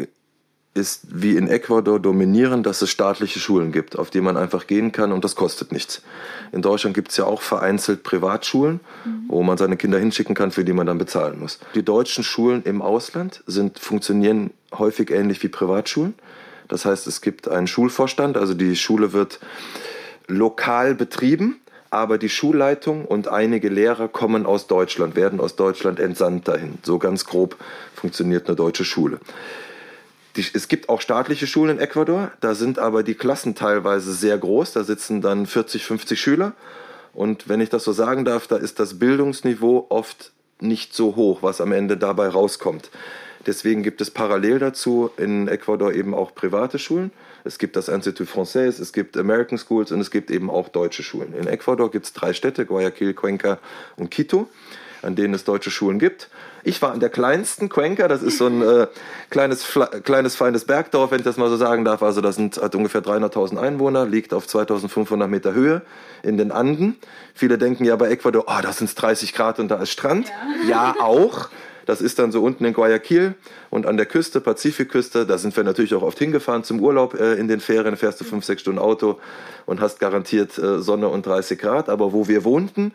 ist 0.77 1.07
wie 1.11 1.37
in 1.37 1.49
Ecuador 1.49 1.99
dominierend, 1.99 2.67
dass 2.67 2.83
es 2.83 2.91
staatliche 2.91 3.41
Schulen 3.41 3.73
gibt, 3.73 3.99
auf 3.99 4.11
die 4.11 4.21
man 4.21 4.37
einfach 4.37 4.67
gehen 4.67 4.93
kann 4.93 5.11
und 5.11 5.25
das 5.25 5.35
kostet 5.35 5.73
nichts. 5.73 6.03
In 6.53 6.63
Deutschland 6.63 6.95
gibt 6.95 7.11
es 7.11 7.17
ja 7.17 7.25
auch 7.25 7.41
vereinzelt 7.41 8.03
Privatschulen, 8.03 8.81
mhm. 9.05 9.25
wo 9.29 9.43
man 9.43 9.57
seine 9.57 9.77
Kinder 9.77 9.99
hinschicken 9.99 10.35
kann, 10.35 10.51
für 10.51 10.65
die 10.65 10.75
man 10.75 10.87
dann 10.87 10.99
bezahlen 10.99 11.41
muss. 11.41 11.59
Die 11.75 11.83
deutschen 11.83 12.25
Schulen 12.25 12.63
im 12.65 12.83
Ausland 12.83 13.43
sind, 13.47 13.79
funktionieren 13.79 14.51
häufig 14.77 15.11
ähnlich 15.11 15.43
wie 15.43 15.49
Privatschulen. 15.49 16.15
Das 16.69 16.85
heißt, 16.85 17.07
es 17.07 17.21
gibt 17.21 17.49
einen 17.49 17.67
Schulvorstand, 17.67 18.37
also 18.37 18.53
die 18.53 18.77
Schule 18.77 19.13
wird 19.13 19.41
lokal 20.29 20.95
betrieben, 20.95 21.61
aber 21.91 22.19
die 22.19 22.29
Schulleitung 22.29 23.05
und 23.05 23.29
einige 23.29 23.69
Lehrer 23.69 24.09
kommen 24.09 24.47
aus 24.47 24.67
Deutschland, 24.67 25.17
werden 25.17 25.41
aus 25.41 25.57
Deutschland 25.57 26.01
entsandt 26.01 26.49
dahin. 26.49 26.79
So 26.83 26.99
ganz 26.99 27.25
grob 27.25 27.57
funktioniert 27.95 28.47
eine 28.49 28.57
deutsche 28.57 28.85
Schule. 28.85 29.21
Die, 30.37 30.45
es 30.53 30.69
gibt 30.69 30.89
auch 30.89 31.01
staatliche 31.01 31.47
Schulen 31.47 31.79
in 31.79 31.83
Ecuador, 31.83 32.33
da 32.41 32.55
sind 32.55 32.79
aber 32.79 33.03
die 33.03 33.15
Klassen 33.15 33.55
teilweise 33.55 34.12
sehr 34.12 34.37
groß, 34.37 34.73
da 34.73 34.85
sitzen 34.85 35.23
dann 35.23 35.47
40, 35.47 35.85
50 35.85 36.21
Schüler. 36.21 36.53
Und 37.15 37.49
wenn 37.49 37.62
ich 37.62 37.71
das 37.71 37.85
so 37.85 37.93
sagen 37.93 38.27
darf, 38.27 38.47
da 38.47 38.57
ist 38.57 38.79
das 38.79 38.99
Bildungsniveau 38.99 39.87
oft 39.89 40.33
nicht 40.61 40.95
so 40.95 41.17
hoch, 41.17 41.43
was 41.43 41.62
am 41.62 41.73
Ende 41.73 41.97
dabei 41.97 42.29
rauskommt. 42.29 42.91
Deswegen 43.47 43.83
gibt 43.83 44.01
es 44.01 44.11
parallel 44.11 44.59
dazu 44.59 45.11
in 45.17 45.49
Ecuador 45.49 45.95
eben 45.95 46.15
auch 46.15 46.35
private 46.35 46.79
Schulen. 46.79 47.12
Es 47.47 47.59
gibt 47.59 47.77
das 47.77 47.89
Institut 47.89 48.29
Français, 48.29 48.81
es 48.81 48.93
gibt 48.93 49.17
American 49.17 49.59
Schools 49.59 49.93
und 49.93 50.01
es 50.01 50.11
gibt 50.11 50.31
eben 50.31 50.51
auch 50.51 50.69
deutsche 50.69 51.03
Schulen. 51.03 51.33
In 51.35 51.47
Ecuador 51.47 51.91
gibt 51.91 52.07
es 52.07 52.13
drei 52.13 52.33
Städte, 52.33 52.67
Guayaquil, 52.67 53.15
Cuenca 53.15 53.59
und 53.97 54.11
Quito 54.11 54.49
an 55.03 55.15
denen 55.15 55.35
es 55.35 55.45
deutsche 55.45 55.71
Schulen 55.71 55.99
gibt. 55.99 56.29
Ich 56.65 56.83
war 56.83 56.93
an 56.93 57.01
der 57.01 57.11
kleinsten, 57.11 57.69
Cuenca, 57.69 58.09
das 58.09 58.23
ist 58.23 58.39
so 58.39 58.47
ein 58.49 58.61
äh, 58.61 58.89
kleines, 59.31 59.65
kleines, 60.03 60.35
feines 60.35 60.65
Bergdorf, 60.65 61.13
wenn 61.13 61.21
ich 61.21 61.25
das 61.25 61.37
mal 61.37 61.49
so 61.49 61.57
sagen 61.57 61.85
darf. 61.85 62.03
Also 62.03 62.21
das 62.21 62.35
sind, 62.35 62.61
hat 62.61 62.75
ungefähr 62.75 63.03
300.000 63.03 63.57
Einwohner, 63.57 64.05
liegt 64.05 64.35
auf 64.35 64.47
2500 64.49 65.31
Meter 65.31 65.55
Höhe 65.55 65.83
in 66.23 66.37
den 66.37 66.51
Anden. 66.51 66.97
Viele 67.35 67.57
denken 67.57 67.85
ja 67.85 67.95
bei 67.95 68.09
Ecuador, 68.11 68.45
oh, 68.49 68.61
da 68.61 68.73
sind 68.73 68.89
es 68.89 68.97
30 68.97 69.33
Grad 69.33 69.61
und 69.61 69.69
da 69.69 69.77
ist 69.77 69.91
Strand. 69.91 70.29
Ja, 70.69 70.95
ja 70.97 70.97
auch. 71.01 71.51
Das 71.87 72.01
ist 72.01 72.18
dann 72.18 72.33
so 72.33 72.42
unten 72.42 72.64
in 72.64 72.75
Guayaquil 72.75 73.35
und 73.70 73.87
an 73.87 73.96
der 73.96 74.07
Küste, 74.07 74.40
Pazifikküste. 74.40 75.25
Da 75.25 75.38
sind 75.38 75.57
wir 75.57 75.64
natürlich 75.64 75.94
auch 75.94 76.03
oft 76.03 76.18
hingefahren 76.18 76.64
zum 76.64 76.81
Urlaub 76.81 77.14
äh, 77.14 77.35
in 77.35 77.49
den 77.49 77.61
Ferien. 77.61 77.96
Fährst 77.96 78.20
du 78.20 78.25
fünf, 78.25 78.44
sechs 78.44 78.62
Stunden 78.62 78.81
Auto 78.81 79.18
und 79.64 79.81
hast 79.81 80.01
garantiert 80.01 80.59
äh, 80.59 80.81
Sonne 80.81 81.09
und 81.09 81.25
30 81.25 81.59
Grad. 81.59 81.88
Aber 81.88 82.12
wo 82.12 82.29
wir 82.29 82.44
wohnten, 82.44 82.92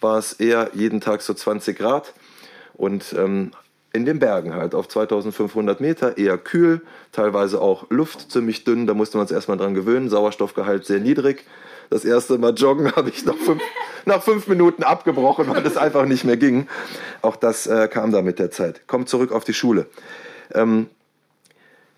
war 0.00 0.18
es 0.18 0.34
eher 0.34 0.70
jeden 0.74 1.00
Tag 1.00 1.22
so 1.22 1.34
20 1.34 1.76
Grad 1.76 2.12
und 2.74 3.14
ähm, 3.18 3.52
in 3.94 4.04
den 4.04 4.18
Bergen 4.18 4.54
halt 4.54 4.74
auf 4.74 4.88
2500 4.88 5.80
Meter, 5.80 6.18
eher 6.18 6.36
kühl, 6.36 6.82
teilweise 7.12 7.60
auch 7.60 7.88
Luft 7.90 8.30
ziemlich 8.32 8.64
dünn, 8.64 8.88
da 8.88 8.94
musste 8.94 9.16
man 9.16 9.22
uns 9.22 9.30
erstmal 9.30 9.56
dran 9.56 9.72
gewöhnen, 9.72 10.10
Sauerstoffgehalt 10.10 10.84
sehr 10.84 10.98
niedrig. 10.98 11.44
Das 11.90 12.04
erste 12.04 12.38
Mal 12.38 12.54
joggen 12.54 12.94
habe 12.96 13.10
ich 13.10 13.24
nach 13.24 13.36
fünf, 13.36 13.62
nach 14.04 14.22
fünf 14.22 14.46
Minuten 14.46 14.82
abgebrochen, 14.82 15.48
weil 15.48 15.66
es 15.66 15.76
einfach 15.76 16.06
nicht 16.06 16.24
mehr 16.24 16.36
ging. 16.36 16.66
Auch 17.22 17.36
das 17.36 17.66
äh, 17.66 17.88
kam 17.88 18.12
da 18.12 18.22
mit 18.22 18.38
der 18.38 18.50
Zeit. 18.50 18.86
Kommt 18.86 19.08
zurück 19.08 19.32
auf 19.32 19.44
die 19.44 19.54
Schule. 19.54 19.86
Ähm, 20.52 20.88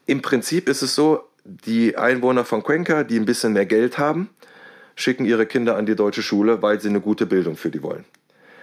Im 0.07 0.23
Prinzip 0.23 0.69
ist 0.69 0.83
es 0.83 0.95
so, 0.95 1.25
die 1.45 1.97
Einwohner 1.97 2.45
von 2.45 2.63
Cuenca, 2.63 3.05
die 3.05 3.19
ein 3.19 3.25
bisschen 3.25 3.53
mehr 3.53 3.67
Geld 3.67 3.99
haben, 3.99 4.31
schicken 4.97 5.25
ihre 5.25 5.47
Kinder 5.47 5.77
an 5.77 5.87
die 5.87 5.95
deutsche 5.95 6.23
Schule, 6.23 6.63
weil 6.63 6.81
sie 6.81 6.89
eine 6.89 7.01
gute 7.01 7.27
Bildung 7.27 7.57
für 7.57 7.71
die 7.71 7.83
wollen. 7.83 8.05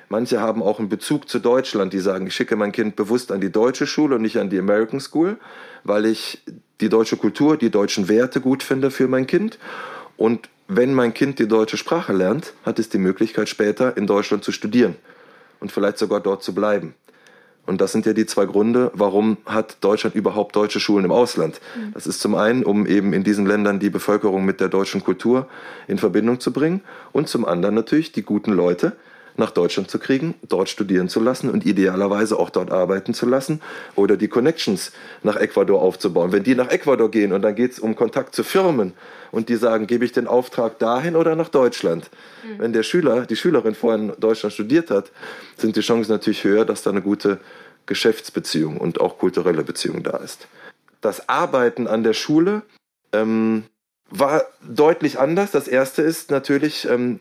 Manche 0.09 0.41
haben 0.41 0.61
auch 0.61 0.79
einen 0.79 0.89
Bezug 0.89 1.29
zu 1.29 1.39
Deutschland, 1.39 1.93
die 1.93 1.99
sagen, 1.99 2.27
ich 2.27 2.35
schicke 2.35 2.55
mein 2.55 2.71
Kind 2.71 2.95
bewusst 2.95 3.31
an 3.31 3.41
die 3.41 3.51
deutsche 3.51 3.87
Schule 3.87 4.15
und 4.15 4.21
nicht 4.21 4.37
an 4.37 4.49
die 4.49 4.59
American 4.59 4.99
School, 4.99 5.37
weil 5.83 6.05
ich 6.05 6.43
die 6.81 6.89
deutsche 6.89 7.17
Kultur, 7.17 7.57
die 7.57 7.69
deutschen 7.69 8.09
Werte 8.09 8.41
gut 8.41 8.61
finde 8.61 8.91
für 8.91 9.07
mein 9.07 9.25
Kind. 9.25 9.57
Und 10.17 10.49
wenn 10.67 10.93
mein 10.93 11.13
Kind 11.13 11.39
die 11.39 11.47
deutsche 11.47 11.77
Sprache 11.77 12.13
lernt, 12.13 12.53
hat 12.65 12.79
es 12.79 12.89
die 12.89 12.97
Möglichkeit 12.97 13.49
später 13.49 13.95
in 13.97 14.07
Deutschland 14.07 14.43
zu 14.43 14.51
studieren 14.51 14.95
und 15.59 15.71
vielleicht 15.71 15.97
sogar 15.97 16.19
dort 16.19 16.43
zu 16.43 16.53
bleiben. 16.53 16.95
Und 17.65 17.79
das 17.79 17.93
sind 17.93 18.05
ja 18.05 18.13
die 18.13 18.25
zwei 18.25 18.45
Gründe, 18.45 18.91
warum 18.93 19.37
hat 19.45 19.77
Deutschland 19.81 20.15
überhaupt 20.15 20.55
deutsche 20.55 20.81
Schulen 20.81 21.05
im 21.05 21.11
Ausland. 21.11 21.61
Mhm. 21.77 21.93
Das 21.93 22.07
ist 22.07 22.19
zum 22.19 22.35
einen, 22.35 22.63
um 22.63 22.85
eben 22.85 23.13
in 23.13 23.23
diesen 23.23 23.45
Ländern 23.45 23.79
die 23.79 23.89
Bevölkerung 23.89 24.43
mit 24.43 24.59
der 24.59 24.67
deutschen 24.67 25.01
Kultur 25.03 25.47
in 25.87 25.97
Verbindung 25.97 26.41
zu 26.41 26.51
bringen 26.51 26.81
und 27.13 27.29
zum 27.29 27.45
anderen 27.45 27.75
natürlich 27.75 28.11
die 28.11 28.23
guten 28.23 28.51
Leute, 28.51 28.93
nach 29.37 29.51
Deutschland 29.51 29.89
zu 29.89 29.99
kriegen, 29.99 30.35
dort 30.47 30.69
studieren 30.69 31.09
zu 31.09 31.19
lassen 31.19 31.49
und 31.49 31.65
idealerweise 31.65 32.37
auch 32.37 32.49
dort 32.49 32.71
arbeiten 32.71 33.13
zu 33.13 33.25
lassen 33.25 33.61
oder 33.95 34.17
die 34.17 34.27
Connections 34.27 34.91
nach 35.23 35.35
Ecuador 35.35 35.81
aufzubauen. 35.81 36.31
Wenn 36.31 36.43
die 36.43 36.55
nach 36.55 36.69
Ecuador 36.69 37.09
gehen 37.09 37.33
und 37.33 37.41
dann 37.41 37.55
geht 37.55 37.71
es 37.71 37.79
um 37.79 37.95
Kontakt 37.95 38.35
zu 38.35 38.43
Firmen 38.43 38.93
und 39.31 39.49
die 39.49 39.55
sagen, 39.55 39.87
gebe 39.87 40.05
ich 40.05 40.11
den 40.11 40.27
Auftrag 40.27 40.79
dahin 40.79 41.15
oder 41.15 41.35
nach 41.35 41.49
Deutschland? 41.49 42.09
Mhm. 42.43 42.59
Wenn 42.59 42.73
der 42.73 42.83
Schüler, 42.83 43.25
die 43.25 43.35
Schülerin 43.35 43.75
vorher 43.75 43.99
in 43.99 44.13
Deutschland 44.19 44.53
studiert 44.53 44.91
hat, 44.91 45.11
sind 45.57 45.75
die 45.75 45.81
Chancen 45.81 46.11
natürlich 46.11 46.43
höher, 46.43 46.65
dass 46.65 46.83
da 46.83 46.91
eine 46.91 47.01
gute 47.01 47.39
Geschäftsbeziehung 47.85 48.77
und 48.77 49.01
auch 49.01 49.17
kulturelle 49.17 49.63
Beziehung 49.63 50.03
da 50.03 50.17
ist. 50.17 50.47
Das 51.01 51.27
Arbeiten 51.27 51.87
an 51.87 52.03
der 52.03 52.13
Schule 52.13 52.61
ähm, 53.11 53.65
war 54.09 54.43
deutlich 54.61 55.19
anders. 55.19 55.51
Das 55.51 55.67
erste 55.67 56.01
ist 56.01 56.31
natürlich, 56.31 56.87
ähm, 56.87 57.19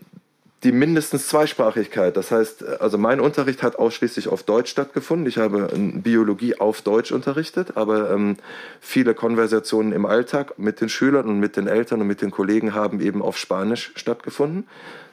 die 0.64 0.72
mindestens 0.72 1.27
Zweisprachigkeit. 1.29 2.16
Das 2.16 2.31
heißt, 2.31 2.64
also 2.81 2.96
mein 2.96 3.20
Unterricht 3.20 3.62
hat 3.62 3.77
ausschließlich 3.77 4.29
auf 4.29 4.44
Deutsch 4.44 4.70
stattgefunden. 4.70 5.27
Ich 5.27 5.38
habe 5.38 5.68
Biologie 5.75 6.61
auf 6.61 6.83
Deutsch 6.83 7.11
unterrichtet, 7.11 7.77
aber 7.77 8.11
ähm, 8.12 8.37
viele 8.81 9.14
Konversationen 9.14 9.92
im 9.92 10.07
Alltag 10.07 10.59
mit 10.59 10.81
den 10.81 10.88
Schülern 10.88 11.27
und 11.27 11.40
mit 11.40 11.57
den 11.57 11.66
Eltern 11.66 12.01
und 12.01 12.07
mit 12.07 12.22
den 12.22 12.31
Kollegen 12.31 12.75
haben 12.75 13.01
eben 13.01 13.22
auf 13.22 13.37
Spanisch 13.37 13.92
stattgefunden. 13.96 14.68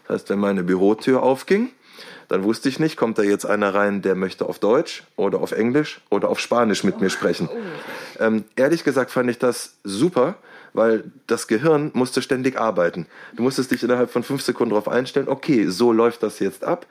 Das 0.07 0.21
heißt, 0.21 0.29
wenn 0.29 0.39
meine 0.39 0.63
Bürotür 0.63 1.23
aufging, 1.23 1.69
dann 2.27 2.43
wusste 2.43 2.69
ich 2.69 2.79
nicht, 2.79 2.95
kommt 2.95 3.17
da 3.17 3.23
jetzt 3.23 3.45
einer 3.45 3.73
rein, 3.73 4.03
der 4.03 4.13
möchte 4.13 4.45
auf 4.45 4.59
Deutsch 4.59 5.03
oder 5.15 5.39
auf 5.39 5.51
Englisch 5.51 5.99
oder 6.11 6.29
auf 6.29 6.39
Spanisch 6.39 6.83
mit 6.83 7.01
mir 7.01 7.09
sprechen. 7.09 7.49
Ähm, 8.19 8.45
ehrlich 8.55 8.83
gesagt 8.83 9.09
fand 9.09 9.31
ich 9.31 9.39
das 9.39 9.77
super, 9.83 10.35
weil 10.73 11.03
das 11.27 11.47
Gehirn 11.47 11.91
musste 11.93 12.21
ständig 12.21 12.59
arbeiten. 12.59 13.07
Du 13.33 13.43
musstest 13.43 13.71
dich 13.71 13.83
innerhalb 13.83 14.11
von 14.11 14.23
fünf 14.23 14.41
Sekunden 14.41 14.71
darauf 14.71 14.87
einstellen, 14.87 15.27
okay, 15.27 15.67
so 15.67 15.91
läuft 15.91 16.23
das 16.23 16.39
jetzt 16.39 16.63
ab. 16.63 16.85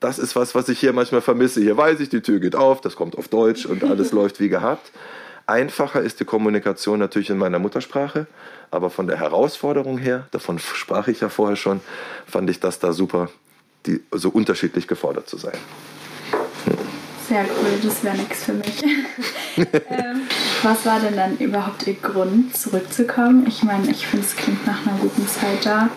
Das 0.00 0.18
ist 0.18 0.34
was, 0.34 0.54
was 0.54 0.68
ich 0.68 0.80
hier 0.80 0.92
manchmal 0.92 1.20
vermisse. 1.20 1.60
Hier 1.60 1.76
weiß 1.76 2.00
ich, 2.00 2.08
die 2.08 2.22
Tür 2.22 2.40
geht 2.40 2.56
auf, 2.56 2.80
das 2.80 2.96
kommt 2.96 3.16
auf 3.16 3.28
Deutsch 3.28 3.66
und 3.66 3.84
alles 3.84 4.12
läuft 4.12 4.40
wie 4.40 4.48
gehabt. 4.48 4.90
Einfacher 5.46 6.00
ist 6.00 6.20
die 6.20 6.24
Kommunikation 6.24 6.98
natürlich 6.98 7.30
in 7.30 7.38
meiner 7.38 7.58
Muttersprache, 7.58 8.26
aber 8.70 8.88
von 8.88 9.08
der 9.08 9.18
Herausforderung 9.18 9.98
her, 9.98 10.28
davon 10.30 10.58
sprach 10.58 11.08
ich 11.08 11.20
ja 11.20 11.28
vorher 11.28 11.56
schon, 11.56 11.80
fand 12.26 12.48
ich 12.48 12.60
das 12.60 12.78
da 12.78 12.92
super, 12.92 13.28
die, 13.86 14.00
so 14.12 14.28
unterschiedlich 14.30 14.86
gefordert 14.86 15.28
zu 15.28 15.38
sein. 15.38 15.58
Sehr 17.30 17.44
cool, 17.44 17.78
das 17.80 18.02
wäre 18.02 18.16
nichts 18.16 18.42
für 18.42 18.54
mich. 18.54 18.82
ähm, 19.56 20.22
was 20.64 20.84
war 20.84 20.98
denn 20.98 21.14
dann 21.14 21.38
überhaupt 21.38 21.86
Ihr 21.86 21.94
Grund, 21.94 22.56
zurückzukommen? 22.56 23.46
Ich 23.46 23.62
meine, 23.62 23.88
ich 23.88 24.04
finde, 24.04 24.26
es 24.26 24.34
klingt 24.34 24.66
nach 24.66 24.84
einer 24.84 24.98
guten 24.98 25.28
Zeit 25.28 25.64
da. 25.64 25.90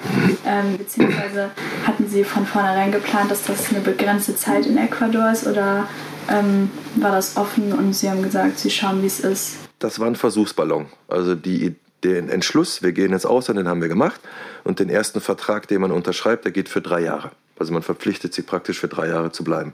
Ähm, 0.45 0.77
beziehungsweise 0.77 1.49
hatten 1.87 2.07
Sie 2.07 2.23
von 2.23 2.45
vornherein 2.45 2.91
geplant, 2.91 3.31
dass 3.31 3.45
das 3.45 3.71
eine 3.71 3.79
begrenzte 3.79 4.35
Zeit 4.35 4.67
in 4.67 4.77
Ecuador 4.77 5.31
ist 5.31 5.47
oder 5.47 5.89
ähm, 6.29 6.69
war 6.97 7.13
das 7.13 7.35
offen 7.35 7.73
und 7.73 7.95
Sie 7.95 8.11
haben 8.11 8.21
gesagt, 8.21 8.59
Sie 8.59 8.69
schauen, 8.69 9.01
wie 9.01 9.07
es 9.07 9.19
ist? 9.19 9.55
Das 9.79 9.99
war 9.99 10.05
ein 10.05 10.15
Versuchsballon. 10.15 10.85
Also 11.07 11.33
die, 11.33 11.73
den 12.03 12.29
Entschluss, 12.29 12.83
wir 12.83 12.91
gehen 12.91 13.11
ins 13.11 13.25
Ausland, 13.25 13.59
den 13.59 13.67
haben 13.67 13.81
wir 13.81 13.89
gemacht. 13.89 14.21
Und 14.63 14.79
den 14.79 14.89
ersten 14.89 15.19
Vertrag, 15.19 15.67
den 15.67 15.81
man 15.81 15.89
unterschreibt, 15.89 16.45
der 16.45 16.51
geht 16.51 16.69
für 16.69 16.81
drei 16.81 16.99
Jahre. 17.01 17.31
Also 17.57 17.73
man 17.73 17.81
verpflichtet 17.81 18.35
sich 18.35 18.45
praktisch 18.45 18.79
für 18.79 18.87
drei 18.87 19.07
Jahre 19.07 19.31
zu 19.31 19.43
bleiben. 19.43 19.73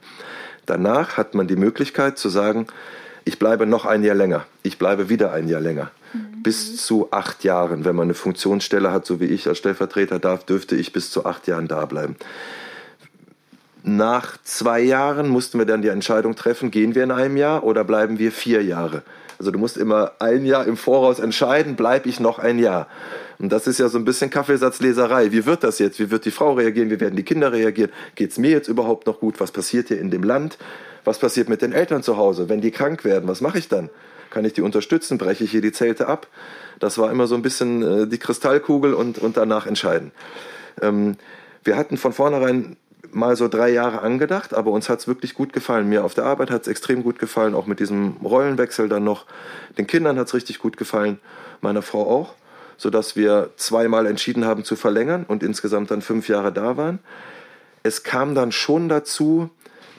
Danach 0.69 1.17
hat 1.17 1.33
man 1.33 1.47
die 1.47 1.55
Möglichkeit 1.55 2.19
zu 2.19 2.29
sagen, 2.29 2.67
ich 3.25 3.39
bleibe 3.39 3.65
noch 3.65 3.85
ein 3.87 4.03
Jahr 4.03 4.13
länger, 4.13 4.45
ich 4.61 4.77
bleibe 4.77 5.09
wieder 5.09 5.33
ein 5.33 5.47
Jahr 5.47 5.61
länger. 5.61 5.89
Mhm. 6.13 6.43
Bis 6.43 6.77
zu 6.85 7.07
acht 7.09 7.43
Jahren. 7.43 7.85
Wenn 7.85 7.95
man 7.95 8.03
eine 8.03 8.13
Funktionsstelle 8.13 8.91
hat, 8.91 9.03
so 9.03 9.19
wie 9.19 9.25
ich 9.25 9.47
als 9.47 9.57
Stellvertreter 9.57 10.19
darf, 10.19 10.43
dürfte 10.43 10.75
ich 10.75 10.93
bis 10.93 11.09
zu 11.09 11.25
acht 11.25 11.47
Jahren 11.47 11.67
da 11.67 11.85
bleiben. 11.85 12.17
Nach 13.81 14.37
zwei 14.43 14.79
Jahren 14.81 15.27
mussten 15.27 15.57
wir 15.57 15.65
dann 15.65 15.81
die 15.81 15.87
Entscheidung 15.87 16.35
treffen, 16.35 16.69
gehen 16.69 16.93
wir 16.93 17.03
in 17.03 17.11
einem 17.11 17.35
Jahr 17.35 17.63
oder 17.63 17.83
bleiben 17.83 18.19
wir 18.19 18.31
vier 18.31 18.63
Jahre. 18.63 19.01
Also 19.39 19.49
du 19.49 19.57
musst 19.57 19.75
immer 19.75 20.11
ein 20.19 20.45
Jahr 20.45 20.67
im 20.67 20.77
Voraus 20.77 21.17
entscheiden, 21.17 21.75
bleibe 21.75 22.07
ich 22.07 22.19
noch 22.19 22.37
ein 22.37 22.59
Jahr. 22.59 22.85
Und 23.39 23.51
das 23.51 23.67
ist 23.67 23.79
ja 23.79 23.87
so 23.87 23.97
ein 23.97 24.05
bisschen 24.05 24.29
Kaffeesatzleserei. 24.29 25.31
Wie 25.31 25.45
wird 25.45 25.63
das 25.63 25.79
jetzt? 25.79 25.99
Wie 25.99 26.11
wird 26.11 26.25
die 26.25 26.31
Frau 26.31 26.53
reagieren? 26.53 26.89
Wie 26.89 26.99
werden 26.99 27.15
die 27.15 27.23
Kinder 27.23 27.53
reagieren? 27.53 27.91
Geht 28.15 28.31
es 28.31 28.37
mir 28.37 28.51
jetzt 28.51 28.67
überhaupt 28.67 29.07
noch 29.07 29.19
gut? 29.19 29.39
Was 29.39 29.51
passiert 29.51 29.87
hier 29.87 29.99
in 29.99 30.11
dem 30.11 30.23
Land? 30.23 30.57
Was 31.05 31.19
passiert 31.19 31.47
mit 31.47 31.61
den 31.61 31.71
Eltern 31.71 32.03
zu 32.03 32.17
Hause? 32.17 32.49
Wenn 32.49 32.59
die 32.59 32.71
krank 32.71 33.05
werden, 33.05 33.29
was 33.29 33.39
mache 33.39 33.57
ich 33.57 33.69
dann? 33.69 33.89
Kann 34.29 34.43
ich 34.43 34.53
die 34.53 34.61
unterstützen? 34.61 35.17
Breche 35.17 35.45
ich 35.45 35.51
hier 35.51 35.61
die 35.61 35.71
Zelte 35.71 36.07
ab? 36.07 36.27
Das 36.79 36.97
war 36.97 37.11
immer 37.11 37.27
so 37.27 37.35
ein 37.35 37.41
bisschen 37.41 37.81
äh, 37.81 38.07
die 38.07 38.17
Kristallkugel 38.17 38.93
und, 38.93 39.17
und 39.17 39.37
danach 39.37 39.65
entscheiden. 39.65 40.11
Ähm, 40.81 41.15
wir 41.63 41.77
hatten 41.77 41.97
von 41.97 42.13
vornherein 42.13 42.75
mal 43.11 43.35
so 43.35 43.47
drei 43.47 43.69
Jahre 43.69 44.01
angedacht, 44.01 44.53
aber 44.53 44.71
uns 44.71 44.89
hat 44.89 44.99
es 44.99 45.07
wirklich 45.07 45.33
gut 45.33 45.53
gefallen. 45.53 45.87
Mir 45.89 46.03
auf 46.03 46.13
der 46.13 46.25
Arbeit 46.25 46.51
hat 46.51 46.63
es 46.63 46.67
extrem 46.67 47.03
gut 47.03 47.19
gefallen, 47.19 47.55
auch 47.55 47.65
mit 47.65 47.79
diesem 47.79 48.17
Rollenwechsel 48.23 48.89
dann 48.89 49.03
noch. 49.03 49.25
Den 49.77 49.87
Kindern 49.87 50.19
hat 50.19 50.27
es 50.27 50.33
richtig 50.33 50.59
gut 50.59 50.77
gefallen, 50.77 51.19
meiner 51.61 51.81
Frau 51.81 52.07
auch, 52.07 52.35
sodass 52.79 53.17
wir 53.17 53.51
zweimal 53.57 54.07
entschieden 54.07 54.45
haben 54.45 54.63
zu 54.63 54.77
verlängern 54.77 55.25
und 55.27 55.43
insgesamt 55.43 55.91
dann 55.91 56.01
fünf 56.01 56.29
Jahre 56.29 56.53
da 56.53 56.77
waren. 56.77 56.99
Es 57.83 58.03
kam 58.03 58.35
dann 58.35 58.53
schon 58.53 58.87
dazu, 58.87 59.49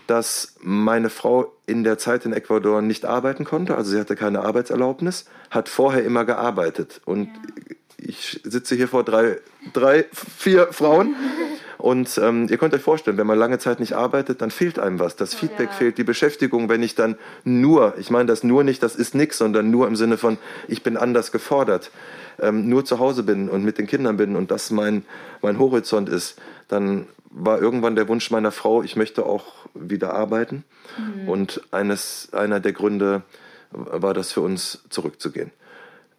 dass 0.07 0.55
meine 0.61 1.11
Frau 1.11 1.53
in 1.67 1.85
der 1.85 1.99
Zeit 1.99 2.25
in 2.25 2.33
Ecuador 2.33 2.81
nicht 2.81 3.05
arbeiten 3.05 3.45
konnte, 3.45 3.77
also 3.77 3.91
sie 3.93 4.01
hatte 4.01 4.17
keine 4.17 4.41
Arbeitserlaubnis, 4.41 5.27
hat 5.51 5.69
vorher 5.69 6.03
immer 6.03 6.25
gearbeitet 6.25 7.03
und 7.05 7.27
ja. 7.27 7.77
ich 7.99 8.41
sitze 8.43 8.75
hier 8.75 8.89
vor 8.89 9.05
drei, 9.05 9.39
drei 9.75 10.07
vier 10.13 10.73
Frauen 10.73 11.15
und 11.81 12.19
ähm, 12.23 12.47
ihr 12.49 12.59
könnt 12.59 12.75
euch 12.75 12.83
vorstellen, 12.83 13.17
wenn 13.17 13.27
man 13.27 13.39
lange 13.39 13.59
Zeit 13.59 13.81
nicht 13.81 13.95
arbeitet, 13.95 14.43
dann 14.43 14.51
fehlt 14.51 14.79
einem 14.79 14.99
was. 14.99 15.17
Das 15.17 15.35
Feedback 15.35 15.71
ja. 15.71 15.75
fehlt, 15.75 15.99
die 15.99 16.05
Beschäftigung. 16.05 16.69
Wenn 16.69 16.83
ich 16.83 16.95
dann 16.95 17.17
nur, 17.45 17.95
ich 17.99 18.11
meine 18.11 18.27
das 18.27 18.45
nur 18.45 18.65
nicht, 18.65 18.83
das 18.83 18.97
ist 18.97 19.15
nichts, 19.15 19.39
sondern 19.39 19.71
nur 19.71 19.87
im 19.87 19.97
Sinne 19.97 20.19
von, 20.19 20.39
ich 20.69 20.83
bin 20.83 20.97
anders 20.97 21.33
gefordert, 21.33 21.91
ähm, 22.39 22.69
nur 22.69 22.85
zu 22.85 22.99
Hause 22.99 23.23
bin 23.23 23.49
und 23.49 23.65
mit 23.65 23.79
den 23.79 23.87
Kindern 23.87 24.17
bin 24.17 24.37
und 24.37 24.51
das 24.51 24.71
mein, 24.71 25.05
mein 25.43 25.59
Horizont 25.59 26.09
ist, 26.09 26.39
dann 26.69 27.07
war 27.31 27.61
irgendwann 27.61 27.95
der 27.95 28.09
Wunsch 28.09 28.31
meiner 28.31 28.53
Frau, 28.53 28.83
ich 28.83 28.97
möchte 28.97 29.25
auch 29.25 29.47
wieder 29.75 30.13
arbeiten. 30.15 30.65
Mhm. 30.99 31.29
Und 31.29 31.63
eines, 31.71 32.29
einer 32.33 32.61
der 32.61 32.73
Gründe 32.73 33.23
war 33.71 34.15
das 34.15 34.33
für 34.33 34.41
uns, 34.41 34.85
zurückzugehen. 34.91 35.51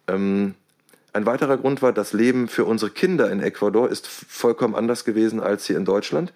Ähm, 0.08 0.54
ein 1.12 1.26
weiterer 1.26 1.58
Grund 1.58 1.82
war, 1.82 1.92
das 1.92 2.12
Leben 2.12 2.48
für 2.48 2.64
unsere 2.64 2.90
Kinder 2.90 3.30
in 3.30 3.40
Ecuador 3.40 3.88
ist 3.88 4.06
vollkommen 4.06 4.74
anders 4.74 5.04
gewesen 5.04 5.40
als 5.40 5.66
hier 5.66 5.76
in 5.76 5.84
Deutschland. 5.84 6.32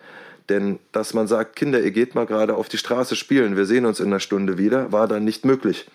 Denn 0.49 0.79
dass 0.93 1.15
man 1.15 1.27
sagt, 1.27 1.57
Kinder, 1.57 1.81
ihr 1.81 1.91
geht 1.91 2.15
mal 2.15 2.27
gerade 2.27 2.55
auf 2.55 2.69
die 2.69 2.79
Straße 2.79 3.17
spielen, 3.17 3.57
wir 3.57 3.67
sehen 3.67 3.87
uns 3.87 4.01
in 4.01 4.07
einer 4.07 4.21
Stunde 4.21 4.59
wieder, 4.59 4.93
war 4.93 5.09
dann 5.09 5.25
nicht 5.25 5.45
möglich. 5.45 5.87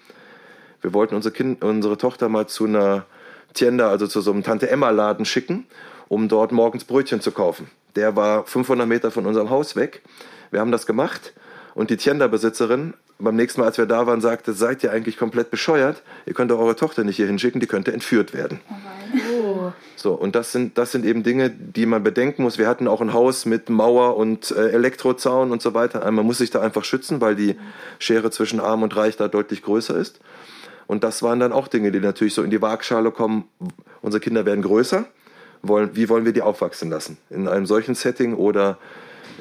Wir 0.82 0.94
wollten 0.94 1.16
unsere, 1.16 1.34
kind, 1.34 1.64
unsere 1.64 1.98
Tochter 1.98 2.28
mal 2.28 2.48
zu 2.48 2.66
einer 2.66 3.06
Tienda, 3.54 3.90
also 3.90 4.08
zu 4.08 4.20
so 4.22 4.32
einem 4.32 4.44
Tante-Emma-Laden 4.44 5.26
schicken, 5.26 5.68
um 6.08 6.28
dort 6.28 6.52
morgens 6.52 6.84
Brötchen 6.84 7.22
zu 7.22 7.32
kaufen. 7.32 7.70
Der 7.96 8.16
war 8.16 8.46
500 8.46 8.88
Meter 8.88 9.12
von 9.12 9.26
unserem 9.26 9.50
Haus 9.50 9.76
weg. 9.76 10.02
Wir 10.50 10.60
haben 10.60 10.72
das 10.72 10.86
gemacht 10.86 11.34
und 11.76 11.90
die 11.90 11.98
Tienda-Besitzerin 11.98 12.96
beim 13.24 13.36
nächsten 13.36 13.62
Mal, 13.62 13.68
als 13.68 13.78
wir 13.78 13.86
da 13.86 14.08
waren, 14.08 14.22
sagte, 14.22 14.54
seid 14.54 14.84
ihr 14.84 14.92
eigentlich 14.92 15.18
komplett 15.18 15.52
bescheuert? 15.52 16.02
Ihr 16.26 16.34
könnt 16.34 16.52
doch 16.52 16.60
eure 16.60 16.76
Tochter 16.76 17.04
nicht 17.04 17.16
hier 17.16 17.28
hinschicken, 17.28 17.62
die 17.62 17.68
könnte 17.68 17.94
entführt 17.94 18.34
werden. 18.34 18.60
Oh. 19.32 19.72
So, 19.96 20.14
und 20.14 20.36
das 20.36 20.52
sind, 20.52 20.78
das 20.78 20.92
sind 20.92 21.06
eben 21.06 21.24
Dinge, 21.24 21.50
die 21.50 21.86
man 21.86 22.04
bedenken 22.04 22.44
muss. 22.44 22.58
Wir 22.58 22.68
hatten 22.68 22.88
auch 22.88 23.02
ein 23.02 23.14
Haus 23.14 23.46
mit 23.46 23.70
Mauer 23.70 24.18
und 24.18 24.52
äh, 24.52 24.70
Elektrozaun 24.72 25.52
und 25.52 25.62
so 25.62 25.74
weiter. 25.74 26.10
Man 26.12 26.26
muss 26.26 26.40
sich 26.40 26.50
da 26.50 26.62
einfach 26.62 26.84
schützen, 26.84 27.22
weil 27.22 27.36
die 27.36 27.56
Schere 28.00 28.32
zwischen 28.32 28.60
Arm 28.60 28.84
und 28.84 28.96
Reich 28.96 29.18
da 29.18 29.28
deutlich 29.28 29.62
größer 29.62 29.96
ist. 29.96 30.20
Und 30.88 31.04
das 31.04 31.24
waren 31.24 31.40
dann 31.40 31.54
auch 31.54 31.68
Dinge, 31.68 31.92
die 31.92 32.00
natürlich 32.00 32.34
so 32.34 32.44
in 32.44 32.50
die 32.50 32.62
Waagschale 32.62 33.12
kommen. 33.12 33.46
Unsere 34.02 34.20
Kinder 34.20 34.46
werden 34.46 34.64
größer. 34.64 35.06
Wollen, 35.62 35.96
wie 35.96 36.10
wollen 36.10 36.26
wir 36.26 36.34
die 36.34 36.42
aufwachsen 36.42 36.90
lassen? 36.90 37.18
In 37.30 37.48
einem 37.48 37.68
solchen 37.68 37.94
Setting 37.94 38.34
oder 38.34 38.80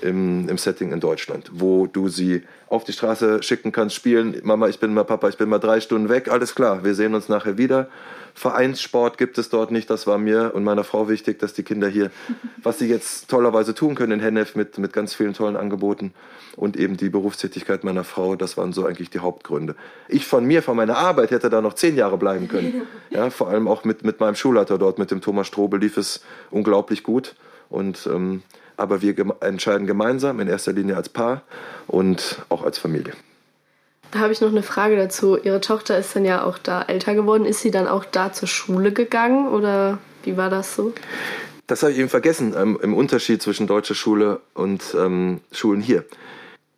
im, 0.02 0.48
im 0.48 0.58
Setting 0.58 0.92
in 0.92 1.00
Deutschland, 1.00 1.50
wo 1.52 1.86
du 1.86 2.08
sie 2.08 2.42
auf 2.68 2.84
die 2.84 2.92
Straße 2.92 3.42
schicken 3.42 3.72
kannst, 3.72 3.96
spielen, 3.96 4.40
Mama, 4.44 4.68
ich 4.68 4.78
bin 4.78 4.94
mal 4.94 5.04
Papa, 5.04 5.28
ich 5.28 5.36
bin 5.36 5.48
mal 5.48 5.58
drei 5.58 5.80
Stunden 5.80 6.08
weg, 6.08 6.28
alles 6.30 6.54
klar, 6.54 6.84
wir 6.84 6.94
sehen 6.94 7.14
uns 7.14 7.28
nachher 7.28 7.58
wieder. 7.58 7.88
Vereinssport 8.34 9.18
gibt 9.18 9.38
es 9.38 9.48
dort 9.48 9.72
nicht, 9.72 9.90
das 9.90 10.06
war 10.06 10.16
mir 10.16 10.52
und 10.54 10.62
meiner 10.62 10.84
Frau 10.84 11.08
wichtig, 11.08 11.40
dass 11.40 11.52
die 11.52 11.64
Kinder 11.64 11.88
hier, 11.88 12.10
was 12.62 12.78
sie 12.78 12.86
jetzt 12.86 13.28
tollerweise 13.28 13.74
tun 13.74 13.94
können 13.94 14.12
in 14.12 14.20
Hennef 14.20 14.54
mit, 14.54 14.78
mit 14.78 14.92
ganz 14.92 15.14
vielen 15.14 15.34
tollen 15.34 15.56
Angeboten 15.56 16.14
und 16.56 16.76
eben 16.76 16.96
die 16.96 17.08
Berufstätigkeit 17.08 17.82
meiner 17.84 18.04
Frau, 18.04 18.36
das 18.36 18.56
waren 18.56 18.72
so 18.72 18.86
eigentlich 18.86 19.10
die 19.10 19.18
Hauptgründe. 19.18 19.74
Ich 20.08 20.26
von 20.26 20.44
mir, 20.44 20.62
von 20.62 20.76
meiner 20.76 20.96
Arbeit 20.96 21.32
hätte 21.32 21.50
da 21.50 21.60
noch 21.60 21.74
zehn 21.74 21.96
Jahre 21.96 22.18
bleiben 22.18 22.48
können. 22.48 22.82
Ja, 23.10 23.28
vor 23.30 23.48
allem 23.48 23.66
auch 23.66 23.82
mit, 23.82 24.04
mit 24.04 24.20
meinem 24.20 24.36
Schulleiter 24.36 24.78
dort, 24.78 25.00
mit 25.00 25.10
dem 25.10 25.20
Thomas 25.20 25.48
Strobel 25.48 25.80
lief 25.80 25.96
es 25.96 26.22
unglaublich 26.52 27.02
gut 27.02 27.34
und 27.68 28.06
ähm, 28.06 28.44
aber 28.80 29.02
wir 29.02 29.14
entscheiden 29.40 29.86
gemeinsam, 29.86 30.40
in 30.40 30.48
erster 30.48 30.72
Linie 30.72 30.96
als 30.96 31.08
Paar 31.08 31.42
und 31.86 32.42
auch 32.48 32.62
als 32.64 32.78
Familie. 32.78 33.12
Da 34.10 34.20
habe 34.20 34.32
ich 34.32 34.40
noch 34.40 34.48
eine 34.48 34.62
Frage 34.62 34.96
dazu. 34.96 35.36
Ihre 35.36 35.60
Tochter 35.60 35.96
ist 35.98 36.16
dann 36.16 36.24
ja 36.24 36.44
auch 36.44 36.58
da 36.58 36.82
älter 36.82 37.14
geworden. 37.14 37.44
Ist 37.44 37.60
sie 37.60 37.70
dann 37.70 37.86
auch 37.86 38.04
da 38.04 38.32
zur 38.32 38.48
Schule 38.48 38.92
gegangen 38.92 39.48
oder 39.48 39.98
wie 40.24 40.36
war 40.36 40.50
das 40.50 40.74
so? 40.74 40.92
Das 41.66 41.82
habe 41.82 41.92
ich 41.92 41.98
eben 41.98 42.08
vergessen, 42.08 42.54
ähm, 42.58 42.78
im 42.82 42.94
Unterschied 42.94 43.40
zwischen 43.40 43.68
deutscher 43.68 43.94
Schule 43.94 44.40
und 44.54 44.82
ähm, 44.98 45.40
Schulen 45.52 45.80
hier. 45.80 46.04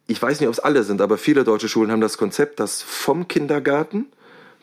Ich 0.06 0.20
weiß 0.20 0.40
nicht, 0.40 0.48
ob 0.48 0.52
es 0.52 0.60
alle 0.60 0.82
sind, 0.82 1.00
aber 1.00 1.16
viele 1.16 1.44
deutsche 1.44 1.68
Schulen 1.68 1.90
haben 1.90 2.02
das 2.02 2.18
Konzept, 2.18 2.60
dass 2.60 2.82
vom 2.82 3.28
Kindergarten 3.28 4.06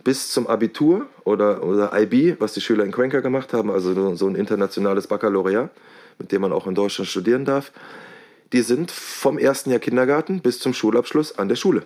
bis 0.03 0.29
zum 0.29 0.45
Abitur 0.45 1.07
oder, 1.23 1.63
oder 1.63 1.99
IB, 1.99 2.35
was 2.39 2.53
die 2.53 2.61
Schüler 2.61 2.83
in 2.85 2.91
Cuenca 2.91 3.21
gemacht 3.21 3.53
haben, 3.53 3.71
also 3.71 4.15
so 4.15 4.27
ein 4.27 4.35
internationales 4.35 5.07
Baccalaureat, 5.07 5.71
mit 6.19 6.31
dem 6.31 6.41
man 6.41 6.53
auch 6.53 6.67
in 6.67 6.75
Deutschland 6.75 7.09
studieren 7.09 7.45
darf, 7.45 7.71
die 8.53 8.61
sind 8.61 8.91
vom 8.91 9.37
ersten 9.37 9.71
Jahr 9.71 9.79
Kindergarten 9.79 10.41
bis 10.41 10.59
zum 10.59 10.73
Schulabschluss 10.73 11.37
an 11.37 11.49
der 11.49 11.55
Schule. 11.55 11.85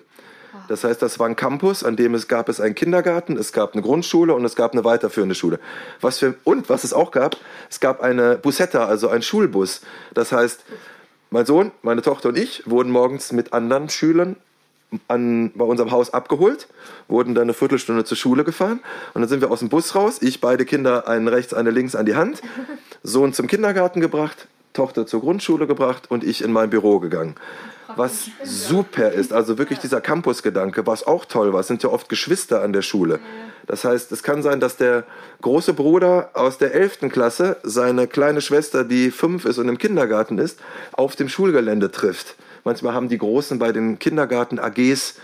Das 0.67 0.83
heißt, 0.83 1.01
das 1.01 1.19
war 1.19 1.27
ein 1.27 1.35
Campus, 1.35 1.83
an 1.83 1.95
dem 1.95 2.13
es 2.13 2.27
gab 2.27 2.47
es 2.47 2.61
einen 2.61 2.75
Kindergarten, 2.75 3.37
es 3.37 3.51
gab 3.53 3.73
eine 3.73 3.81
Grundschule 3.81 4.33
und 4.33 4.45
es 4.45 4.55
gab 4.55 4.73
eine 4.73 4.83
weiterführende 4.83 5.35
Schule. 5.35 5.59
Was 5.99 6.19
für, 6.19 6.35
und 6.43 6.69
was 6.69 6.83
es 6.83 6.93
auch 6.93 7.11
gab, 7.11 7.37
es 7.69 7.79
gab 7.79 8.01
eine 8.01 8.37
Busetta, 8.37 8.85
also 8.85 9.09
ein 9.09 9.21
Schulbus. 9.21 9.81
Das 10.13 10.31
heißt, 10.31 10.63
mein 11.31 11.45
Sohn, 11.45 11.71
meine 11.81 12.01
Tochter 12.01 12.29
und 12.29 12.37
ich 12.37 12.69
wurden 12.69 12.91
morgens 12.91 13.31
mit 13.31 13.53
anderen 13.53 13.89
Schülern 13.89 14.35
an, 15.07 15.51
bei 15.55 15.65
unserem 15.65 15.91
Haus 15.91 16.13
abgeholt, 16.13 16.67
wurden 17.07 17.35
dann 17.35 17.43
eine 17.43 17.53
Viertelstunde 17.53 18.03
zur 18.03 18.17
Schule 18.17 18.43
gefahren 18.43 18.79
und 19.13 19.21
dann 19.21 19.29
sind 19.29 19.41
wir 19.41 19.51
aus 19.51 19.59
dem 19.59 19.69
Bus 19.69 19.95
raus. 19.95 20.21
Ich 20.21 20.41
beide 20.41 20.65
Kinder, 20.65 21.07
einen 21.07 21.27
rechts, 21.27 21.53
eine 21.53 21.71
links 21.71 21.95
an 21.95 22.05
die 22.05 22.15
Hand, 22.15 22.41
Sohn 23.03 23.33
zum 23.33 23.47
Kindergarten 23.47 24.01
gebracht, 24.01 24.47
Tochter 24.73 25.05
zur 25.05 25.21
Grundschule 25.21 25.67
gebracht 25.67 26.09
und 26.09 26.23
ich 26.23 26.43
in 26.43 26.51
mein 26.51 26.69
Büro 26.69 26.99
gegangen. 26.99 27.35
Was 27.95 28.29
super 28.43 29.11
ist, 29.11 29.33
also 29.33 29.57
wirklich 29.57 29.79
dieser 29.79 30.01
Campusgedanke, 30.01 30.87
was 30.87 31.05
auch 31.05 31.25
toll 31.25 31.53
war, 31.53 31.59
es 31.59 31.67
sind 31.67 31.83
ja 31.83 31.89
oft 31.89 32.09
Geschwister 32.09 32.61
an 32.61 32.73
der 32.73 32.81
Schule. 32.81 33.19
Das 33.67 33.85
heißt, 33.85 34.11
es 34.11 34.23
kann 34.23 34.41
sein, 34.41 34.59
dass 34.59 34.77
der 34.77 35.05
große 35.41 35.73
Bruder 35.73 36.31
aus 36.33 36.57
der 36.57 36.73
11. 36.73 37.09
Klasse 37.09 37.57
seine 37.63 38.07
kleine 38.07 38.41
Schwester, 38.41 38.83
die 38.83 39.11
fünf 39.11 39.45
ist 39.45 39.57
und 39.57 39.69
im 39.69 39.77
Kindergarten 39.77 40.37
ist, 40.37 40.59
auf 40.91 41.15
dem 41.15 41.29
Schulgelände 41.29 41.91
trifft. 41.91 42.35
Manchmal 42.63 42.93
haben 42.93 43.09
die 43.09 43.17
Großen 43.17 43.59
bei 43.59 43.71
den 43.71 43.99
Kindergarten-AGs 43.99 45.15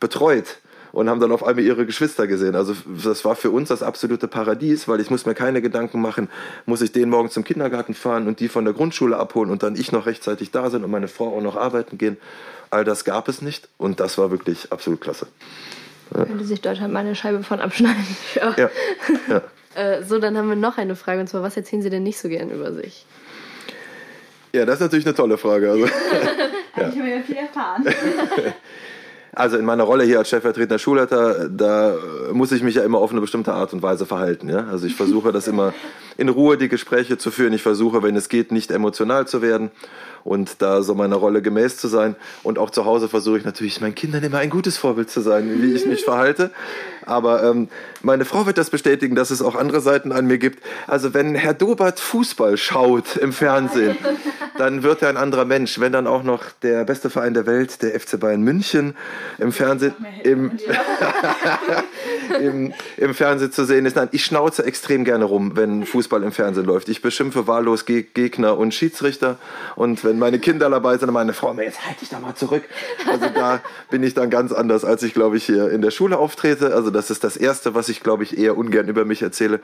betreut 0.00 0.58
und 0.92 1.10
haben 1.10 1.20
dann 1.20 1.30
auf 1.30 1.44
einmal 1.44 1.64
ihre 1.64 1.84
Geschwister 1.84 2.26
gesehen. 2.26 2.54
Also 2.54 2.74
das 3.04 3.24
war 3.24 3.36
für 3.36 3.50
uns 3.50 3.68
das 3.68 3.82
absolute 3.82 4.28
Paradies, 4.28 4.88
weil 4.88 5.00
ich 5.00 5.10
muss 5.10 5.26
mir 5.26 5.34
keine 5.34 5.60
Gedanken 5.60 6.00
machen, 6.00 6.30
muss 6.64 6.80
ich 6.80 6.90
den 6.90 7.10
morgen 7.10 7.28
zum 7.28 7.44
Kindergarten 7.44 7.92
fahren 7.92 8.26
und 8.26 8.40
die 8.40 8.48
von 8.48 8.64
der 8.64 8.72
Grundschule 8.72 9.16
abholen 9.18 9.50
und 9.50 9.62
dann 9.62 9.76
ich 9.76 9.92
noch 9.92 10.06
rechtzeitig 10.06 10.52
da 10.52 10.70
sind 10.70 10.84
und 10.84 10.90
meine 10.90 11.08
Frau 11.08 11.36
auch 11.36 11.42
noch 11.42 11.56
arbeiten 11.56 11.98
gehen. 11.98 12.16
All 12.70 12.84
das 12.84 13.04
gab 13.04 13.28
es 13.28 13.42
nicht 13.42 13.68
und 13.76 14.00
das 14.00 14.16
war 14.16 14.30
wirklich 14.30 14.72
absolut 14.72 15.02
klasse. 15.02 15.26
Ja. 16.14 16.24
Könnte 16.24 16.44
sich 16.44 16.62
Deutschland 16.62 16.92
mal 16.92 17.00
eine 17.00 17.14
Scheibe 17.14 17.42
von 17.42 17.60
abschneiden. 17.60 18.06
Ja. 18.34 18.54
ja. 18.56 18.70
ja. 19.28 19.42
äh, 19.74 20.02
so, 20.02 20.18
dann 20.18 20.36
haben 20.36 20.48
wir 20.48 20.56
noch 20.56 20.78
eine 20.78 20.96
Frage 20.96 21.20
und 21.20 21.26
zwar, 21.26 21.42
was 21.42 21.56
erzählen 21.56 21.82
Sie 21.82 21.90
denn 21.90 22.04
nicht 22.04 22.18
so 22.18 22.28
gern 22.28 22.50
über 22.50 22.72
sich? 22.72 23.04
Ja, 24.54 24.64
das 24.64 24.76
ist 24.76 24.80
natürlich 24.80 25.04
eine 25.04 25.14
tolle 25.14 25.36
Frage. 25.36 25.70
Also, 25.70 25.84
ja. 26.76 26.88
Ich 26.88 26.98
habe 26.98 27.10
ja 27.10 27.20
viel 27.20 27.36
erfahren. 27.36 27.84
Also 29.36 29.58
in 29.58 29.66
meiner 29.66 29.84
Rolle 29.84 30.04
hier 30.04 30.18
als 30.18 30.28
stellvertretender 30.28 30.78
Schulleiter, 30.78 31.50
da 31.50 31.94
muss 32.32 32.52
ich 32.52 32.62
mich 32.62 32.76
ja 32.76 32.82
immer 32.82 32.96
auf 32.96 33.10
eine 33.10 33.20
bestimmte 33.20 33.52
Art 33.52 33.74
und 33.74 33.82
Weise 33.82 34.06
verhalten. 34.06 34.48
Ja? 34.48 34.64
Also 34.68 34.86
ich 34.86 34.96
versuche 34.96 35.30
das 35.30 35.46
immer 35.46 35.74
in 36.16 36.30
Ruhe 36.30 36.56
die 36.56 36.70
Gespräche 36.70 37.18
zu 37.18 37.30
führen. 37.30 37.52
Ich 37.52 37.62
versuche, 37.62 38.02
wenn 38.02 38.16
es 38.16 38.30
geht, 38.30 38.50
nicht 38.50 38.70
emotional 38.70 39.26
zu 39.26 39.42
werden 39.42 39.70
und 40.26 40.60
da 40.60 40.82
so 40.82 40.94
meiner 40.94 41.16
Rolle 41.16 41.40
gemäß 41.40 41.76
zu 41.76 41.88
sein. 41.88 42.16
Und 42.42 42.58
auch 42.58 42.70
zu 42.70 42.84
Hause 42.84 43.08
versuche 43.08 43.38
ich 43.38 43.44
natürlich 43.44 43.80
meinen 43.80 43.94
Kindern 43.94 44.24
immer 44.24 44.38
ein 44.38 44.50
gutes 44.50 44.76
Vorbild 44.76 45.08
zu 45.08 45.20
sein, 45.20 45.62
wie 45.62 45.72
ich 45.72 45.86
mich 45.86 46.04
verhalte. 46.04 46.50
Aber 47.06 47.44
ähm, 47.44 47.68
meine 48.02 48.24
Frau 48.24 48.46
wird 48.46 48.58
das 48.58 48.70
bestätigen, 48.70 49.14
dass 49.14 49.30
es 49.30 49.40
auch 49.40 49.54
andere 49.54 49.80
Seiten 49.80 50.10
an 50.10 50.26
mir 50.26 50.38
gibt. 50.38 50.62
Also 50.88 51.14
wenn 51.14 51.36
Herr 51.36 51.54
Dobert 51.54 52.00
Fußball 52.00 52.56
schaut 52.56 53.16
im 53.16 53.32
Fernsehen, 53.32 53.96
dann 54.58 54.82
wird 54.82 55.02
er 55.02 55.10
ein 55.10 55.16
anderer 55.16 55.44
Mensch. 55.44 55.78
Wenn 55.78 55.92
dann 55.92 56.08
auch 56.08 56.24
noch 56.24 56.42
der 56.62 56.84
beste 56.84 57.08
Verein 57.08 57.32
der 57.32 57.46
Welt, 57.46 57.80
der 57.82 57.98
FC 57.98 58.18
Bayern 58.18 58.42
München, 58.42 58.96
im 59.38 59.52
Fernsehen, 59.52 59.94
im, 60.24 60.52
im, 62.40 62.74
im 62.96 63.14
Fernsehen 63.14 63.52
zu 63.52 63.64
sehen 63.64 63.86
ist. 63.86 63.94
Nein, 63.94 64.08
ich 64.10 64.24
schnauze 64.24 64.64
extrem 64.64 65.04
gerne 65.04 65.24
rum, 65.24 65.52
wenn 65.54 65.86
Fußball 65.86 66.24
im 66.24 66.32
Fernsehen 66.32 66.66
läuft. 66.66 66.88
Ich 66.88 67.02
beschimpfe 67.02 67.46
wahllos 67.46 67.84
Gegner 67.84 68.58
und 68.58 68.74
Schiedsrichter. 68.74 69.38
Und 69.76 70.02
wenn 70.02 70.15
meine 70.18 70.38
Kinder 70.38 70.70
dabei 70.70 70.98
sind, 70.98 71.10
meine 71.12 71.32
Frau, 71.32 71.54
jetzt 71.54 71.86
halt 71.86 72.00
dich 72.00 72.08
doch 72.08 72.20
mal 72.20 72.34
zurück. 72.34 72.64
Also 73.10 73.26
da 73.34 73.60
bin 73.90 74.02
ich 74.02 74.14
dann 74.14 74.30
ganz 74.30 74.52
anders, 74.52 74.84
als 74.84 75.02
ich, 75.02 75.14
glaube 75.14 75.36
ich, 75.36 75.44
hier 75.44 75.70
in 75.70 75.82
der 75.82 75.90
Schule 75.90 76.18
auftrete. 76.18 76.74
Also 76.74 76.90
das 76.90 77.10
ist 77.10 77.24
das 77.24 77.36
Erste, 77.36 77.74
was 77.74 77.88
ich, 77.88 78.02
glaube 78.02 78.22
ich, 78.22 78.38
eher 78.38 78.56
ungern 78.56 78.88
über 78.88 79.04
mich 79.04 79.22
erzähle. 79.22 79.60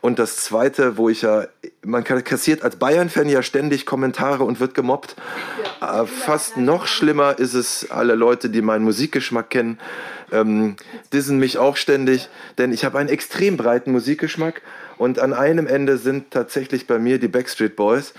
Und 0.00 0.18
das 0.18 0.36
Zweite, 0.36 0.96
wo 0.96 1.08
ich 1.08 1.22
ja 1.22 1.46
man 1.84 2.04
kassiert 2.04 2.62
als 2.62 2.76
Bayern-Fan 2.76 3.28
ja 3.28 3.42
ständig 3.42 3.86
Kommentare 3.86 4.44
und 4.44 4.60
wird 4.60 4.74
gemobbt. 4.74 5.16
Ja, 5.80 6.02
äh, 6.02 6.06
fast 6.06 6.56
noch 6.56 6.86
schlimmer 6.86 7.38
ist 7.38 7.54
es, 7.54 7.90
alle 7.90 8.14
Leute, 8.14 8.50
die 8.50 8.62
meinen 8.62 8.84
Musikgeschmack 8.84 9.50
kennen, 9.50 9.78
ähm, 10.30 10.76
dissen 11.12 11.38
mich 11.38 11.58
auch 11.58 11.76
ständig, 11.76 12.28
denn 12.58 12.72
ich 12.72 12.84
habe 12.84 12.98
einen 12.98 13.08
extrem 13.08 13.56
breiten 13.56 13.92
Musikgeschmack 13.92 14.62
und 14.98 15.18
an 15.18 15.32
einem 15.32 15.66
Ende 15.66 15.96
sind 15.98 16.30
tatsächlich 16.30 16.86
bei 16.86 16.98
mir 16.98 17.18
die 17.18 17.28
Backstreet 17.28 17.76
Boys. 17.76 18.14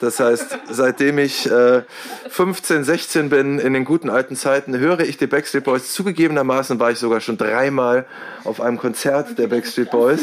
Das 0.00 0.20
heißt, 0.20 0.58
seitdem 0.70 1.18
ich 1.18 1.50
äh, 1.50 1.82
15, 2.28 2.84
16 2.84 3.30
bin, 3.30 3.58
in 3.58 3.72
den 3.72 3.84
guten 3.84 4.10
alten 4.10 4.36
Zeiten, 4.36 4.78
höre 4.78 5.00
ich 5.00 5.16
die 5.16 5.26
Backstreet 5.26 5.64
Boys. 5.64 5.92
Zugegebenermaßen 5.92 6.78
war 6.78 6.92
ich 6.92 6.98
sogar 6.98 7.20
schon 7.20 7.36
dreimal 7.36 8.06
auf 8.44 8.60
einem 8.60 8.78
Konzert 8.78 9.38
der 9.38 9.48
Backstreet 9.48 9.90
Boys 9.90 10.20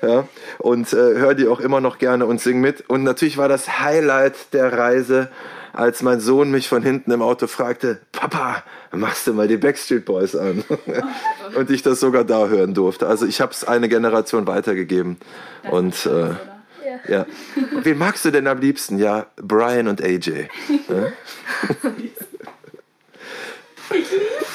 ja, 0.00 0.26
und 0.58 0.92
äh, 0.94 0.96
höre 0.96 1.34
die 1.34 1.48
auch 1.48 1.60
immer 1.60 1.82
noch 1.82 1.98
gerne 1.98 2.24
und 2.24 2.40
sing 2.40 2.60
mit. 2.60 2.88
Und 2.88 3.02
natürlich 3.02 3.36
war 3.36 3.48
das 3.48 3.80
Highlight 3.80 4.54
der 4.54 4.72
Reise, 4.72 5.28
als 5.72 6.02
mein 6.02 6.20
Sohn 6.20 6.50
mich 6.50 6.68
von 6.68 6.82
hinten 6.82 7.10
im 7.10 7.22
Auto 7.22 7.46
fragte, 7.46 8.00
Papa, 8.12 8.64
machst 8.92 9.26
du 9.26 9.32
mal 9.32 9.48
die 9.48 9.56
Backstreet 9.56 10.04
Boys 10.04 10.34
an? 10.34 10.64
und 11.54 11.70
ich 11.70 11.82
das 11.82 12.00
sogar 12.00 12.24
da 12.24 12.48
hören 12.48 12.74
durfte. 12.74 13.06
Also 13.06 13.26
ich 13.26 13.40
habe 13.40 13.52
es 13.52 13.64
eine 13.64 13.88
Generation 13.88 14.46
weitergegeben. 14.46 15.18
und 15.70 16.06
äh, 16.06 16.34
ja. 17.08 17.26
Wen 17.82 17.98
magst 17.98 18.24
du 18.24 18.30
denn 18.30 18.46
am 18.46 18.58
liebsten? 18.58 18.98
Ja, 18.98 19.26
Brian 19.36 19.88
und 19.88 20.02
AJ. 20.02 20.48
Ja? 20.88 21.12
ich 23.92 24.10
lieb's. 24.10 24.50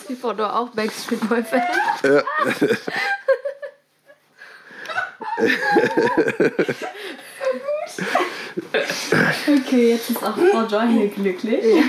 Ist 0.00 0.08
die 0.08 0.16
Foto 0.16 0.44
auch 0.44 0.70
Backstreet 0.70 1.28
Boy 1.28 1.42
Fan? 1.42 1.62
Ja. 2.02 2.22
okay, 9.46 9.90
jetzt 9.90 10.10
ist 10.10 10.22
auch 10.22 10.36
Frau 10.36 10.64
Joy 10.66 10.88
hier 10.92 11.08
glücklich. 11.08 11.64
Ja. 11.64 11.82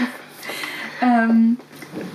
Ähm, 1.01 1.57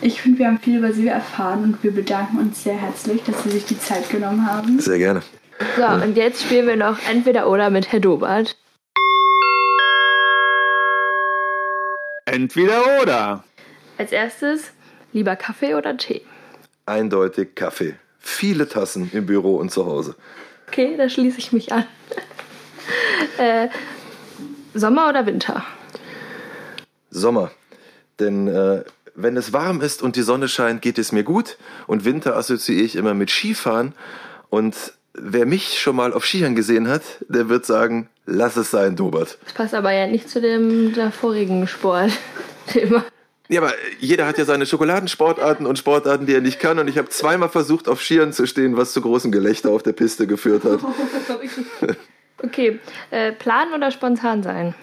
ich 0.01 0.21
finde, 0.21 0.39
wir 0.39 0.47
haben 0.47 0.59
viel 0.59 0.79
über 0.79 0.93
Sie 0.93 1.07
erfahren 1.09 1.65
und 1.65 1.83
wir 1.83 1.93
bedanken 1.93 2.39
uns 2.39 2.63
sehr 2.63 2.77
herzlich, 2.77 3.23
dass 3.25 3.43
Sie 3.45 3.51
sich 3.51 3.65
die 3.65 3.79
Zeit 3.79 4.09
genommen 4.11 4.51
haben. 4.51 4.81
Sehr 4.81 4.99
gerne. 4.99 5.23
So, 5.77 5.87
und 5.87 6.17
jetzt 6.17 6.43
spielen 6.43 6.67
wir 6.67 6.77
noch 6.77 6.99
entweder 7.09 7.49
oder 7.49 7.71
mit 7.71 7.93
Herr 7.93 8.01
Dobart. 8.01 8.57
Entweder 12.27 13.03
oder. 13.03 13.45
Als 13.97 14.13
erstes, 14.13 14.71
lieber 15.13 15.35
Kaffee 15.35 15.75
oder 15.75 15.97
Tee? 15.97 16.23
Eindeutig 16.87 17.55
Kaffee. 17.55 17.95
Viele 18.21 18.69
Tassen 18.69 19.11
im 19.13 19.27
Büro 19.27 19.57
und 19.57 19.71
zu 19.71 19.87
Hause. 19.87 20.15
Okay, 20.69 20.95
da 20.97 21.09
schließe 21.09 21.39
ich 21.39 21.53
mich 21.53 21.73
an. 21.73 21.85
äh, 23.39 23.69
Sommer 24.75 25.09
oder 25.09 25.27
Winter? 25.27 25.65
Sommer. 27.11 27.51
Denn 28.19 28.49
äh, 28.49 28.85
wenn 29.15 29.37
es 29.37 29.53
warm 29.53 29.81
ist 29.81 30.03
und 30.03 30.17
die 30.17 30.23
Sonne 30.23 30.49
scheint, 30.49 30.83
geht 30.83 30.99
es 30.99 31.13
mir 31.13 31.25
gut. 31.25 31.59
Und 31.87 32.05
Winter 32.05 32.37
assoziiere 32.37 32.85
ich 32.85 32.97
immer 32.97 33.15
mit 33.15 33.31
Skifahren. 33.31 33.95
Und 34.51 34.77
wer 35.13 35.47
mich 35.47 35.81
schon 35.81 35.97
mal 35.97 36.13
auf 36.13 36.25
Skiern 36.25 36.55
gesehen 36.55 36.89
hat, 36.89 37.03
der 37.29 37.49
wird 37.49 37.67
sagen, 37.67 38.09
lass 38.27 38.57
es 38.57 38.71
sein, 38.71 38.97
Dobert. 38.97 39.39
Das 39.45 39.53
passt 39.55 39.75
aber 39.75 39.93
ja 39.93 40.07
nicht 40.07 40.29
zu 40.29 40.41
dem 40.41 40.93
der 40.95 41.11
vorigen 41.11 41.67
Sportthema. 41.67 43.05
Ja, 43.51 43.63
aber 43.63 43.73
jeder 43.99 44.27
hat 44.27 44.37
ja 44.37 44.45
seine 44.45 44.67
Schokoladensportarten 44.67 45.65
und 45.65 45.79
Sportarten, 45.79 46.27
die 46.27 46.35
er 46.35 46.43
nicht 46.43 46.61
kann. 46.61 46.79
Und 46.79 46.87
ich 46.87 46.99
habe 46.99 47.09
zweimal 47.09 47.49
versucht, 47.49 47.89
auf 47.89 48.03
Skiern 48.03 48.35
zu 48.35 48.47
stehen, 48.47 48.77
was 48.77 48.93
zu 48.93 49.01
großem 49.01 49.33
Gelächter 49.33 49.71
auf 49.71 49.83
der 49.83 49.95
Piste 49.95 50.27
geführt 50.27 50.65
hat. 50.65 50.81
okay, 52.43 52.81
äh, 53.11 53.33
planen 53.33 53.75
oder 53.75 53.91
spontan 53.91 54.43
sein? 54.43 54.75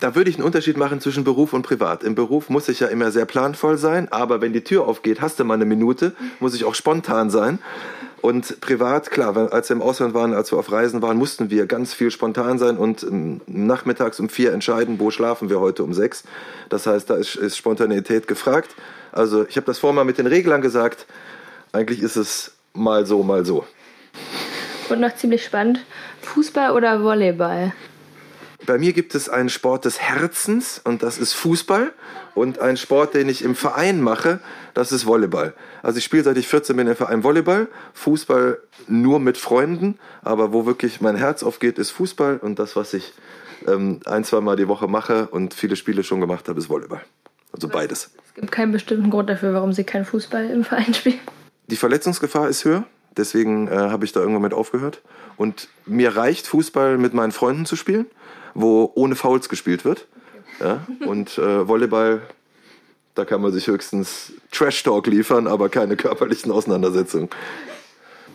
Da 0.00 0.14
würde 0.14 0.30
ich 0.30 0.36
einen 0.36 0.44
Unterschied 0.44 0.76
machen 0.76 1.00
zwischen 1.00 1.22
Beruf 1.22 1.52
und 1.52 1.62
Privat. 1.62 2.02
Im 2.02 2.14
Beruf 2.14 2.48
muss 2.48 2.68
ich 2.68 2.80
ja 2.80 2.88
immer 2.88 3.10
sehr 3.10 3.26
planvoll 3.26 3.76
sein, 3.76 4.10
aber 4.10 4.40
wenn 4.40 4.52
die 4.52 4.64
Tür 4.64 4.88
aufgeht, 4.88 5.20
hast 5.20 5.38
du 5.38 5.44
mal 5.44 5.54
eine 5.54 5.64
Minute, 5.64 6.14
muss 6.40 6.54
ich 6.54 6.64
auch 6.64 6.74
spontan 6.74 7.30
sein. 7.30 7.58
Und 8.22 8.60
privat, 8.60 9.10
klar, 9.10 9.52
als 9.52 9.68
wir 9.68 9.76
im 9.76 9.82
Ausland 9.82 10.14
waren, 10.14 10.32
als 10.32 10.52
wir 10.52 10.58
auf 10.58 10.70
Reisen 10.70 11.02
waren, 11.02 11.16
mussten 11.16 11.50
wir 11.50 11.66
ganz 11.66 11.92
viel 11.92 12.12
spontan 12.12 12.56
sein 12.56 12.78
und 12.78 13.04
nachmittags 13.48 14.20
um 14.20 14.28
vier 14.28 14.52
entscheiden, 14.52 15.00
wo 15.00 15.10
schlafen 15.10 15.50
wir 15.50 15.58
heute 15.58 15.82
um 15.82 15.92
sechs. 15.92 16.22
Das 16.68 16.86
heißt, 16.86 17.10
da 17.10 17.16
ist, 17.16 17.34
ist 17.34 17.56
Spontanität 17.56 18.28
gefragt. 18.28 18.76
Also 19.10 19.44
ich 19.48 19.56
habe 19.56 19.66
das 19.66 19.80
vorher 19.80 19.96
mal 19.96 20.04
mit 20.04 20.18
den 20.18 20.28
Reglern 20.28 20.62
gesagt. 20.62 21.06
Eigentlich 21.72 22.00
ist 22.00 22.16
es 22.16 22.52
mal 22.74 23.06
so, 23.06 23.24
mal 23.24 23.44
so. 23.44 23.66
Und 24.88 25.00
noch 25.00 25.14
ziemlich 25.16 25.44
spannend, 25.44 25.80
Fußball 26.24 26.72
oder 26.72 27.02
Volleyball? 27.02 27.72
Bei 28.64 28.78
mir 28.78 28.92
gibt 28.92 29.14
es 29.16 29.28
einen 29.28 29.48
Sport 29.48 29.84
des 29.84 30.00
Herzens 30.00 30.80
und 30.84 31.02
das 31.02 31.18
ist 31.18 31.32
Fußball 31.32 31.92
und 32.34 32.60
einen 32.60 32.76
Sport, 32.76 33.14
den 33.14 33.28
ich 33.28 33.42
im 33.42 33.56
Verein 33.56 34.00
mache, 34.00 34.38
das 34.72 34.92
ist 34.92 35.04
Volleyball. 35.04 35.52
Also 35.82 35.98
ich 35.98 36.04
spiele 36.04 36.22
seit 36.22 36.36
ich 36.36 36.46
14 36.46 36.76
bin 36.76 36.86
im 36.86 36.94
Verein 36.94 37.24
Volleyball, 37.24 37.66
Fußball 37.94 38.60
nur 38.86 39.18
mit 39.18 39.36
Freunden, 39.36 39.98
aber 40.22 40.52
wo 40.52 40.64
wirklich 40.64 41.00
mein 41.00 41.16
Herz 41.16 41.42
aufgeht, 41.42 41.78
ist 41.78 41.90
Fußball 41.90 42.38
und 42.38 42.60
das, 42.60 42.76
was 42.76 42.94
ich 42.94 43.12
ähm, 43.66 44.00
ein, 44.04 44.22
zwei 44.22 44.40
Mal 44.40 44.56
die 44.56 44.68
Woche 44.68 44.86
mache 44.86 45.26
und 45.28 45.54
viele 45.54 45.74
Spiele 45.74 46.04
schon 46.04 46.20
gemacht 46.20 46.48
habe, 46.48 46.60
ist 46.60 46.68
Volleyball. 46.68 47.02
Also 47.52 47.68
beides. 47.68 48.10
Es 48.24 48.34
gibt 48.34 48.52
keinen 48.52 48.72
bestimmten 48.72 49.10
Grund 49.10 49.28
dafür, 49.28 49.52
warum 49.54 49.72
Sie 49.72 49.84
keinen 49.84 50.04
Fußball 50.04 50.48
im 50.50 50.64
Verein 50.64 50.94
spielen. 50.94 51.20
Die 51.66 51.76
Verletzungsgefahr 51.76 52.48
ist 52.48 52.64
höher, 52.64 52.84
deswegen 53.16 53.68
äh, 53.68 53.76
habe 53.76 54.04
ich 54.04 54.12
da 54.12 54.20
irgendwann 54.20 54.42
mit 54.42 54.54
aufgehört. 54.54 55.02
Und 55.36 55.68
mir 55.86 56.16
reicht 56.16 56.46
Fußball 56.46 56.98
mit 56.98 57.14
meinen 57.14 57.32
Freunden 57.32 57.66
zu 57.66 57.76
spielen 57.76 58.06
wo 58.54 58.90
ohne 58.94 59.14
Fouls 59.14 59.48
gespielt 59.48 59.84
wird. 59.84 60.06
Ja? 60.60 60.86
Und 61.06 61.38
äh, 61.38 61.66
Volleyball, 61.68 62.22
da 63.14 63.24
kann 63.24 63.40
man 63.40 63.52
sich 63.52 63.66
höchstens 63.66 64.32
Trash-Talk 64.50 65.06
liefern, 65.06 65.46
aber 65.46 65.68
keine 65.68 65.96
körperlichen 65.96 66.52
Auseinandersetzungen. 66.52 67.28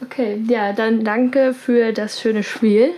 Okay, 0.03 0.43
ja, 0.47 0.73
dann 0.73 1.03
danke 1.03 1.55
für 1.55 1.91
das 1.91 2.21
schöne 2.21 2.43
Spiel. 2.43 2.91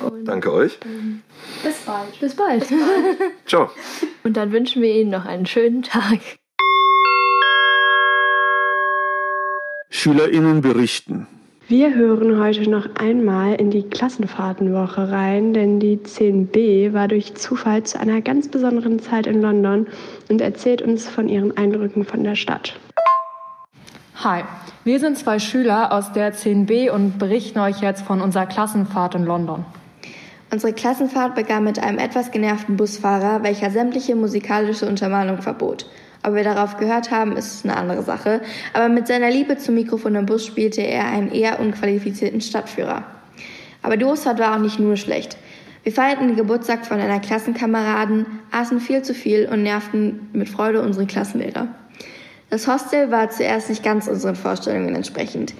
Und, 0.00 0.26
danke 0.26 0.52
euch. 0.52 0.78
Ähm, 0.84 1.22
bis 1.64 1.78
bald. 1.78 2.20
Bis 2.20 2.36
bald. 2.36 2.60
Bis 2.60 2.70
bald. 2.70 3.18
Ciao. 3.46 3.70
Und 4.22 4.36
dann 4.36 4.52
wünschen 4.52 4.80
wir 4.80 4.94
Ihnen 4.94 5.10
noch 5.10 5.24
einen 5.24 5.46
schönen 5.46 5.82
Tag. 5.82 6.20
SchülerInnen 9.96 10.60
berichten. 10.60 11.26
Wir 11.68 11.94
hören 11.94 12.38
heute 12.38 12.68
noch 12.68 12.94
einmal 12.96 13.54
in 13.54 13.70
die 13.70 13.82
Klassenfahrtenwoche 13.82 15.10
rein, 15.10 15.54
denn 15.54 15.80
die 15.80 15.96
10b 15.96 16.92
war 16.92 17.08
durch 17.08 17.34
Zufall 17.34 17.82
zu 17.82 17.98
einer 17.98 18.20
ganz 18.20 18.48
besonderen 18.48 19.00
Zeit 19.00 19.26
in 19.26 19.40
London 19.40 19.86
und 20.28 20.42
erzählt 20.42 20.82
uns 20.82 21.08
von 21.08 21.30
ihren 21.30 21.56
Eindrücken 21.56 22.04
von 22.04 22.22
der 22.22 22.36
Stadt. 22.36 22.78
Hi, 24.16 24.44
wir 24.84 25.00
sind 25.00 25.16
zwei 25.16 25.38
Schüler 25.38 25.92
aus 25.92 26.12
der 26.12 26.34
10b 26.34 26.90
und 26.90 27.18
berichten 27.18 27.58
euch 27.58 27.80
jetzt 27.80 28.02
von 28.02 28.20
unserer 28.20 28.46
Klassenfahrt 28.46 29.14
in 29.14 29.24
London. 29.24 29.64
Unsere 30.52 30.74
Klassenfahrt 30.74 31.34
begann 31.34 31.64
mit 31.64 31.78
einem 31.78 31.98
etwas 31.98 32.30
genervten 32.30 32.76
Busfahrer, 32.76 33.42
welcher 33.42 33.70
sämtliche 33.70 34.14
musikalische 34.14 34.86
Untermalung 34.86 35.40
verbot. 35.40 35.86
Ob 36.26 36.34
wir 36.34 36.42
darauf 36.42 36.76
gehört 36.76 37.12
haben, 37.12 37.36
ist 37.36 37.64
eine 37.64 37.76
andere 37.76 38.02
Sache. 38.02 38.40
Aber 38.72 38.88
mit 38.88 39.06
seiner 39.06 39.30
Liebe 39.30 39.58
zum 39.58 39.76
Mikrofon 39.76 40.16
im 40.16 40.26
Bus 40.26 40.44
spielte 40.44 40.82
er 40.82 41.06
einen 41.06 41.30
eher 41.30 41.60
unqualifizierten 41.60 42.40
Stadtführer. 42.40 43.04
Aber 43.80 43.96
die 43.96 44.04
Durstfahrt 44.04 44.40
war 44.40 44.56
auch 44.56 44.60
nicht 44.60 44.80
nur 44.80 44.96
schlecht. 44.96 45.36
Wir 45.84 45.92
feierten 45.92 46.26
den 46.26 46.36
Geburtstag 46.36 46.84
von 46.84 46.98
einer 46.98 47.20
Klassenkameraden, 47.20 48.26
aßen 48.50 48.80
viel 48.80 49.02
zu 49.02 49.14
viel 49.14 49.48
und 49.48 49.62
nervten 49.62 50.28
mit 50.32 50.48
Freude 50.48 50.82
unsere 50.82 51.06
Klassenlehrer. 51.06 51.68
Das 52.50 52.66
Hostel 52.66 53.12
war 53.12 53.30
zuerst 53.30 53.68
nicht 53.68 53.84
ganz 53.84 54.08
unseren 54.08 54.34
Vorstellungen 54.34 54.96
entsprechend. 54.96 55.54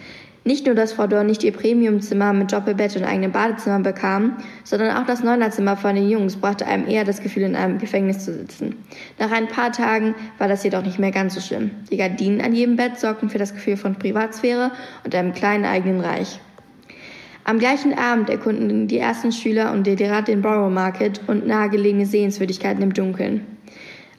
Nicht 0.46 0.64
nur, 0.64 0.76
dass 0.76 0.92
Frau 0.92 1.08
Dorn 1.08 1.26
nicht 1.26 1.42
ihr 1.42 1.50
Premiumzimmer 1.50 2.32
mit 2.32 2.52
Doppelbett 2.52 2.94
und 2.94 3.02
eigenem 3.02 3.32
Badezimmer 3.32 3.80
bekam, 3.80 4.36
sondern 4.62 4.96
auch 4.96 5.04
das 5.04 5.24
Neunerzimmer 5.24 5.76
von 5.76 5.96
den 5.96 6.08
Jungs 6.08 6.36
brachte 6.36 6.68
einem 6.68 6.86
eher 6.86 7.04
das 7.04 7.20
Gefühl, 7.20 7.42
in 7.42 7.56
einem 7.56 7.78
Gefängnis 7.78 8.24
zu 8.24 8.32
sitzen. 8.32 8.76
Nach 9.18 9.32
ein 9.32 9.48
paar 9.48 9.72
Tagen 9.72 10.14
war 10.38 10.46
das 10.46 10.62
jedoch 10.62 10.84
nicht 10.84 11.00
mehr 11.00 11.10
ganz 11.10 11.34
so 11.34 11.40
schlimm. 11.40 11.72
Die 11.90 11.96
Gardinen 11.96 12.40
an 12.40 12.52
jedem 12.52 12.76
Bett 12.76 12.96
sorgten 12.96 13.28
für 13.28 13.38
das 13.38 13.54
Gefühl 13.54 13.76
von 13.76 13.96
Privatsphäre 13.96 14.70
und 15.04 15.16
einem 15.16 15.32
kleinen 15.32 15.64
eigenen 15.64 16.00
Reich. 16.00 16.38
Am 17.42 17.58
gleichen 17.58 17.98
Abend 17.98 18.30
erkunden 18.30 18.86
die 18.86 18.98
ersten 18.98 19.32
Schüler 19.32 19.72
und 19.72 19.84
der 19.84 19.96
Lehrer 19.96 20.22
den 20.22 20.42
Borough 20.42 20.72
Market 20.72 21.22
und 21.26 21.44
nahegelegene 21.44 22.06
Sehenswürdigkeiten 22.06 22.84
im 22.84 22.94
Dunkeln. 22.94 23.55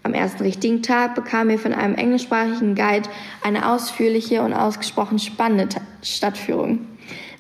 Am 0.08 0.14
ersten 0.14 0.44
richtigen 0.44 0.84
Tag 0.84 1.16
bekamen 1.16 1.50
wir 1.50 1.60
von 1.60 1.74
einem 1.74 1.94
englischsprachigen 1.94 2.76
Guide 2.76 3.10
eine 3.44 3.70
ausführliche 3.70 4.42
und 4.42 4.54
ausgesprochen 4.54 5.20
spannende 5.20 5.68
Stadtführung. 6.02 6.88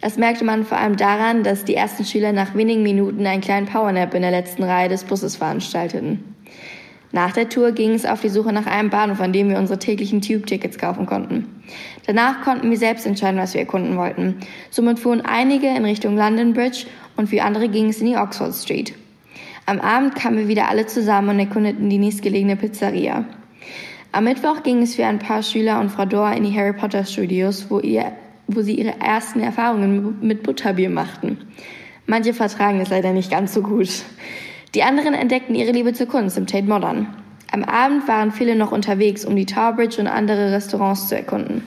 Das 0.01 0.17
merkte 0.17 0.43
man 0.43 0.65
vor 0.65 0.77
allem 0.77 0.97
daran, 0.97 1.43
dass 1.43 1.63
die 1.63 1.75
ersten 1.75 2.03
Schüler 2.03 2.33
nach 2.33 2.55
wenigen 2.55 2.83
Minuten 2.83 3.25
einen 3.25 3.39
kleinen 3.39 3.67
Powernap 3.67 4.13
in 4.13 4.21
der 4.21 4.31
letzten 4.31 4.63
Reihe 4.63 4.89
des 4.89 5.05
Busses 5.05 5.37
veranstalteten. 5.37 6.35
Nach 7.13 7.31
der 7.31 7.47
Tour 7.47 7.71
ging 7.71 7.93
es 7.93 8.05
auf 8.05 8.19
die 8.19 8.27
Suche 8.27 8.51
nach 8.51 8.65
einem 8.65 8.89
Bahnhof, 8.89 9.21
an 9.21 9.31
dem 9.31 9.47
wir 9.47 9.59
unsere 9.59 9.79
täglichen 9.79 10.21
Tube-Tickets 10.21 10.77
kaufen 10.77 11.05
konnten. 11.05 11.63
Danach 12.05 12.41
konnten 12.41 12.69
wir 12.69 12.77
selbst 12.77 13.05
entscheiden, 13.05 13.39
was 13.39 13.53
wir 13.53 13.61
erkunden 13.61 13.95
wollten. 13.95 14.41
Somit 14.71 14.99
fuhren 14.99 15.21
einige 15.21 15.67
in 15.67 15.85
Richtung 15.85 16.17
London 16.17 16.51
Bridge 16.51 16.85
und 17.15 17.29
für 17.29 17.43
andere 17.43 17.69
ging 17.69 17.87
es 17.87 18.01
in 18.01 18.07
die 18.07 18.17
Oxford 18.17 18.53
Street. 18.53 18.93
Am 19.69 19.81
Abend 19.81 20.15
kamen 20.15 20.37
wir 20.37 20.47
wieder 20.47 20.69
alle 20.69 20.85
zusammen 20.85 21.27
und 21.27 21.39
erkundeten 21.39 21.89
die 21.89 21.97
nächstgelegene 21.97 22.55
Pizzeria. 22.55 23.25
Am 24.13 24.23
Mittwoch 24.23 24.63
ging 24.63 24.81
es 24.81 24.95
für 24.95 25.05
ein 25.05 25.19
paar 25.19 25.43
Schüler 25.43 25.81
und 25.81 25.89
Frau 25.89 26.05
Dor 26.05 26.31
in 26.31 26.45
die 26.45 26.57
Harry 26.57 26.71
Potter 26.71 27.03
Studios, 27.03 27.65
wo, 27.69 27.81
ihr, 27.81 28.13
wo 28.47 28.61
sie 28.61 28.75
ihre 28.75 29.01
ersten 29.01 29.41
Erfahrungen 29.41 30.19
mit 30.21 30.43
Butterbier 30.43 30.89
machten. 30.89 31.39
Manche 32.05 32.33
vertragen 32.33 32.79
es 32.79 32.91
leider 32.91 33.11
nicht 33.11 33.29
ganz 33.29 33.53
so 33.53 33.61
gut. 33.61 33.89
Die 34.73 34.83
anderen 34.83 35.13
entdeckten 35.13 35.53
ihre 35.53 35.73
Liebe 35.73 35.91
zur 35.91 36.07
Kunst 36.07 36.37
im 36.37 36.47
Tate 36.47 36.65
Modern. 36.65 37.13
Am 37.51 37.65
Abend 37.65 38.07
waren 38.07 38.31
viele 38.31 38.55
noch 38.55 38.71
unterwegs, 38.71 39.25
um 39.25 39.35
die 39.35 39.45
Tower 39.45 39.73
Bridge 39.73 39.99
und 39.99 40.07
andere 40.07 40.53
Restaurants 40.53 41.09
zu 41.09 41.17
erkunden. 41.17 41.61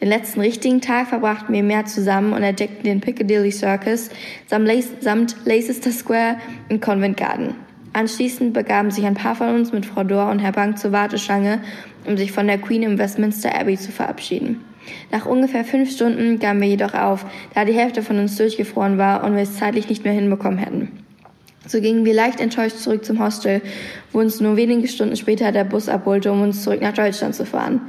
Den 0.00 0.08
letzten 0.08 0.40
richtigen 0.40 0.80
Tag 0.80 1.08
verbrachten 1.08 1.54
wir 1.54 1.62
mehr 1.62 1.84
zusammen 1.84 2.32
und 2.32 2.42
entdeckten 2.42 2.84
den 2.84 3.00
Piccadilly 3.00 3.52
Circus 3.52 4.08
samt 4.46 5.36
Leicester 5.44 5.92
Square 5.92 6.36
und 6.70 6.80
Convent 6.80 7.18
Garden. 7.18 7.54
Anschließend 7.92 8.54
begaben 8.54 8.90
sich 8.90 9.04
ein 9.04 9.14
paar 9.14 9.34
von 9.34 9.54
uns 9.54 9.72
mit 9.72 9.84
Frau 9.84 10.04
Dor 10.04 10.30
und 10.30 10.38
Herr 10.38 10.52
Bank 10.52 10.78
zur 10.78 10.92
Warteschlange, 10.92 11.60
um 12.06 12.16
sich 12.16 12.32
von 12.32 12.46
der 12.46 12.58
Queen 12.58 12.82
im 12.82 12.98
Westminster 12.98 13.54
Abbey 13.54 13.76
zu 13.76 13.92
verabschieden. 13.92 14.64
Nach 15.10 15.26
ungefähr 15.26 15.64
fünf 15.64 15.90
Stunden 15.90 16.38
gaben 16.38 16.60
wir 16.60 16.68
jedoch 16.68 16.94
auf, 16.94 17.26
da 17.54 17.64
die 17.64 17.74
Hälfte 17.74 18.02
von 18.02 18.18
uns 18.18 18.36
durchgefroren 18.36 18.96
war 18.96 19.24
und 19.24 19.34
wir 19.34 19.42
es 19.42 19.58
zeitlich 19.58 19.88
nicht 19.88 20.04
mehr 20.04 20.14
hinbekommen 20.14 20.58
hätten. 20.58 21.04
So 21.66 21.80
gingen 21.80 22.06
wir 22.06 22.14
leicht 22.14 22.40
enttäuscht 22.40 22.78
zurück 22.78 23.04
zum 23.04 23.22
Hostel, 23.22 23.60
wo 24.12 24.20
uns 24.20 24.40
nur 24.40 24.56
wenige 24.56 24.88
Stunden 24.88 25.16
später 25.16 25.52
der 25.52 25.64
Bus 25.64 25.88
abholte, 25.88 26.32
um 26.32 26.40
uns 26.40 26.62
zurück 26.62 26.80
nach 26.80 26.94
Deutschland 26.94 27.34
zu 27.34 27.44
fahren. 27.44 27.82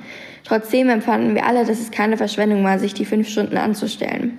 Trotzdem 0.43 0.89
empfanden 0.89 1.35
wir 1.35 1.45
alle, 1.45 1.65
dass 1.65 1.79
es 1.79 1.91
keine 1.91 2.17
Verschwendung 2.17 2.63
war, 2.63 2.79
sich 2.79 2.93
die 2.93 3.05
fünf 3.05 3.29
Stunden 3.29 3.57
anzustellen. 3.57 4.37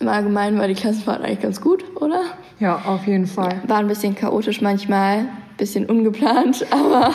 Im 0.00 0.08
Allgemeinen 0.08 0.58
war 0.58 0.68
die 0.68 0.74
Klassenfahrt 0.74 1.22
eigentlich 1.22 1.40
ganz 1.40 1.60
gut, 1.60 1.84
oder? 1.96 2.22
Ja, 2.60 2.82
auf 2.84 3.06
jeden 3.06 3.26
Fall. 3.26 3.62
War 3.66 3.78
ein 3.78 3.86
bisschen 3.86 4.14
chaotisch 4.14 4.60
manchmal, 4.60 5.26
bisschen 5.56 5.86
ungeplant, 5.86 6.66
aber 6.70 7.14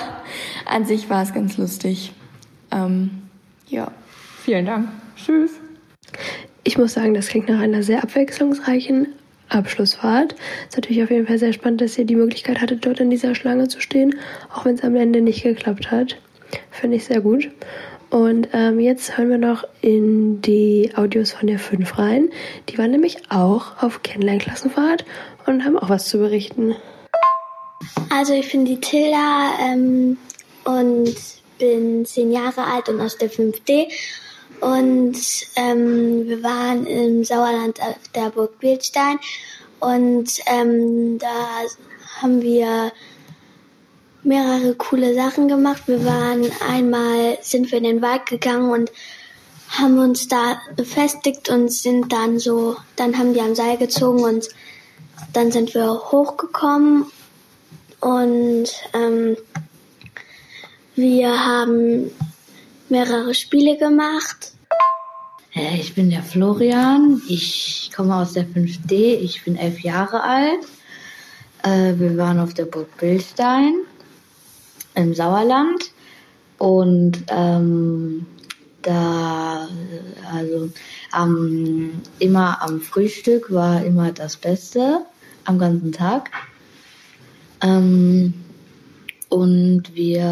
an 0.66 0.86
sich 0.86 1.10
war 1.10 1.24
es 1.24 1.34
ganz 1.34 1.58
lustig. 1.58 2.14
Ähm, 2.72 3.24
ja. 3.68 3.91
Vielen 4.43 4.66
Dank. 4.66 4.89
Tschüss. 5.16 5.52
Ich 6.64 6.78
muss 6.78 6.93
sagen, 6.93 7.14
das 7.14 7.28
klingt 7.28 7.50
nach 7.50 7.60
einer 7.60 7.84
sehr 7.84 8.04
abwechslungsreichen 8.04 9.08
Abschlussfahrt. 9.50 10.36
Ist 10.68 10.78
natürlich 10.78 11.04
auf 11.04 11.12
jeden 11.12 11.28
Fall 11.28 11.38
sehr 11.38 11.54
spannend, 11.54 11.82
dass 11.82 11.97
ihr 11.97 12.06
die 12.06 12.16
Möglichkeit 12.16 12.62
hattet, 12.62 12.86
dort 12.86 13.00
in 13.00 13.10
dieser 13.10 13.36
Schlange 13.36 13.68
zu 13.68 13.82
stehen, 13.82 14.16
auch 14.54 14.66
wenn 14.66 14.76
es 14.76 14.84
am 14.84 14.95
Ende 14.95 15.22
nicht 15.22 15.43
geklappt 15.43 15.91
hat. 15.91 16.18
Finde 16.72 16.97
ich 16.97 17.06
sehr 17.06 17.22
gut. 17.22 17.50
Und 18.10 18.49
ähm, 18.53 18.80
jetzt 18.80 19.18
hören 19.18 19.30
wir 19.30 19.38
noch 19.38 19.64
in 19.82 20.41
die 20.41 20.91
Audios 20.95 21.34
von 21.34 21.47
der 21.47 21.60
5 21.60 21.97
rein. 21.97 22.30
Die 22.68 22.78
waren 22.78 22.91
nämlich 22.91 23.30
auch 23.30 23.84
auf 23.84 24.01
Kennenlernklassenfahrt 24.01 25.05
und 25.45 25.64
haben 25.64 25.78
auch 25.78 25.89
was 25.89 26.07
zu 26.07 26.18
berichten. 26.18 26.76
Also 28.10 28.34
ich 28.34 28.51
bin 28.51 28.66
die 28.66 28.80
Tilda 28.80 29.51
ähm, 29.62 30.18
und 30.66 31.16
bin 31.60 32.05
zehn 32.05 32.32
Jahre 32.32 32.64
alt 32.64 32.89
und 32.89 32.99
aus 32.99 33.18
der 33.18 33.30
5D. 33.30 33.88
Und 34.60 35.18
ähm, 35.55 36.28
wir 36.28 36.43
waren 36.43 36.86
im 36.86 37.24
Sauerland 37.24 37.80
auf 37.82 37.95
der 38.16 38.32
Burg 38.32 38.60
Bildstein 38.60 39.20
und 39.80 40.30
ähm, 40.47 41.18
da 41.20 41.28
haben 42.22 42.41
wir 42.41 42.91
mehrere 44.24 44.76
coole 44.76 45.13
Sachen 45.15 45.47
gemacht. 45.47 45.84
Wir 45.88 46.03
waren 46.05 46.45
einmal, 46.67 47.38
sind 47.41 47.72
wir 47.72 47.78
in 47.78 47.86
den 47.86 48.01
Wald 48.01 48.26
gegangen 48.26 48.72
und 48.72 48.91
haben 49.70 49.99
uns 49.99 50.28
da 50.28 50.59
befestigt 50.76 51.49
und 51.49 51.72
sind 51.72 52.11
dann 52.11 52.39
so, 52.39 52.76
dann 52.95 53.17
haben 53.17 53.34
die 53.34 53.41
am 53.41 53.55
Seil 53.55 53.78
gezogen 53.78 54.24
und 54.24 54.49
dann 55.34 55.51
sind 55.51 55.74
wir 55.74 56.11
hochgekommen 56.11 57.05
und 57.99 58.70
ähm, 58.93 59.38
wir 60.95 61.45
haben 61.45 62.11
mehrere 62.89 63.34
Spiele 63.34 63.78
gemacht. 63.78 64.53
Ich 65.53 65.93
bin 65.93 66.09
der 66.09 66.24
Florian, 66.24 67.22
ich 67.28 67.91
komme 67.95 68.15
aus 68.15 68.34
der 68.34 68.45
5D, 68.45 68.91
ich 68.91 69.43
bin 69.43 69.55
elf 69.55 69.80
Jahre 69.82 70.24
alt. 70.24 70.65
Äh, 71.63 71.99
wir 71.99 72.17
waren 72.17 72.39
auf 72.39 72.53
der 72.53 72.65
Burg 72.65 72.97
Billstein 72.97 73.76
im 74.96 75.14
Sauerland 75.14 75.92
und 76.58 77.24
ähm, 77.30 78.26
da, 78.82 79.68
also 80.32 80.70
ähm, 81.18 82.02
immer 82.20 82.62
am 82.62 82.82
Frühstück 82.82 83.52
war 83.52 83.84
immer 83.84 84.12
das 84.12 84.38
Beste 84.38 85.06
am 85.46 85.60
ganzen 85.60 85.92
Tag. 85.92 86.32
Ähm, 87.62 88.34
und 89.30 89.96
wir 89.96 90.24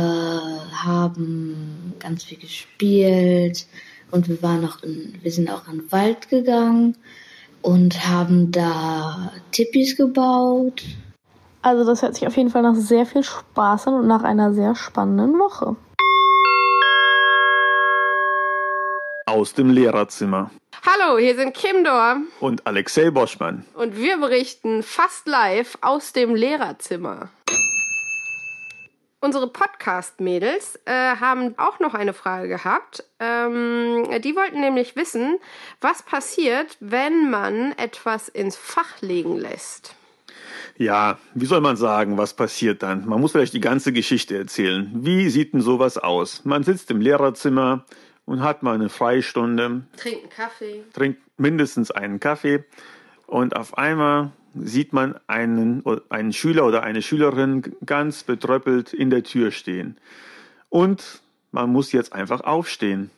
haben 0.72 1.94
ganz 2.00 2.24
viel 2.24 2.40
gespielt 2.40 3.68
und 4.12 4.28
wir 4.28 4.42
waren 4.42 4.66
auch 4.66 4.82
in, 4.84 5.14
wir 5.22 5.32
sind 5.32 5.50
auch 5.52 5.68
in 5.68 5.80
den 5.80 5.92
Wald 5.92 6.30
gegangen 6.30 6.96
und 7.62 8.08
haben 8.08 8.52
da 8.52 9.32
Tippis 9.52 9.96
gebaut. 9.98 10.84
Also 11.68 11.84
das 11.84 12.02
hört 12.02 12.16
sich 12.16 12.26
auf 12.26 12.38
jeden 12.38 12.50
Fall 12.50 12.62
nach 12.62 12.76
sehr 12.76 13.06
viel 13.06 13.24
Spaß 13.24 13.88
an 13.88 13.96
und 13.96 14.08
nach 14.08 14.24
einer 14.24 14.54
sehr 14.54 14.74
spannenden 14.74 15.38
Woche. 15.38 15.76
Aus 19.26 19.54
dem 19.54 19.70
Lehrerzimmer. 19.72 20.50
Hallo, 20.86 21.18
hier 21.18 21.36
sind 21.36 21.54
Kim 21.54 21.84
Dor 21.84 22.22
Und 22.40 22.66
Alexei 22.66 23.12
Boschmann. 23.12 23.66
und 23.74 23.98
wir 23.98 24.18
berichten 24.18 24.82
fast 24.82 25.28
live 25.28 25.78
aus 25.82 26.14
dem 26.14 26.36
Lehrerzimmer. 26.36 27.32
Unsere 29.20 29.48
Podcast-Mädels 29.50 30.80
äh, 30.86 31.18
haben 31.20 31.56
auch 31.58 31.82
noch 31.82 31.94
eine 31.94 32.14
Frage 32.14 32.48
gehabt. 32.48 33.04
Ähm, 33.20 34.08
die 34.22 34.38
wollten 34.38 34.62
nämlich 34.62 34.96
wissen, 34.96 35.38
was 35.82 36.02
passiert, 36.02 36.78
wenn 36.80 37.30
man 37.30 37.74
etwas 37.74 38.30
ins 38.30 38.56
Fach 38.56 39.02
legen 39.02 39.36
lässt. 39.36 39.98
Ja, 40.78 41.18
wie 41.34 41.46
soll 41.46 41.62
man 41.62 41.76
sagen, 41.76 42.18
was 42.18 42.36
passiert 42.36 42.84
dann? 42.84 43.08
Man 43.08 43.20
muss 43.20 43.32
vielleicht 43.32 43.54
die 43.54 43.60
ganze 43.60 43.92
Geschichte 43.92 44.38
erzählen. 44.38 44.92
Wie 44.94 45.30
sieht 45.30 45.54
denn 45.54 45.62
sowas 45.62 45.98
aus? 45.98 46.46
Man 46.46 46.64
sitzt 46.64 46.92
im 46.92 47.02
Lehrerzimmer 47.02 47.84
und 48.26 48.42
hat 48.42 48.62
mal 48.62 48.76
eine 48.76 48.90
Freistunde, 48.90 49.84
Trinken 49.98 50.30
Kaffee. 50.30 50.84
trinkt 50.94 51.22
mindestens 51.38 51.90
einen 51.90 52.20
Kaffee 52.20 52.64
und 53.26 53.56
auf 53.56 53.78
einmal 53.78 54.32
sieht 54.54 54.94
man 54.94 55.20
einen, 55.28 55.84
einen 56.10 56.34
Schüler 56.34 56.66
oder 56.66 56.84
eine 56.84 57.02
Schülerin 57.02 57.76
ganz 57.86 58.24
betröppelt 58.24 58.94
in 58.94 59.10
der 59.10 59.24
Tür 59.24 59.52
stehen. 59.52 59.98
Und 60.70 61.22
man 61.52 61.72
muss 61.72 61.92
jetzt 61.92 62.14
einfach 62.14 62.42
aufstehen. 62.42 63.10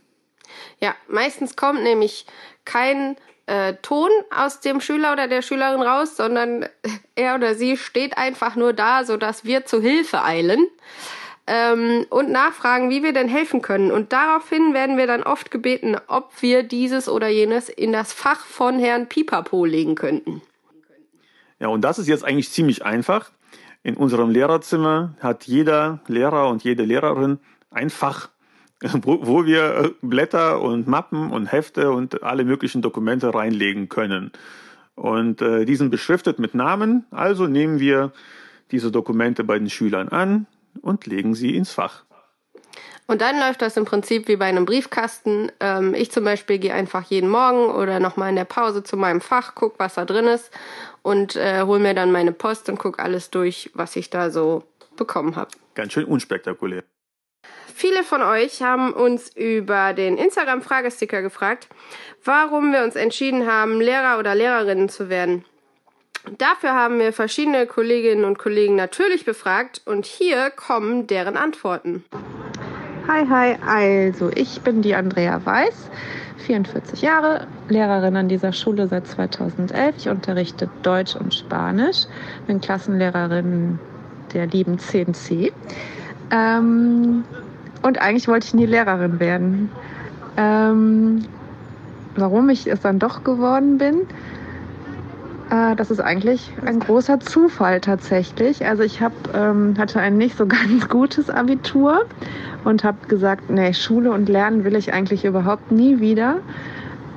Ja, 0.80 0.96
meistens 1.08 1.56
kommt 1.56 1.84
nämlich 1.84 2.26
kein 2.66 3.16
äh, 3.50 3.74
Ton 3.82 4.10
aus 4.30 4.60
dem 4.60 4.80
Schüler 4.80 5.12
oder 5.12 5.28
der 5.28 5.42
Schülerin 5.42 5.82
raus, 5.82 6.16
sondern 6.16 6.66
er 7.16 7.36
oder 7.36 7.56
sie 7.56 7.78
steht 7.78 8.18
einfach 8.18 8.56
nur 8.56 8.74
da, 8.74 9.04
sodass 9.04 9.44
wir 9.44 9.66
zu 9.66 9.82
Hilfe 9.82 10.24
eilen 10.24 10.68
ähm, 11.48 12.06
und 12.10 12.30
nachfragen, 12.30 12.92
wie 12.92 13.02
wir 13.02 13.12
denn 13.12 13.28
helfen 13.28 13.62
können. 13.62 13.92
Und 13.92 14.14
daraufhin 14.14 14.74
werden 14.74 14.98
wir 14.98 15.08
dann 15.08 15.24
oft 15.24 15.50
gebeten, 15.50 15.98
ob 16.08 16.32
wir 16.42 16.64
dieses 16.64 17.10
oder 17.10 17.28
jenes 17.28 17.70
in 17.70 17.92
das 17.92 18.14
Fach 18.14 18.46
von 18.46 18.78
Herrn 18.78 19.08
Pipapo 19.08 19.66
legen 19.66 19.96
könnten. 19.96 20.42
Ja, 21.60 21.68
und 21.68 21.82
das 21.82 22.00
ist 22.00 22.08
jetzt 22.08 22.24
eigentlich 22.24 22.52
ziemlich 22.52 22.86
einfach. 22.86 23.32
In 23.82 23.98
unserem 23.98 24.30
Lehrerzimmer 24.30 25.16
hat 25.20 25.46
jeder 25.46 26.00
Lehrer 26.08 26.50
und 26.50 26.64
jede 26.64 26.84
Lehrerin 26.84 27.40
ein 27.72 27.90
Fach, 27.90 28.30
wo, 29.02 29.26
wo 29.26 29.46
wir 29.46 29.76
äh, 29.76 29.90
Blätter 30.02 30.62
und 30.62 30.88
Mappen 30.88 31.32
und 31.32 31.52
Hefte 31.52 31.92
und 31.92 32.24
alle 32.24 32.44
möglichen 32.44 32.82
Dokumente 32.82 33.34
reinlegen 33.34 33.90
können. 33.90 34.32
Und 34.96 35.42
äh, 35.42 35.66
die 35.66 35.76
sind 35.76 35.92
beschriftet 35.92 36.40
mit 36.40 36.56
Namen, 36.56 37.06
also 37.12 37.48
nehmen 37.48 37.80
wir 37.80 38.12
diese 38.72 38.92
Dokumente 38.92 39.44
bei 39.44 39.58
den 39.58 39.70
Schülern 39.70 40.10
an 40.10 40.46
und 40.82 41.08
legen 41.08 41.36
sie 41.36 41.56
ins 41.56 41.72
Fach. 41.72 42.04
Und 43.08 43.22
dann 43.22 43.40
läuft 43.40 43.64
das 43.64 43.76
im 43.76 43.86
Prinzip 43.86 44.28
wie 44.28 44.36
bei 44.36 44.46
einem 44.46 44.66
Briefkasten. 44.66 45.52
Ähm, 45.60 45.96
ich 45.96 46.12
zum 46.12 46.24
Beispiel 46.24 46.60
gehe 46.60 46.74
einfach 46.74 47.04
jeden 47.06 47.30
Morgen 47.30 47.72
oder 47.74 48.00
nochmal 48.00 48.30
in 48.30 48.36
der 48.36 48.46
Pause 48.46 48.84
zu 48.84 48.98
meinem 48.98 49.20
Fach, 49.20 49.56
guck, 49.56 49.80
was 49.80 49.96
da 49.96 50.06
drin 50.06 50.26
ist 50.26 50.52
und 51.02 51.36
äh, 51.36 51.64
hole 51.64 51.80
mir 51.80 51.96
dann 51.96 52.12
meine 52.12 52.34
Post 52.34 52.70
und 52.70 52.78
guck 52.78 53.00
alles 53.00 53.32
durch, 53.32 53.72
was 53.74 53.96
ich 53.96 54.12
da 54.12 54.30
so 54.30 54.64
bekommen 54.96 55.36
habe. 55.36 55.50
Ganz 55.74 55.94
schön 55.94 56.06
unspektakulär. 56.06 56.84
Viele 57.80 58.04
von 58.04 58.22
euch 58.22 58.62
haben 58.62 58.92
uns 58.92 59.30
über 59.36 59.94
den 59.94 60.18
Instagram-Fragesticker 60.18 61.22
gefragt, 61.22 61.70
warum 62.26 62.74
wir 62.74 62.84
uns 62.84 62.98
entschieden 62.98 63.48
haben, 63.50 63.80
Lehrer 63.80 64.20
oder 64.20 64.36
Lehrerinnen 64.36 64.90
zu 64.90 65.08
werden. 65.08 65.46
Dafür 66.38 66.74
haben 66.74 67.00
wir 67.00 67.14
verschiedene 67.14 67.66
Kolleginnen 67.66 68.26
und 68.26 68.38
Kollegen 68.38 68.76
natürlich 68.76 69.24
befragt 69.24 69.82
und 69.86 70.06
hier 70.06 70.50
kommen 70.50 71.08
deren 71.08 71.38
Antworten. 71.38 72.04
Hi, 73.08 73.26
hi, 73.26 73.56
also 73.66 74.30
ich 74.36 74.60
bin 74.62 74.82
die 74.82 74.94
Andrea 74.94 75.44
Weiß, 75.46 75.90
44 76.46 77.02
Jahre, 77.02 77.48
Lehrerin 77.70 78.18
an 78.18 78.28
dieser 78.28 78.52
Schule 78.52 78.88
seit 78.88 79.08
2011. 79.08 79.96
Ich 79.98 80.10
unterrichte 80.10 80.70
Deutsch 80.84 81.16
und 81.16 81.34
Spanisch, 81.34 82.08
bin 82.46 82.60
Klassenlehrerin 82.60 83.80
der 84.34 84.48
lieben 84.48 84.78
10C. 84.78 85.52
Ähm, 86.32 87.24
und 87.82 88.02
eigentlich 88.02 88.28
wollte 88.28 88.48
ich 88.48 88.54
nie 88.54 88.66
Lehrerin 88.66 89.20
werden. 89.20 89.72
Ähm, 90.38 91.26
warum 92.16 92.50
ich 92.50 92.68
es 92.68 92.82
dann 92.82 93.00
doch 93.00 93.24
geworden 93.24 93.78
bin, 93.78 94.02
äh, 95.50 95.76
das 95.76 95.92
ist 95.92 96.00
eigentlich 96.00 96.52
ein 96.66 96.80
großer 96.80 97.20
Zufall 97.20 97.82
tatsächlich. 97.82 98.66
Also 98.66 98.84
ich 98.84 99.02
hab, 99.02 99.14
ähm, 99.34 99.76
hatte 99.78 100.00
ein 100.00 100.18
nicht 100.18 100.38
so 100.38 100.46
ganz 100.48 100.88
gutes 100.88 101.30
Abitur 101.30 102.06
und 102.64 102.84
habe 102.84 103.08
gesagt, 103.08 103.50
nee, 103.50 103.74
Schule 103.74 104.12
und 104.12 104.30
Lernen 104.30 104.64
will 104.64 104.76
ich 104.76 104.94
eigentlich 104.94 105.26
überhaupt 105.26 105.72
nie 105.72 106.00
wieder. 106.00 106.38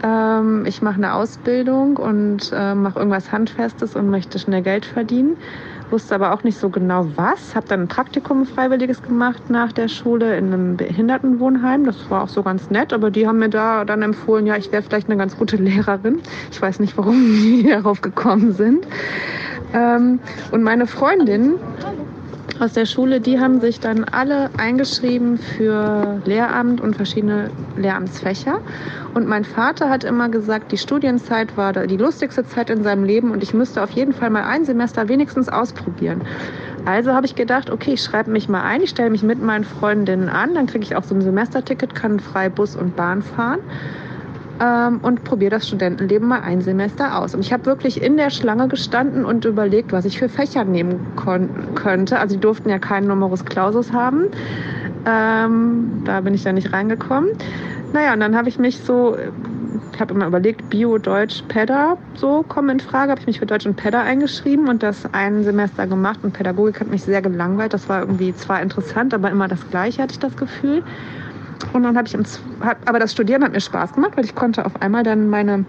Ähm, 0.03 0.65
ich 0.67 0.83
mache 0.83 0.97
eine 0.97 1.15
Ausbildung 1.15 1.97
und 1.97 2.53
äh, 2.55 2.75
mache 2.75 2.99
irgendwas 2.99 3.33
Handfestes 3.33 3.97
und 3.97 4.11
möchte 4.11 4.39
schnell 4.39 4.63
Geld 4.63 4.85
verdienen 4.85 5.37
wusste 5.93 6.15
aber 6.15 6.33
auch 6.33 6.43
nicht 6.43 6.59
so 6.59 6.71
genau 6.71 7.07
was. 7.17 7.55
Habe 7.55 7.69
dann 7.69 7.83
ein 7.83 7.89
Praktikum 7.89 8.47
freiwilliges 8.47 9.03
gemacht 9.03 9.51
nach 9.51 9.73
der 9.73 9.89
Schule 9.89 10.37
in 10.37 10.47
einem 10.47 10.77
Behindertenwohnheim. 10.77 11.85
Das 11.85 12.11
war 12.11 12.25
auch 12.25 12.29
so 12.29 12.43
ganz 12.43 12.71
nett, 12.71 12.93
aber 12.93 13.11
die 13.11 13.29
haben 13.29 13.39
mir 13.39 13.51
da 13.51 13.85
dann 13.85 14.03
empfohlen, 14.03 14.47
ja, 14.47 14.57
ich 14.57 14.73
wäre 14.73 14.83
vielleicht 14.83 15.09
eine 15.09 15.19
ganz 15.19 15.37
gute 15.37 15.57
Lehrerin. 15.57 16.21
Ich 16.51 16.61
weiß 16.61 16.81
nicht, 16.81 16.97
warum 16.97 17.15
die 17.43 17.69
darauf 17.69 18.01
gekommen 18.01 18.53
sind. 18.53 18.87
Ähm, 19.75 20.19
und 20.51 20.63
meine 20.63 20.87
Freundin 20.87 21.55
aus 22.63 22.75
der 22.75 22.87
Schule, 22.87 23.21
die 23.21 23.41
haben 23.41 23.61
sich 23.61 23.81
dann 23.81 24.05
alle 24.05 24.49
eingeschrieben 24.57 25.37
für 25.37 26.23
Lehramt 26.25 26.81
und 26.81 26.95
verschiedene 26.95 27.51
Lehramtsfächer. 27.77 28.61
Und 29.15 29.27
mein 29.27 29.45
Vater 29.45 29.91
hat 29.91 30.05
immer 30.05 30.29
gesagt, 30.29 30.71
die 30.71 30.79
Studienzeit 30.79 31.57
war 31.57 31.73
die 31.73 31.97
lustigste 31.97 32.47
Zeit 32.47 32.71
in 32.71 32.85
seinem 32.85 33.03
Leben 33.03 33.33
und 33.33 33.43
ich 33.43 33.53
müsste 33.53 33.83
auf 33.83 33.91
jeden 33.91 34.13
Fall 34.13 34.31
mal 34.31 34.45
ein 34.45 34.65
Semester 34.65 35.09
wenigstens 35.09 35.49
ausprobieren. 35.49 36.23
Also 36.85 37.13
habe 37.13 37.27
ich 37.27 37.35
gedacht, 37.35 37.69
okay, 37.69 37.95
ich 37.95 38.03
schreibe 38.03 38.31
mich 38.31 38.49
mal 38.49 38.63
ein, 38.63 38.81
ich 38.81 38.91
stelle 38.91 39.11
mich 39.11 39.25
mit 39.25 39.43
meinen 39.43 39.65
Freundinnen 39.65 40.29
an, 40.29 40.55
dann 40.55 40.67
kriege 40.67 40.85
ich 40.85 40.95
auch 40.95 41.05
so 41.05 41.17
ein 41.17 41.21
Semesterticket, 41.21 41.97
kann 41.97 42.21
frei 42.21 42.49
Bus 42.49 42.77
und 42.77 42.95
Bahn 42.95 43.23
fahren 43.23 43.59
ähm, 44.61 45.01
und 45.03 45.25
probiere 45.25 45.51
das 45.51 45.67
Studentenleben 45.67 46.29
mal 46.29 46.41
ein 46.41 46.61
Semester 46.61 47.19
aus. 47.19 47.35
Und 47.35 47.41
ich 47.41 47.53
habe 47.53 47.67
wirklich 47.67 48.03
in 48.03 48.17
der 48.17 48.31
Schlange 48.31 48.69
gestanden 48.69 49.25
und 49.25 49.45
überlegt, 49.45 49.93
was 49.93 50.05
ich 50.05 50.19
für 50.19 50.29
Fächer 50.29 50.65
nehmen 50.65 51.01
könnte. 51.75 52.19
Also 52.19 52.37
die 52.37 52.41
durften 52.41 52.69
ja 52.69 52.79
keinen 52.79 53.09
Numerus 53.09 53.45
Clausus 53.45 53.93
haben. 53.93 54.27
Ähm, 55.07 56.03
da 56.05 56.21
bin 56.21 56.35
ich 56.35 56.43
dann 56.43 56.55
nicht 56.55 56.73
reingekommen. 56.73 57.31
Naja, 57.93 58.15
und 58.15 58.21
dann 58.21 58.37
habe 58.37 58.49
ich 58.49 58.59
mich 58.59 58.79
so, 58.79 59.17
ich 59.93 60.01
habe 60.01 60.15
immer 60.15 60.27
überlegt, 60.27 60.71
Bio, 60.71 60.97
Deutsch, 60.97 61.43
Pedda, 61.49 61.99
so 62.15 62.43
kommen 62.43 62.71
in 62.71 62.81
Frage. 62.81 63.11
Habe 63.11 63.21
ich 63.21 63.27
mich 63.27 63.39
für 63.39 63.47
Deutsch 63.47 63.67
und 63.67 63.77
Pedda 63.77 64.03
eingeschrieben 64.03 64.69
und 64.69 64.83
das 64.83 65.13
ein 65.13 65.45
Semester 65.45 65.87
gemacht. 65.87 66.21
Und 66.23 66.33
Pädagogik 66.33 66.81
hat 66.81 66.89
mich 66.89 67.03
sehr 67.03 67.21
gelangweilt. 67.21 67.75
Das 67.75 67.89
war 67.89 68.01
irgendwie 68.01 68.35
zwar 68.35 68.63
interessant, 68.63 69.13
aber 69.13 69.31
immer 69.31 69.49
das 69.49 69.69
Gleiche, 69.71 70.03
hatte 70.03 70.13
ich 70.13 70.21
das 70.21 70.37
Gefühl. 70.37 70.83
Und 71.73 71.83
dann 71.85 71.97
habe 71.97 72.09
ich, 72.09 72.15
ins, 72.15 72.41
hab, 72.61 72.89
aber 72.89 72.99
das 72.99 73.13
Studieren 73.13 73.43
hat 73.45 73.53
mir 73.53 73.61
Spaß 73.61 73.93
gemacht, 73.93 74.13
weil 74.17 74.25
ich 74.25 74.35
konnte 74.35 74.67
auf 74.67 74.81
einmal 74.81 75.03
dann 75.03 75.29
meine 75.29 75.65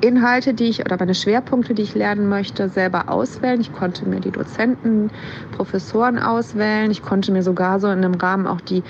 Inhalte, 0.00 0.54
die 0.54 0.66
ich 0.66 0.80
oder 0.80 0.96
meine 0.98 1.14
Schwerpunkte, 1.14 1.74
die 1.74 1.82
ich 1.82 1.94
lernen 1.94 2.28
möchte, 2.28 2.68
selber 2.68 3.08
auswählen. 3.08 3.60
Ich 3.60 3.72
konnte 3.72 4.08
mir 4.08 4.20
die 4.20 4.30
Dozenten, 4.30 5.10
Professoren 5.56 6.18
auswählen. 6.18 6.90
Ich 6.90 7.02
konnte 7.02 7.32
mir 7.32 7.42
sogar 7.42 7.80
so 7.80 7.88
in 7.88 8.04
einem 8.04 8.14
Rahmen 8.14 8.46
auch 8.46 8.60
die 8.60 8.82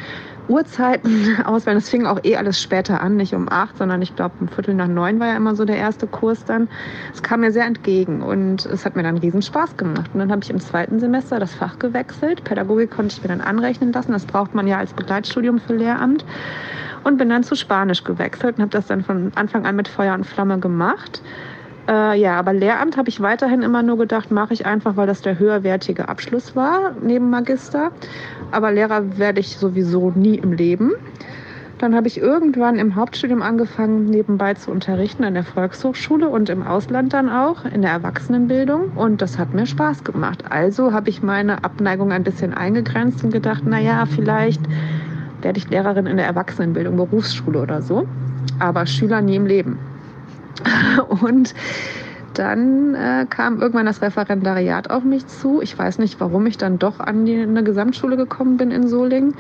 Uhrzeiten 0.49 1.38
auswählen. 1.44 1.76
Das 1.76 1.88
fing 1.88 2.07
auch 2.07 2.20
eh 2.24 2.36
alles 2.36 2.61
später 2.61 3.01
an, 3.01 3.16
nicht 3.16 3.34
um 3.34 3.49
acht, 3.51 3.78
sondern 3.78 4.03
ich 4.03 4.16
glaube 4.16 4.34
um 4.40 4.49
Viertel 4.49 4.74
nach 4.74 4.88
neun 4.88 5.20
war 5.20 5.28
ja 5.28 5.36
immer 5.36 5.55
so 5.55 5.64
der 5.64 5.76
erste 5.76 6.07
Kurs 6.07 6.44
dann. 6.44 6.68
Es 7.12 7.22
kam 7.22 7.40
mir 7.40 7.53
sehr 7.53 7.66
entgegen 7.66 8.22
und 8.22 8.66
es 8.66 8.84
hat 8.84 8.96
mir 8.96 9.03
dann 9.03 9.18
riesen 9.18 9.42
Spaß 9.42 9.76
gemacht. 9.76 10.11
Und 10.12 10.20
dann 10.20 10.30
habe 10.30 10.42
ich 10.42 10.51
im 10.51 10.61
zweiten 10.61 11.01
Semester 11.01 11.38
das 11.38 11.55
Fach 11.55 11.78
gewechselt. 11.78 12.44
Pädagogik 12.44 12.90
konnte 12.90 13.14
ich 13.16 13.22
mir 13.22 13.28
dann 13.28 13.40
anrechnen 13.40 13.92
lassen. 13.92 14.12
Das 14.12 14.26
braucht 14.26 14.55
man 14.55 14.66
ja 14.66 14.78
als 14.78 14.92
Begleitstudium 14.92 15.59
für 15.61 15.74
Lehramt. 15.74 16.24
Und 17.05 17.16
bin 17.16 17.28
dann 17.28 17.44
zu 17.44 17.55
Spanisch 17.55 18.05
gewechselt 18.05 18.57
und 18.57 18.62
habe 18.62 18.70
das 18.70 18.86
dann 18.86 19.03
von 19.03 19.32
Anfang 19.34 19.66
an 19.66 19.76
mit 19.76 19.88
Feuer 19.88 20.14
und 20.14 20.24
Flamme 20.24 20.59
gemacht. 20.59 21.22
Äh, 21.89 22.20
ja, 22.20 22.39
aber 22.39 22.53
Lehramt 22.53 22.99
habe 22.99 23.09
ich 23.09 23.20
weiterhin 23.20 23.62
immer 23.62 23.82
nur 23.82 23.97
gedacht, 23.97 24.30
mache 24.30 24.53
ich 24.53 24.66
einfach, 24.66 24.97
weil 24.97 25.07
das 25.07 25.22
der 25.22 25.39
höherwertige 25.39 26.09
Abschluss 26.09 26.55
war 26.55 26.93
neben 27.03 27.30
Magister. 27.30 27.91
Aber 28.51 28.70
Lehrer 28.70 29.16
werde 29.18 29.41
ich 29.41 29.57
sowieso 29.57 30.11
nie 30.11 30.36
im 30.36 30.53
Leben. 30.53 30.93
Dann 31.78 31.95
habe 31.95 32.09
ich 32.09 32.20
irgendwann 32.20 32.76
im 32.76 32.97
Hauptstudium 32.97 33.41
angefangen, 33.41 34.07
nebenbei 34.07 34.55
zu 34.55 34.70
unterrichten 34.70 35.22
an 35.24 35.34
der 35.34 35.45
Volkshochschule 35.45 36.28
und 36.28 36.51
im 36.51 36.66
Ausland 36.66 37.12
dann 37.12 37.30
auch 37.30 37.64
in 37.64 37.82
der 37.82 37.93
Erwachsenenbildung. 37.93 38.91
Und 38.97 39.22
das 39.22 39.39
hat 39.39 39.55
mir 39.55 39.64
Spaß 39.64 40.05
gemacht. 40.05 40.45
Also 40.51 40.93
habe 40.93 41.09
ich 41.09 41.22
meine 41.22 41.64
Abneigung 41.64 42.12
ein 42.12 42.24
bisschen 42.24 42.53
eingegrenzt 42.53 43.24
und 43.24 43.32
gedacht, 43.32 43.64
naja, 43.64 44.05
vielleicht 44.07 44.61
werde 45.41 45.59
ich 45.59 45.70
Lehrerin 45.70 46.07
in 46.07 46.16
der 46.16 46.26
Erwachsenenbildung, 46.26 46.97
Berufsschule 46.97 47.62
oder 47.62 47.80
so. 47.80 48.07
Aber 48.59 48.84
Schüler 48.84 49.22
nie 49.22 49.36
im 49.36 49.47
Leben. 49.47 49.78
Und 51.22 51.54
dann 52.34 52.94
äh, 52.94 53.26
kam 53.28 53.61
irgendwann 53.61 53.86
das 53.86 54.02
Referendariat 54.02 54.90
auf 54.90 55.02
mich 55.04 55.26
zu. 55.26 55.61
Ich 55.61 55.76
weiß 55.76 55.98
nicht, 55.98 56.20
warum 56.20 56.46
ich 56.46 56.56
dann 56.56 56.78
doch 56.78 57.00
an 57.00 57.26
die, 57.26 57.40
eine 57.40 57.64
Gesamtschule 57.64 58.16
gekommen 58.16 58.56
bin 58.56 58.70
in 58.70 58.86
Solingen. 58.86 59.34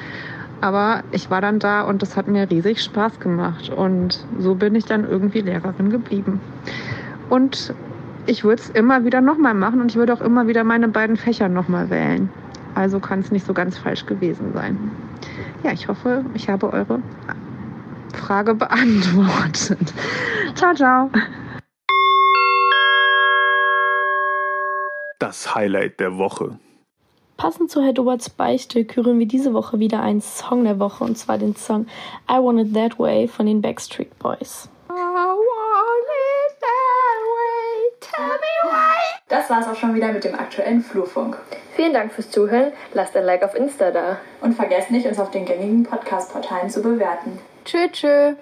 Aber 0.60 1.04
ich 1.12 1.30
war 1.30 1.40
dann 1.40 1.60
da 1.60 1.82
und 1.82 2.02
das 2.02 2.16
hat 2.16 2.26
mir 2.26 2.50
riesig 2.50 2.82
Spaß 2.82 3.20
gemacht. 3.20 3.70
Und 3.70 4.26
so 4.38 4.56
bin 4.56 4.74
ich 4.74 4.84
dann 4.84 5.08
irgendwie 5.08 5.40
Lehrerin 5.40 5.90
geblieben. 5.90 6.40
Und 7.30 7.72
ich 8.26 8.42
würde 8.42 8.60
es 8.60 8.70
immer 8.70 9.04
wieder 9.04 9.20
nochmal 9.20 9.54
machen 9.54 9.80
und 9.80 9.92
ich 9.92 9.96
würde 9.96 10.12
auch 10.12 10.20
immer 10.20 10.48
wieder 10.48 10.64
meine 10.64 10.88
beiden 10.88 11.16
Fächer 11.16 11.48
nochmal 11.48 11.90
wählen. 11.90 12.28
Also 12.74 13.00
kann 13.00 13.20
es 13.20 13.30
nicht 13.30 13.46
so 13.46 13.54
ganz 13.54 13.78
falsch 13.78 14.06
gewesen 14.06 14.52
sein. 14.54 14.76
Ja, 15.62 15.72
ich 15.72 15.88
hoffe, 15.88 16.24
ich 16.34 16.48
habe 16.48 16.72
eure 16.72 17.00
Frage 18.16 18.54
beantwortet. 18.54 19.92
ciao, 20.54 20.74
ciao. 20.74 21.10
Das 25.18 25.54
Highlight 25.54 25.98
der 26.00 26.16
Woche. 26.16 26.58
Passend 27.36 27.70
zu 27.70 27.82
Herr 27.82 27.92
Doberts 27.92 28.30
Beichte 28.30 28.84
küren 28.84 29.18
wir 29.18 29.26
diese 29.26 29.54
Woche 29.54 29.78
wieder 29.78 30.00
einen 30.00 30.20
Song 30.20 30.64
der 30.64 30.80
Woche 30.80 31.04
und 31.04 31.16
zwar 31.16 31.38
den 31.38 31.54
Song 31.54 31.86
I 32.28 32.34
Want 32.34 32.60
It 32.60 32.74
That 32.74 32.98
Way 32.98 33.28
von 33.28 33.46
den 33.46 33.62
Backstreet 33.62 34.18
Boys. 34.18 34.68
Das 39.28 39.50
war's 39.50 39.68
auch 39.68 39.76
schon 39.76 39.94
wieder 39.94 40.12
mit 40.12 40.24
dem 40.24 40.34
aktuellen 40.34 40.80
Flurfunk. 40.82 41.36
Vielen 41.76 41.92
Dank 41.92 42.12
fürs 42.12 42.30
Zuhören. 42.30 42.72
Lasst 42.94 43.16
ein 43.16 43.24
Like 43.24 43.42
auf 43.44 43.54
Insta 43.54 43.90
da. 43.90 44.18
Und 44.40 44.54
vergesst 44.54 44.90
nicht, 44.90 45.06
uns 45.06 45.20
auf 45.20 45.30
den 45.30 45.44
gängigen 45.44 45.84
Podcast-Portalen 45.84 46.70
zu 46.70 46.82
bewerten. 46.82 47.38
Tschö, 47.68 47.86
tschö. 47.92 48.34